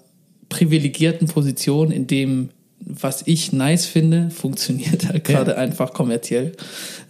[0.49, 2.51] privilegierten Position, in dem
[2.85, 6.53] was ich nice finde, funktioniert halt gerade einfach kommerziell.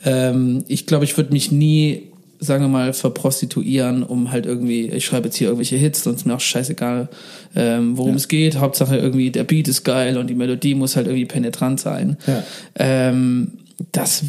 [0.05, 5.05] Ähm, ich glaube, ich würde mich nie, sagen wir mal, verprostituieren, um halt irgendwie, ich
[5.05, 7.09] schreibe jetzt hier irgendwelche Hits ist mir auch scheißegal,
[7.55, 8.59] ähm, worum es geht.
[8.59, 12.17] Hauptsache irgendwie der Beat ist geil und die Melodie muss halt irgendwie penetrant sein.
[12.27, 12.43] Ja.
[12.77, 13.53] Ähm,
[13.93, 14.25] das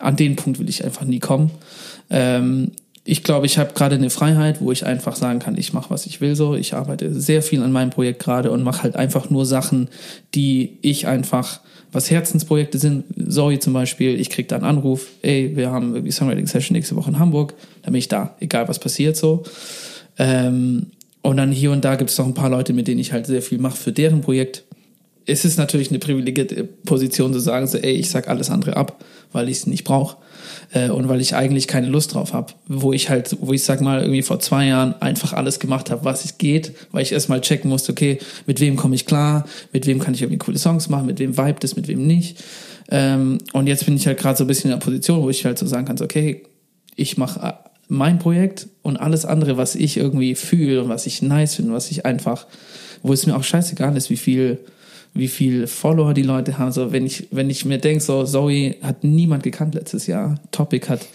[0.00, 1.50] an den Punkt will ich einfach nie kommen.
[2.10, 2.72] Ähm,
[3.06, 6.06] ich glaube, ich habe gerade eine Freiheit, wo ich einfach sagen kann, ich mache, was
[6.06, 6.54] ich will so.
[6.54, 9.88] Ich arbeite sehr viel an meinem Projekt gerade und mache halt einfach nur Sachen,
[10.34, 11.60] die ich einfach,
[11.92, 13.04] was Herzensprojekte sind.
[13.28, 17.10] Zoe zum Beispiel, ich krieg da einen Anruf, ey, wir haben irgendwie Songwriting-Session nächste Woche
[17.10, 17.52] in Hamburg,
[17.82, 19.42] dann bin ich da, egal was passiert so.
[20.18, 20.86] Ähm,
[21.20, 23.26] und dann hier und da gibt es noch ein paar Leute, mit denen ich halt
[23.26, 24.64] sehr viel mache für deren Projekt.
[25.26, 29.04] Es ist natürlich eine privilegierte Position zu sagen, so, ey, ich sag alles andere ab,
[29.32, 30.16] weil ich es nicht brauche
[30.74, 32.52] äh, und weil ich eigentlich keine Lust drauf habe.
[32.66, 36.04] Wo ich halt, wo ich sag mal, irgendwie vor zwei Jahren einfach alles gemacht habe,
[36.04, 39.86] was es geht, weil ich erstmal checken musste, okay, mit wem komme ich klar, mit
[39.86, 42.42] wem kann ich irgendwie coole Songs machen, mit wem vibet es, mit wem nicht.
[42.90, 45.44] Ähm, und jetzt bin ich halt gerade so ein bisschen in der Position, wo ich
[45.44, 46.42] halt so sagen kann, so, okay,
[46.96, 47.54] ich mache
[47.88, 51.90] mein Projekt und alles andere, was ich irgendwie fühle und was ich nice finde, was
[51.90, 52.46] ich einfach,
[53.02, 54.58] wo es mir auch scheißegal ist, wie viel,
[55.14, 56.72] wie viel Follower die Leute haben.
[56.72, 60.40] So, wenn ich, wenn ich mir denke, so, Zoe hat niemand gekannt letztes Jahr.
[60.50, 61.06] Topic hat,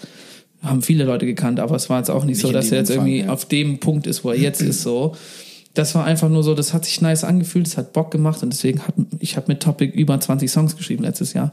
[0.62, 2.90] haben viele Leute gekannt, aber es war jetzt auch nicht, Nicht so, dass er jetzt
[2.90, 3.32] Umfang, irgendwie ja.
[3.32, 5.14] auf dem Punkt ist, wo er jetzt ist, so.
[5.74, 8.52] Das war einfach nur so, das hat sich nice angefühlt, es hat Bock gemacht und
[8.52, 11.52] deswegen hat, ich habe mit Topic über 20 Songs geschrieben letztes Jahr.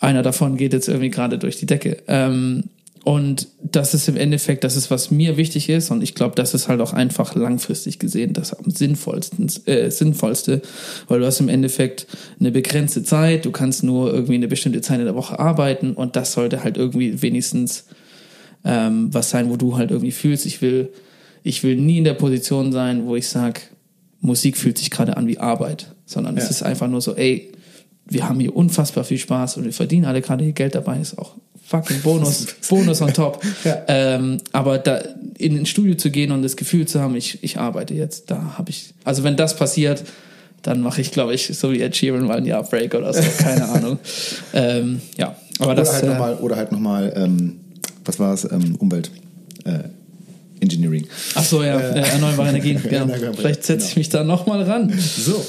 [0.00, 1.98] Einer davon geht jetzt irgendwie gerade durch die Decke.
[2.08, 2.64] Ähm,
[3.04, 5.90] und das ist im Endeffekt, das ist, was mir wichtig ist.
[5.90, 10.62] Und ich glaube, das ist halt auch einfach langfristig gesehen das am sinnvollsten, äh, sinnvollste,
[11.06, 12.06] weil du hast im Endeffekt
[12.40, 15.92] eine begrenzte Zeit, du kannst nur irgendwie eine bestimmte Zeit in der Woche arbeiten.
[15.92, 17.84] Und das sollte halt irgendwie wenigstens
[18.64, 20.90] ähm, was sein, wo du halt irgendwie fühlst, ich will,
[21.42, 23.60] ich will nie in der Position sein, wo ich sage,
[24.22, 26.42] Musik fühlt sich gerade an wie Arbeit, sondern ja.
[26.42, 27.52] es ist einfach nur so, ey,
[28.06, 31.18] wir haben hier unfassbar viel Spaß und wir verdienen alle gerade hier Geld dabei, ist
[31.18, 31.36] auch
[31.66, 33.42] fucking Bonus, Bonus on top.
[33.64, 33.82] ja.
[33.88, 35.02] ähm, aber da
[35.38, 38.56] in ein Studio zu gehen und das Gefühl zu haben, ich, ich arbeite jetzt, da
[38.58, 40.04] habe ich, also wenn das passiert,
[40.62, 43.22] dann mache ich, glaube ich, so wie Ed Sheeran mal ein Jahr Break oder so,
[43.38, 43.98] keine Ahnung.
[44.52, 45.92] Ähm, ja, aber oder das.
[45.94, 47.60] Halt äh, noch mal, oder halt nochmal, ähm,
[48.04, 49.10] was war es, ähm, Umwelt.
[49.64, 49.80] Äh,
[50.60, 51.06] Engineering.
[51.34, 52.82] Ach so, ja, äh, erneuerbare Energien.
[52.88, 53.12] genau.
[53.34, 53.88] Vielleicht setze genau.
[53.90, 54.92] ich mich da nochmal ran.
[54.98, 55.44] So.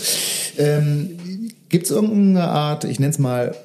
[0.58, 3.56] Ähm, Gibt es irgendeine Art, ich nenne es mal,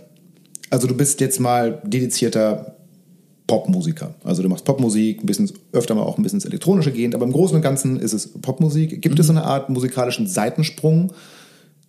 [0.70, 2.76] also du bist jetzt mal dedizierter
[3.46, 4.14] Popmusiker.
[4.22, 7.26] Also du machst Popmusik, ein bisschen öfter mal auch ein bisschen ins Elektronische gehend, aber
[7.26, 9.02] im Großen und Ganzen ist es Popmusik.
[9.02, 9.20] Gibt mhm.
[9.20, 11.12] es so eine Art musikalischen Seitensprung,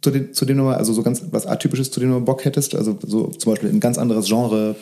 [0.02, 2.26] zu, dem, zu dem du mal, also so ganz was Atypisches, zu dem du mal
[2.26, 2.74] Bock hättest?
[2.74, 4.76] Also so zum Beispiel ein ganz anderes Genre?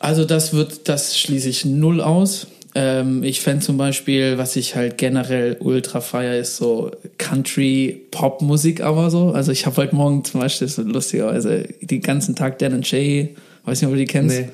[0.00, 2.46] Also das wird, das schließe ich null aus.
[2.74, 9.10] Ähm, ich fände zum Beispiel, was ich halt generell ultra feier, ist so Country-Pop-Musik aber
[9.10, 9.30] so.
[9.30, 13.34] Also ich habe heute Morgen zum Beispiel, so lustigerweise, den ganzen Tag Dan Shay,
[13.64, 14.40] weiß nicht, ob du die kennst.
[14.40, 14.48] Nee.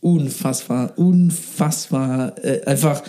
[0.00, 2.34] Unfassbar, unfassbar.
[2.44, 3.02] Äh, einfach,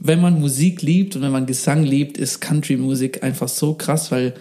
[0.00, 4.34] wenn man Musik liebt und wenn man Gesang liebt, ist Country-Musik einfach so krass, weil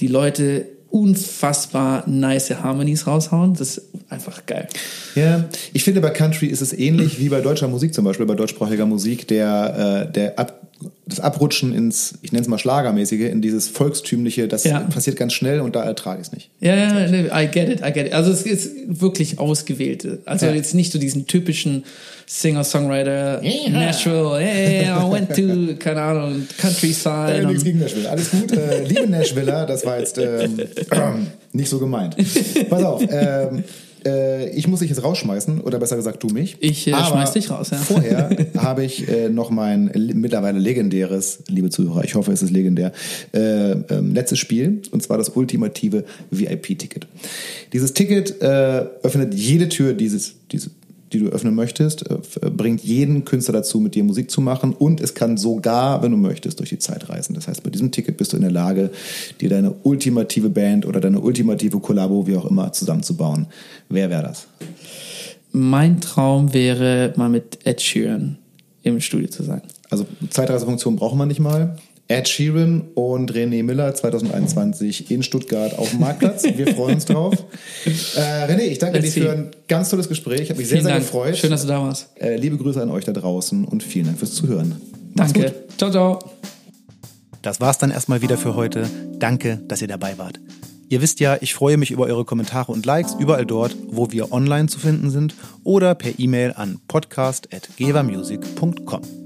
[0.00, 3.54] die Leute unfassbar nice Harmonies raushauen.
[3.54, 4.68] Das ist einfach geil.
[5.16, 8.36] Ja, ich finde bei Country ist es ähnlich wie bei deutscher Musik zum Beispiel, bei
[8.36, 10.60] deutschsprachiger Musik, der, äh, der Ab
[11.06, 14.80] das Abrutschen ins, ich nenne es mal Schlagermäßige, in dieses Volkstümliche, das ja.
[14.80, 16.50] passiert ganz schnell und da ertrage ich es nicht.
[16.60, 18.12] Ja, ja, nee, I get it, I get it.
[18.12, 20.20] Also es ist wirklich ausgewählte.
[20.24, 20.52] Also ja.
[20.52, 21.84] jetzt nicht so diesen typischen
[22.26, 23.68] Singer-Songwriter, yeah.
[23.70, 27.34] Nashville, hey, I went to, keine Ahnung, Countryside.
[27.34, 28.52] Äh, nichts gegen Nashville, alles gut.
[28.52, 30.58] Äh, liebe Nashviller, das war jetzt ähm,
[31.52, 32.16] nicht so gemeint.
[32.70, 33.64] Pass auf, ähm,
[34.06, 36.56] äh, ich muss dich jetzt rausschmeißen, oder besser gesagt du mich.
[36.60, 37.78] Ich äh, schmeiß dich raus, ja.
[37.78, 42.92] Vorher habe ich äh, noch mein mittlerweile legendäres, liebe Zuhörer, ich hoffe es ist legendär,
[43.32, 47.06] äh, ähm, letztes Spiel, und zwar das ultimative VIP-Ticket.
[47.72, 50.70] Dieses Ticket äh, öffnet jede Tür dieses, dieses
[51.14, 55.00] die du öffnen möchtest, äh, bringt jeden Künstler dazu, mit dir Musik zu machen und
[55.00, 57.34] es kann sogar, wenn du möchtest, durch die Zeit reisen.
[57.34, 58.90] Das heißt, bei diesem Ticket bist du in der Lage,
[59.40, 63.46] dir deine ultimative Band oder deine ultimative Kollabo, wie auch immer, zusammenzubauen.
[63.88, 64.46] Wer wäre das?
[65.52, 68.36] Mein Traum wäre, mal mit Ed Sheeran
[68.82, 69.62] im Studio zu sein.
[69.88, 71.76] Also Zeitreisefunktion braucht man nicht mal.
[72.06, 76.44] Ed Sheeran und René Miller 2021 in Stuttgart auf dem Marktplatz.
[76.44, 77.34] Wir freuen uns drauf.
[78.16, 80.40] Äh, René, ich danke Let's dir für ein ganz tolles Gespräch.
[80.42, 81.04] Ich habe mich sehr, sehr Dank.
[81.04, 81.36] gefreut.
[81.36, 82.08] Schön, dass du da warst.
[82.18, 84.80] Äh, liebe Grüße an euch da draußen und vielen Dank fürs Zuhören.
[85.14, 85.50] Mach's danke.
[85.50, 85.78] Gut.
[85.78, 86.18] Ciao, ciao.
[87.42, 88.88] Das war's dann erstmal wieder für heute.
[89.18, 90.38] Danke, dass ihr dabei wart.
[90.88, 94.32] Ihr wisst ja, ich freue mich über eure Kommentare und Likes überall dort, wo wir
[94.32, 99.23] online zu finden sind oder per E-Mail an podcast.gevermusic.com.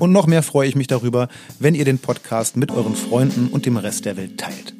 [0.00, 1.28] Und noch mehr freue ich mich darüber,
[1.58, 4.74] wenn ihr den Podcast mit euren Freunden und dem Rest der Welt teilt.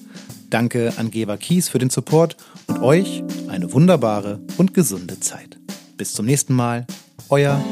[0.48, 5.58] Danke an Geber Kies für den Support und euch eine wunderbare und gesunde Zeit.
[5.98, 6.86] Bis zum nächsten Mal,
[7.28, 7.62] euer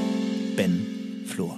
[0.57, 1.57] Ben Flor.